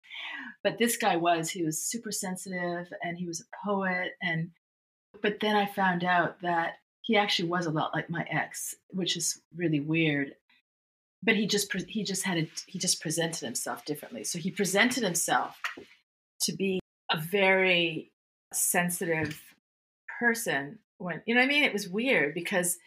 But 0.62 0.76
this 0.76 0.98
guy 0.98 1.16
was. 1.16 1.48
He 1.48 1.64
was 1.64 1.82
super 1.82 2.12
sensitive 2.12 2.88
and 3.02 3.16
he 3.16 3.26
was 3.26 3.40
a 3.40 3.66
poet. 3.66 4.12
And 4.22 4.50
but 5.22 5.40
then 5.40 5.56
I 5.56 5.64
found 5.64 6.04
out 6.04 6.42
that 6.42 6.74
he 7.00 7.16
actually 7.16 7.48
was 7.48 7.64
a 7.64 7.70
lot 7.70 7.94
like 7.94 8.10
my 8.10 8.26
ex, 8.30 8.74
which 8.90 9.16
is 9.16 9.40
really 9.56 9.80
weird. 9.80 10.34
But 11.22 11.36
he 11.36 11.46
just 11.46 11.72
he 11.88 12.04
just 12.04 12.24
had 12.24 12.36
a 12.36 12.48
he 12.66 12.78
just 12.78 13.00
presented 13.00 13.46
himself 13.46 13.86
differently. 13.86 14.24
So 14.24 14.38
he 14.38 14.50
presented 14.50 15.04
himself 15.04 15.58
to 16.42 16.52
be 16.52 16.80
a 17.10 17.18
very 17.18 18.12
sensitive 18.52 19.40
person 20.18 20.78
when 20.98 21.22
you 21.26 21.34
know 21.34 21.40
what 21.40 21.46
I 21.46 21.48
mean 21.48 21.64
it 21.64 21.72
was 21.72 21.88
weird 21.88 22.34
because 22.34 22.78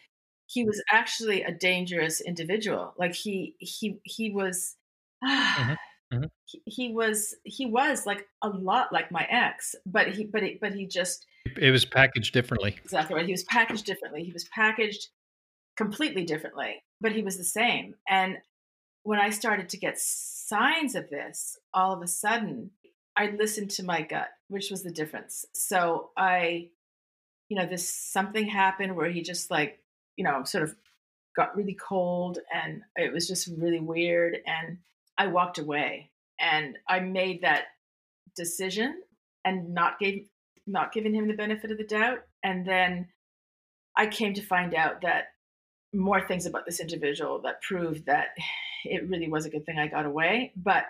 he 0.46 0.64
was 0.64 0.82
actually 0.90 1.42
a 1.42 1.52
dangerous 1.52 2.20
individual 2.20 2.94
like 2.98 3.14
he 3.14 3.54
he 3.58 3.98
he 4.04 4.30
was 4.30 4.76
Mhm, 5.24 5.76
mhm. 6.12 6.30
he, 6.44 6.62
he 6.66 6.92
was 6.92 7.34
he 7.44 7.66
was 7.66 8.04
like 8.06 8.26
a 8.42 8.48
lot 8.48 8.92
like 8.92 9.10
my 9.10 9.26
ex 9.30 9.74
but 9.86 10.08
he 10.08 10.24
but 10.24 10.42
it, 10.42 10.60
but 10.60 10.74
he 10.74 10.86
just 10.86 11.26
it 11.56 11.70
was 11.70 11.84
packaged 11.84 12.32
differently. 12.34 12.76
exactly 12.84 13.16
right 13.16 13.26
he 13.26 13.32
was 13.32 13.44
packaged 13.44 13.86
differently 13.86 14.22
he 14.22 14.32
was 14.32 14.44
packaged 14.44 15.08
completely 15.76 16.24
differently 16.24 16.82
but 17.00 17.12
he 17.12 17.22
was 17.22 17.38
the 17.38 17.44
same 17.44 17.94
and 18.08 18.36
when 19.02 19.18
i 19.18 19.30
started 19.30 19.68
to 19.70 19.76
get 19.76 19.98
signs 19.98 20.94
of 20.94 21.08
this 21.10 21.58
all 21.72 21.92
of 21.94 22.02
a 22.02 22.06
sudden 22.06 22.70
i 23.16 23.30
listened 23.38 23.70
to 23.70 23.84
my 23.84 24.02
gut 24.02 24.28
which 24.48 24.70
was 24.70 24.82
the 24.82 24.90
difference. 24.90 25.44
So 25.54 26.10
i 26.16 26.68
you 27.48 27.56
know 27.56 27.66
this 27.66 27.88
something 27.88 28.46
happened 28.46 28.96
where 28.96 29.10
he 29.10 29.22
just 29.22 29.50
like 29.50 29.80
you 30.16 30.24
know 30.24 30.44
sort 30.44 30.64
of 30.64 30.74
got 31.36 31.56
really 31.56 31.74
cold 31.74 32.38
and 32.54 32.82
it 32.96 33.12
was 33.12 33.26
just 33.26 33.48
really 33.58 33.80
weird 33.80 34.38
and 34.46 34.78
i 35.18 35.26
walked 35.26 35.58
away. 35.58 36.10
And 36.40 36.78
i 36.88 37.00
made 37.00 37.42
that 37.42 37.64
decision 38.36 39.02
and 39.44 39.74
not 39.74 39.98
gave 39.98 40.28
not 40.66 40.92
giving 40.92 41.14
him 41.14 41.28
the 41.28 41.34
benefit 41.34 41.70
of 41.70 41.78
the 41.78 41.84
doubt. 41.84 42.20
And 42.42 42.66
then 42.66 43.08
i 43.96 44.06
came 44.06 44.34
to 44.34 44.42
find 44.42 44.74
out 44.74 45.00
that 45.02 45.28
more 45.92 46.20
things 46.20 46.46
about 46.46 46.66
this 46.66 46.80
individual 46.80 47.40
that 47.42 47.62
proved 47.62 48.06
that 48.06 48.28
it 48.84 49.08
really 49.08 49.28
was 49.28 49.46
a 49.46 49.50
good 49.50 49.64
thing 49.64 49.78
I 49.78 49.86
got 49.86 50.06
away. 50.06 50.52
But 50.56 50.84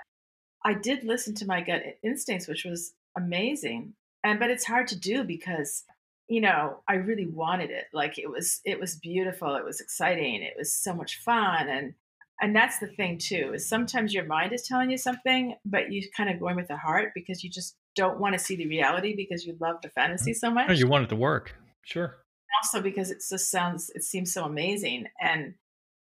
I 0.64 0.74
did 0.74 1.04
listen 1.04 1.34
to 1.36 1.46
my 1.46 1.60
gut 1.60 1.82
instincts, 2.02 2.48
which 2.48 2.64
was 2.64 2.94
amazing. 3.16 3.94
And 4.22 4.38
but 4.38 4.50
it's 4.50 4.64
hard 4.64 4.88
to 4.88 4.98
do 4.98 5.24
because 5.24 5.84
you 6.28 6.40
know 6.40 6.78
I 6.88 6.94
really 6.94 7.26
wanted 7.26 7.70
it. 7.70 7.84
Like 7.92 8.18
it 8.18 8.30
was 8.30 8.60
it 8.64 8.80
was 8.80 8.96
beautiful. 8.96 9.56
It 9.56 9.64
was 9.64 9.80
exciting. 9.80 10.42
It 10.42 10.54
was 10.56 10.72
so 10.72 10.94
much 10.94 11.18
fun 11.18 11.68
and 11.68 11.94
and 12.40 12.54
that's 12.54 12.78
the 12.78 12.86
thing 12.86 13.18
too 13.18 13.52
is 13.54 13.68
sometimes 13.68 14.12
your 14.12 14.24
mind 14.24 14.52
is 14.52 14.66
telling 14.66 14.90
you 14.90 14.98
something 14.98 15.54
but 15.64 15.92
you 15.92 16.02
kind 16.16 16.30
of 16.30 16.40
going 16.40 16.56
with 16.56 16.68
the 16.68 16.76
heart 16.76 17.12
because 17.14 17.44
you 17.44 17.50
just 17.50 17.76
don't 17.94 18.18
want 18.18 18.32
to 18.32 18.38
see 18.38 18.56
the 18.56 18.66
reality 18.66 19.14
because 19.14 19.46
you 19.46 19.56
love 19.60 19.76
the 19.82 19.88
fantasy 19.88 20.32
mm-hmm. 20.32 20.38
so 20.38 20.50
much 20.50 20.78
you 20.78 20.86
want 20.86 21.04
it 21.04 21.08
to 21.08 21.16
work 21.16 21.54
sure 21.84 22.16
also 22.60 22.80
because 22.80 23.10
it 23.10 23.22
just 23.28 23.50
sounds 23.50 23.90
it 23.94 24.02
seems 24.02 24.32
so 24.32 24.44
amazing 24.44 25.06
and 25.20 25.54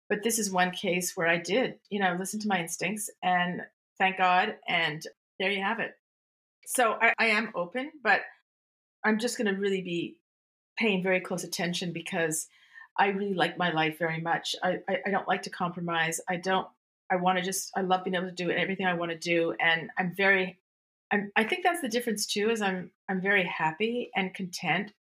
but 0.08 0.22
this 0.22 0.38
is 0.38 0.50
one 0.50 0.70
case 0.70 1.16
where 1.16 1.28
i 1.28 1.36
did 1.36 1.74
you 1.90 2.00
know 2.00 2.16
listen 2.18 2.40
to 2.40 2.48
my 2.48 2.60
instincts 2.60 3.10
and 3.22 3.62
thank 4.00 4.18
god 4.18 4.56
and 4.68 5.02
there 5.38 5.52
you 5.52 5.62
have 5.62 5.78
it 5.78 5.92
so 6.66 6.96
i, 7.00 7.14
I 7.18 7.26
am 7.26 7.52
open 7.54 7.92
but 8.02 8.22
i'm 9.04 9.20
just 9.20 9.38
going 9.38 9.54
to 9.54 9.60
really 9.60 9.82
be 9.82 10.16
paying 10.76 11.02
very 11.02 11.20
close 11.20 11.44
attention 11.44 11.92
because 11.92 12.48
I 13.00 13.08
really 13.08 13.34
like 13.34 13.58
my 13.58 13.72
life 13.72 13.98
very 13.98 14.20
much. 14.20 14.54
I, 14.62 14.78
I, 14.88 14.98
I 15.06 15.10
don't 15.10 15.28
like 15.28 15.42
to 15.42 15.50
compromise. 15.50 16.20
I 16.28 16.36
don't, 16.36 16.66
I 17.10 17.16
want 17.16 17.38
to 17.38 17.44
just, 17.44 17.70
I 17.76 17.80
love 17.80 18.04
being 18.04 18.14
able 18.14 18.26
to 18.26 18.32
do 18.32 18.50
everything 18.50 18.86
I 18.86 18.94
want 18.94 19.10
to 19.10 19.18
do. 19.18 19.54
And 19.60 19.90
I'm 19.98 20.14
very, 20.14 20.58
I'm, 21.10 21.32
I 21.36 21.44
think 21.44 21.64
that's 21.64 21.80
the 21.80 21.88
difference 21.88 22.26
too, 22.26 22.50
is 22.50 22.62
I'm, 22.62 22.90
I'm 23.08 23.20
very 23.20 23.44
happy 23.44 24.10
and 24.14 24.34
content 24.34 24.92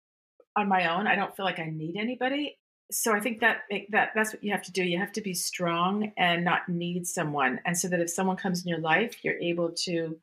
on 0.56 0.68
my 0.68 0.94
own. 0.96 1.08
I 1.08 1.16
don't 1.16 1.36
feel 1.36 1.46
like 1.46 1.60
I 1.60 1.70
need 1.70 1.98
anybody. 1.98 2.58
So 2.92 3.14
I 3.14 3.20
think 3.20 3.40
that 3.42 3.62
that 3.92 4.12
that's 4.16 4.34
what 4.34 4.44
you 4.44 4.52
have 4.52 4.64
to 4.64 4.72
do. 4.72 4.84
You 4.84 4.98
have 4.98 5.12
to 5.14 5.22
be 5.22 5.34
strong 5.34 6.12
and 6.18 6.44
not 6.44 6.68
need 6.68 7.06
someone. 7.06 7.60
And 7.66 7.78
so 7.78 7.88
that 7.88 8.00
if 8.00 8.10
someone 8.10 8.36
comes 8.36 8.64
in 8.64 8.68
your 8.68 8.80
life, 8.80 9.24
you're 9.24 9.38
able 9.38 9.72
to 9.84 10.18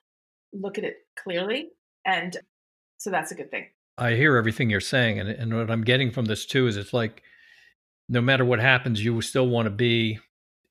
look 0.52 0.78
at 0.78 0.84
it 0.84 0.96
clearly. 1.16 1.68
And 2.04 2.36
so 2.98 3.10
that's 3.10 3.30
a 3.30 3.34
good 3.34 3.50
thing. 3.50 3.66
I 3.98 4.12
hear 4.12 4.36
everything 4.36 4.68
you're 4.68 4.80
saying. 4.80 5.18
And, 5.18 5.28
and 5.28 5.56
what 5.56 5.70
I'm 5.70 5.84
getting 5.84 6.10
from 6.10 6.26
this 6.26 6.44
too 6.44 6.66
is 6.66 6.76
it's 6.76 6.92
like, 6.92 7.22
no 8.08 8.20
matter 8.20 8.44
what 8.44 8.60
happens, 8.60 9.04
you 9.04 9.20
still 9.22 9.48
want 9.48 9.66
to 9.66 9.70
be 9.70 10.18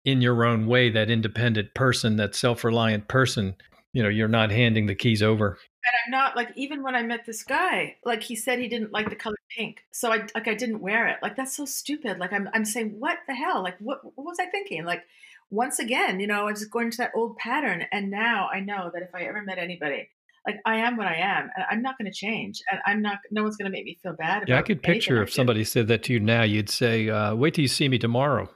in 0.05 0.21
your 0.21 0.45
own 0.45 0.67
way 0.67 0.89
that 0.89 1.09
independent 1.09 1.73
person, 1.73 2.17
that 2.17 2.35
self 2.35 2.63
reliant 2.63 3.07
person. 3.07 3.55
You 3.93 4.03
know, 4.03 4.09
you're 4.09 4.27
not 4.27 4.51
handing 4.51 4.85
the 4.85 4.95
keys 4.95 5.23
over. 5.23 5.57
And 5.87 5.93
I'm 6.05 6.19
not 6.19 6.35
like 6.35 6.51
even 6.55 6.81
when 6.83 6.95
I 6.95 7.03
met 7.03 7.25
this 7.25 7.43
guy, 7.43 7.97
like 8.03 8.23
he 8.23 8.35
said 8.35 8.59
he 8.59 8.67
didn't 8.67 8.91
like 8.91 9.09
the 9.09 9.15
color 9.15 9.35
pink, 9.55 9.83
so 9.91 10.11
I 10.11 10.25
like 10.33 10.47
I 10.47 10.55
didn't 10.55 10.81
wear 10.81 11.07
it. 11.07 11.17
Like 11.21 11.35
that's 11.35 11.55
so 11.55 11.65
stupid. 11.65 12.17
Like 12.17 12.33
I'm 12.33 12.49
I'm 12.53 12.65
saying 12.65 12.95
what 12.99 13.19
the 13.27 13.35
hell? 13.35 13.61
Like 13.61 13.77
what 13.79 13.99
what 14.03 14.25
was 14.25 14.39
I 14.39 14.47
thinking? 14.47 14.85
Like 14.85 15.03
once 15.51 15.79
again, 15.79 16.19
you 16.19 16.27
know, 16.27 16.41
I 16.41 16.51
was 16.51 16.65
going 16.65 16.89
to 16.91 16.97
that 16.97 17.11
old 17.15 17.37
pattern, 17.37 17.85
and 17.91 18.09
now 18.09 18.49
I 18.51 18.61
know 18.61 18.89
that 18.93 19.03
if 19.03 19.13
I 19.13 19.23
ever 19.23 19.43
met 19.43 19.59
anybody 19.59 20.09
like 20.45 20.61
I 20.65 20.77
am 20.77 20.95
what 20.97 21.07
I 21.07 21.15
am, 21.15 21.49
and 21.55 21.65
I'm 21.69 21.81
not 21.81 21.97
going 21.97 22.11
to 22.11 22.15
change, 22.15 22.61
and 22.71 22.79
I'm 22.85 23.01
not. 23.01 23.19
No 23.31 23.43
one's 23.43 23.57
going 23.57 23.69
to 23.69 23.75
make 23.75 23.85
me 23.85 23.97
feel 24.01 24.13
bad. 24.13 24.43
yeah, 24.47 24.59
I 24.59 24.61
could 24.61 24.81
picture 24.83 25.21
if 25.23 25.33
somebody 25.33 25.63
said 25.63 25.87
that 25.87 26.03
to 26.03 26.13
you 26.13 26.19
now, 26.19 26.43
you'd 26.43 26.69
say, 26.69 27.09
uh, 27.09 27.35
"Wait 27.35 27.55
till 27.55 27.63
you 27.63 27.67
see 27.67 27.89
me 27.89 27.97
tomorrow," 27.97 28.49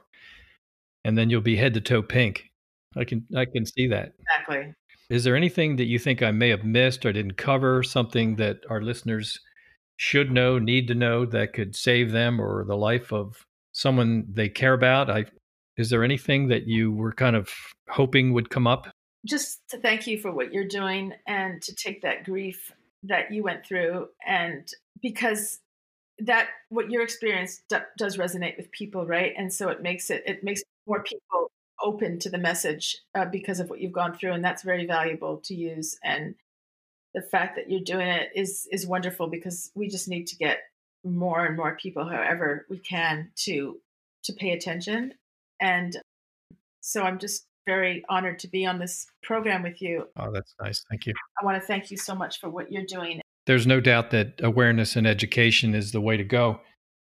and 1.04 1.18
then 1.18 1.30
you'll 1.30 1.40
be 1.40 1.56
head 1.56 1.74
to 1.74 1.80
toe 1.80 2.02
pink. 2.02 2.44
I 2.96 3.04
can 3.04 3.26
I 3.36 3.44
can 3.44 3.66
see 3.66 3.88
that 3.88 4.12
exactly. 4.20 4.74
Is 5.10 5.24
there 5.24 5.36
anything 5.36 5.76
that 5.76 5.86
you 5.86 5.98
think 5.98 6.22
I 6.22 6.30
may 6.30 6.48
have 6.48 6.64
missed 6.64 7.04
or 7.04 7.12
didn't 7.12 7.36
cover? 7.36 7.82
Something 7.82 8.36
that 8.36 8.60
our 8.70 8.80
listeners 8.80 9.38
should 9.96 10.30
know, 10.30 10.58
need 10.58 10.88
to 10.88 10.94
know, 10.94 11.26
that 11.26 11.52
could 11.52 11.76
save 11.76 12.12
them 12.12 12.40
or 12.40 12.64
the 12.64 12.76
life 12.76 13.12
of 13.12 13.44
someone 13.72 14.24
they 14.32 14.48
care 14.48 14.74
about? 14.74 15.10
I 15.10 15.26
is 15.76 15.90
there 15.90 16.04
anything 16.04 16.48
that 16.48 16.66
you 16.66 16.92
were 16.92 17.12
kind 17.12 17.36
of 17.36 17.48
hoping 17.88 18.32
would 18.32 18.50
come 18.50 18.66
up? 18.66 18.88
just 19.26 19.60
to 19.68 19.78
thank 19.78 20.06
you 20.06 20.18
for 20.18 20.32
what 20.32 20.52
you're 20.52 20.66
doing 20.66 21.12
and 21.26 21.60
to 21.62 21.74
take 21.74 22.02
that 22.02 22.24
grief 22.24 22.72
that 23.02 23.32
you 23.32 23.42
went 23.42 23.64
through 23.64 24.08
and 24.26 24.68
because 25.02 25.60
that 26.18 26.48
what 26.68 26.90
your 26.90 27.02
experience 27.02 27.62
d- 27.68 27.76
does 27.96 28.16
resonate 28.16 28.56
with 28.56 28.70
people 28.72 29.06
right 29.06 29.32
and 29.36 29.52
so 29.52 29.68
it 29.68 29.82
makes 29.82 30.10
it 30.10 30.22
it 30.26 30.44
makes 30.44 30.62
more 30.86 31.02
people 31.02 31.50
open 31.82 32.18
to 32.18 32.30
the 32.30 32.38
message 32.38 32.98
uh, 33.14 33.24
because 33.24 33.60
of 33.60 33.70
what 33.70 33.80
you've 33.80 33.92
gone 33.92 34.14
through 34.14 34.32
and 34.32 34.44
that's 34.44 34.62
very 34.62 34.86
valuable 34.86 35.38
to 35.44 35.54
use 35.54 35.98
and 36.04 36.34
the 37.14 37.22
fact 37.22 37.56
that 37.56 37.70
you're 37.70 37.80
doing 37.80 38.06
it 38.06 38.28
is 38.34 38.68
is 38.70 38.86
wonderful 38.86 39.26
because 39.26 39.70
we 39.74 39.88
just 39.88 40.08
need 40.08 40.26
to 40.26 40.36
get 40.36 40.58
more 41.04 41.46
and 41.46 41.56
more 41.56 41.76
people 41.80 42.06
however 42.06 42.66
we 42.68 42.78
can 42.78 43.30
to 43.34 43.80
to 44.22 44.32
pay 44.34 44.50
attention 44.50 45.12
and 45.60 45.96
so 46.80 47.02
i'm 47.02 47.18
just 47.18 47.46
very 47.66 48.04
honored 48.08 48.38
to 48.40 48.48
be 48.48 48.66
on 48.66 48.78
this 48.78 49.06
program 49.22 49.62
with 49.62 49.80
you. 49.80 50.06
Oh, 50.16 50.32
that's 50.32 50.54
nice. 50.60 50.84
Thank 50.90 51.06
you. 51.06 51.12
I 51.40 51.44
want 51.44 51.60
to 51.60 51.66
thank 51.66 51.90
you 51.90 51.96
so 51.96 52.14
much 52.14 52.40
for 52.40 52.50
what 52.50 52.72
you're 52.72 52.84
doing. 52.84 53.20
There's 53.46 53.66
no 53.66 53.80
doubt 53.80 54.10
that 54.10 54.40
awareness 54.42 54.96
and 54.96 55.06
education 55.06 55.74
is 55.74 55.92
the 55.92 56.00
way 56.00 56.16
to 56.16 56.24
go 56.24 56.60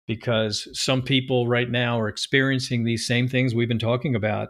because 0.06 0.68
some 0.78 1.02
people 1.02 1.46
right 1.48 1.70
now 1.70 1.98
are 1.98 2.08
experiencing 2.08 2.84
these 2.84 3.06
same 3.06 3.28
things 3.28 3.54
we've 3.54 3.68
been 3.68 3.78
talking 3.78 4.14
about 4.14 4.48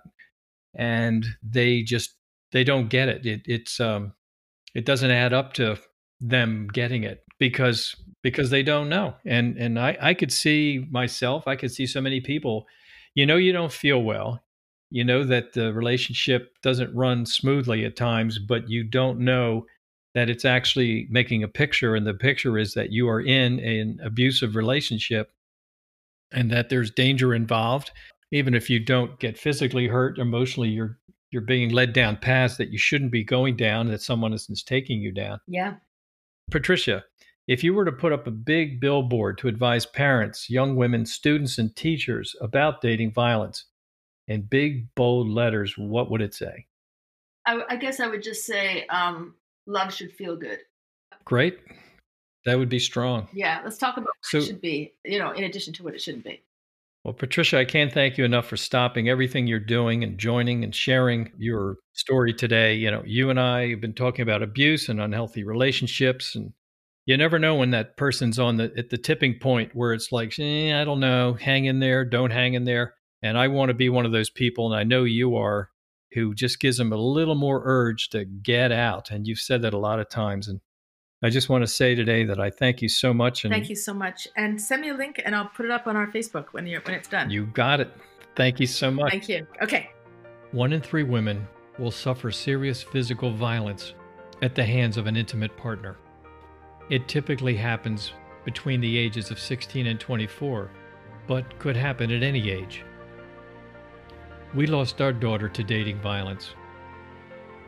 and 0.74 1.26
they 1.42 1.82
just 1.82 2.14
they 2.52 2.64
don't 2.64 2.88
get 2.88 3.08
it. 3.08 3.26
It 3.26 3.42
it's 3.46 3.80
um 3.80 4.12
it 4.74 4.84
doesn't 4.84 5.10
add 5.10 5.32
up 5.32 5.52
to 5.54 5.78
them 6.20 6.68
getting 6.72 7.04
it 7.04 7.24
because 7.38 7.94
because 8.22 8.50
they 8.50 8.62
don't 8.62 8.88
know. 8.88 9.14
And 9.24 9.56
and 9.56 9.78
I 9.78 9.96
I 10.00 10.14
could 10.14 10.32
see 10.32 10.86
myself, 10.90 11.46
I 11.46 11.56
could 11.56 11.72
see 11.72 11.86
so 11.86 12.00
many 12.00 12.20
people 12.20 12.66
you 13.14 13.26
know 13.26 13.36
you 13.36 13.52
don't 13.52 13.72
feel 13.72 14.02
well 14.02 14.44
you 14.94 15.02
know 15.02 15.24
that 15.24 15.54
the 15.54 15.72
relationship 15.72 16.54
doesn't 16.62 16.94
run 16.94 17.26
smoothly 17.26 17.84
at 17.84 17.96
times, 17.96 18.38
but 18.38 18.68
you 18.68 18.84
don't 18.84 19.18
know 19.18 19.66
that 20.14 20.30
it's 20.30 20.44
actually 20.44 21.08
making 21.10 21.42
a 21.42 21.48
picture. 21.48 21.96
And 21.96 22.06
the 22.06 22.14
picture 22.14 22.56
is 22.56 22.74
that 22.74 22.92
you 22.92 23.08
are 23.08 23.20
in 23.20 23.58
an 23.58 23.98
abusive 24.04 24.54
relationship 24.54 25.32
and 26.32 26.50
that 26.50 26.68
there's 26.68 26.90
danger 26.90 27.34
involved. 27.34 27.90
Even 28.32 28.54
if 28.54 28.68
you 28.68 28.80
don't 28.80 29.18
get 29.20 29.38
physically 29.38 29.86
hurt, 29.86 30.18
emotionally, 30.18 30.70
you're 30.70 30.98
you're 31.30 31.42
being 31.42 31.70
led 31.70 31.92
down 31.92 32.16
paths 32.16 32.56
that 32.56 32.70
you 32.70 32.78
shouldn't 32.78 33.10
be 33.10 33.24
going 33.24 33.56
down, 33.56 33.88
that 33.88 34.00
someone 34.00 34.32
is 34.32 34.64
taking 34.64 35.00
you 35.00 35.10
down. 35.10 35.40
Yeah. 35.48 35.74
Patrisha, 36.50 37.02
if 37.48 37.64
you 37.64 37.74
were 37.74 37.84
to 37.84 37.92
put 37.92 38.12
up 38.12 38.26
a 38.26 38.30
big 38.30 38.80
billboard 38.80 39.38
to 39.38 39.48
advise 39.48 39.84
parents, 39.84 40.48
young 40.48 40.76
women, 40.76 41.04
students, 41.04 41.58
and 41.58 41.74
teachers 41.74 42.36
about 42.40 42.80
dating 42.80 43.12
violence, 43.12 43.64
in 44.28 44.42
big 44.42 44.94
bold 44.94 45.28
letters, 45.28 45.76
what 45.76 46.10
would 46.10 46.22
it 46.22 46.34
say? 46.34 46.66
I, 47.46 47.62
I 47.68 47.76
guess 47.76 48.00
I 48.00 48.06
would 48.06 48.22
just 48.22 48.46
say 48.46 48.86
um, 48.86 49.34
love 49.66 49.92
should 49.92 50.12
feel 50.12 50.36
good. 50.36 50.60
Great. 51.24 51.58
That 52.44 52.58
would 52.58 52.68
be 52.68 52.78
strong. 52.78 53.28
Yeah, 53.32 53.60
let's 53.64 53.78
talk 53.78 53.96
about 53.96 54.06
what 54.06 54.16
so, 54.22 54.38
it 54.38 54.44
should 54.44 54.60
be, 54.60 54.92
you 55.04 55.18
know, 55.18 55.30
in 55.30 55.44
addition 55.44 55.72
to 55.74 55.82
what 55.82 55.94
it 55.94 56.02
shouldn't 56.02 56.24
be. 56.24 56.42
Well, 57.04 57.14
Patrisha, 57.14 57.58
I 57.58 57.66
can't 57.66 57.92
thank 57.92 58.16
you 58.16 58.24
enough 58.24 58.46
for 58.46 58.56
stopping 58.56 59.10
everything 59.10 59.46
you're 59.46 59.60
doing 59.60 60.02
and 60.02 60.16
joining 60.16 60.64
and 60.64 60.74
sharing 60.74 61.30
your 61.36 61.76
story 61.92 62.32
today. 62.32 62.74
You 62.74 62.90
know, 62.90 63.02
you 63.04 63.28
and 63.28 63.38
I 63.38 63.68
have 63.70 63.80
been 63.82 63.92
talking 63.92 64.22
about 64.22 64.42
abuse 64.42 64.88
and 64.88 65.00
unhealthy 65.00 65.44
relationships, 65.44 66.34
and 66.34 66.52
you 67.04 67.16
never 67.18 67.38
know 67.38 67.56
when 67.56 67.72
that 67.72 67.98
person's 67.98 68.38
on 68.38 68.56
the 68.56 68.72
at 68.78 68.88
the 68.88 68.96
tipping 68.96 69.38
point 69.38 69.74
where 69.74 69.92
it's 69.92 70.12
like, 70.12 70.38
eh, 70.38 70.80
I 70.80 70.84
don't 70.84 71.00
know, 71.00 71.34
hang 71.34 71.66
in 71.66 71.78
there, 71.78 72.06
don't 72.06 72.30
hang 72.30 72.54
in 72.54 72.64
there. 72.64 72.94
And 73.22 73.36
I 73.36 73.48
want 73.48 73.68
to 73.68 73.74
be 73.74 73.90
one 73.90 74.06
of 74.06 74.12
those 74.12 74.30
people, 74.30 74.70
and 74.70 74.78
I 74.78 74.84
know 74.84 75.04
you 75.04 75.36
are, 75.36 75.70
who 76.14 76.34
just 76.34 76.60
gives 76.60 76.78
them 76.78 76.92
a 76.92 76.96
little 76.96 77.34
more 77.34 77.60
urge 77.64 78.08
to 78.10 78.24
get 78.24 78.72
out. 78.72 79.10
And 79.10 79.26
you've 79.26 79.38
said 79.40 79.60
that 79.62 79.74
a 79.74 79.78
lot 79.78 80.00
of 80.00 80.08
times. 80.08 80.48
And 80.48 80.60
I 81.24 81.30
just 81.30 81.48
want 81.48 81.62
to 81.62 81.66
say 81.66 81.94
today 81.94 82.24
that 82.26 82.38
I 82.38 82.50
thank 82.50 82.82
you 82.82 82.88
so 82.90 83.14
much. 83.14 83.44
And 83.44 83.52
thank 83.52 83.70
you 83.70 83.76
so 83.76 83.94
much. 83.94 84.28
And 84.36 84.60
send 84.60 84.82
me 84.82 84.90
a 84.90 84.94
link, 84.94 85.22
and 85.24 85.34
I'll 85.34 85.48
put 85.48 85.64
it 85.64 85.70
up 85.70 85.86
on 85.86 85.96
our 85.96 86.06
Facebook 86.06 86.48
when 86.50 86.66
you 86.66 86.78
when 86.84 86.94
it's 86.94 87.08
done. 87.08 87.30
You 87.30 87.46
got 87.46 87.80
it. 87.80 87.90
Thank 88.36 88.60
you 88.60 88.66
so 88.66 88.90
much. 88.90 89.10
Thank 89.10 89.30
you. 89.30 89.46
Okay. 89.62 89.90
One 90.52 90.74
in 90.74 90.82
three 90.82 91.02
women 91.02 91.48
will 91.78 91.90
suffer 91.90 92.30
serious 92.30 92.82
physical 92.82 93.32
violence 93.32 93.94
at 94.42 94.54
the 94.54 94.66
hands 94.66 94.98
of 94.98 95.06
an 95.06 95.16
intimate 95.16 95.56
partner. 95.56 95.96
It 96.90 97.08
typically 97.08 97.56
happens 97.56 98.12
between 98.44 98.82
the 98.82 98.98
ages 98.98 99.30
of 99.30 99.38
16 99.38 99.86
and 99.86 99.98
24, 99.98 100.70
but 101.26 101.58
could 101.58 101.74
happen 101.74 102.10
at 102.10 102.22
any 102.22 102.50
age. 102.50 102.84
We 104.54 104.66
lost 104.66 105.00
our 105.00 105.14
daughter 105.14 105.48
to 105.48 105.64
dating 105.64 106.02
violence. 106.02 106.50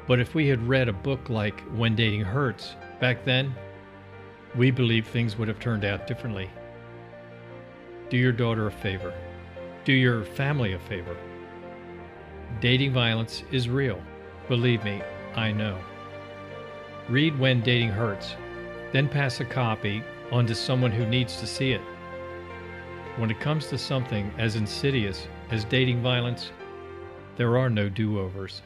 But 0.07 0.21
if 0.21 0.35
we 0.35 0.47
had 0.47 0.69
read 0.69 0.91
a 0.91 0.93
book 0.93 1.31
like 1.31 1.59
When 1.75 1.97
Dating 1.97 2.21
Hurts 2.21 2.77
back 3.01 3.25
then, 3.25 3.55
we 4.57 4.71
believe 4.71 5.07
things 5.07 5.37
would 5.37 5.49
have 5.49 5.61
turned 5.61 5.85
out 5.85 6.07
differently. 6.07 6.51
Do 8.09 8.17
your 8.17 8.33
daughter 8.33 8.67
a 8.67 8.71
favor. 8.71 9.13
Do 9.85 9.93
your 9.93 10.25
family 10.25 10.73
a 10.73 10.79
favor. 10.79 11.17
Dating 12.61 12.93
violence 12.93 13.43
is 13.53 13.69
real. 13.69 14.01
Believe 14.49 14.83
me, 14.85 15.03
I 15.35 15.53
know. 15.53 15.79
Read 17.09 17.39
When 17.39 17.61
Dating 17.61 17.91
Hurts, 17.91 18.35
then 18.93 19.09
pass 19.09 19.41
a 19.41 19.45
copy 19.45 20.03
on 20.33 20.47
to 20.47 20.55
someone 20.55 20.91
who 20.91 21.07
needs 21.07 21.37
to 21.37 21.47
see 21.47 21.73
it. 21.73 21.81
when 23.17 23.31
it 23.31 23.41
comes 23.41 23.67
to 23.69 23.79
something 23.79 24.31
as 24.39 24.57
insidious 24.57 25.27
as 25.51 25.65
dating 25.65 26.03
violence, 26.03 26.51
there 27.37 27.57
are 27.57 27.71
no 27.71 27.89
do 27.89 28.19
overs. 28.19 28.63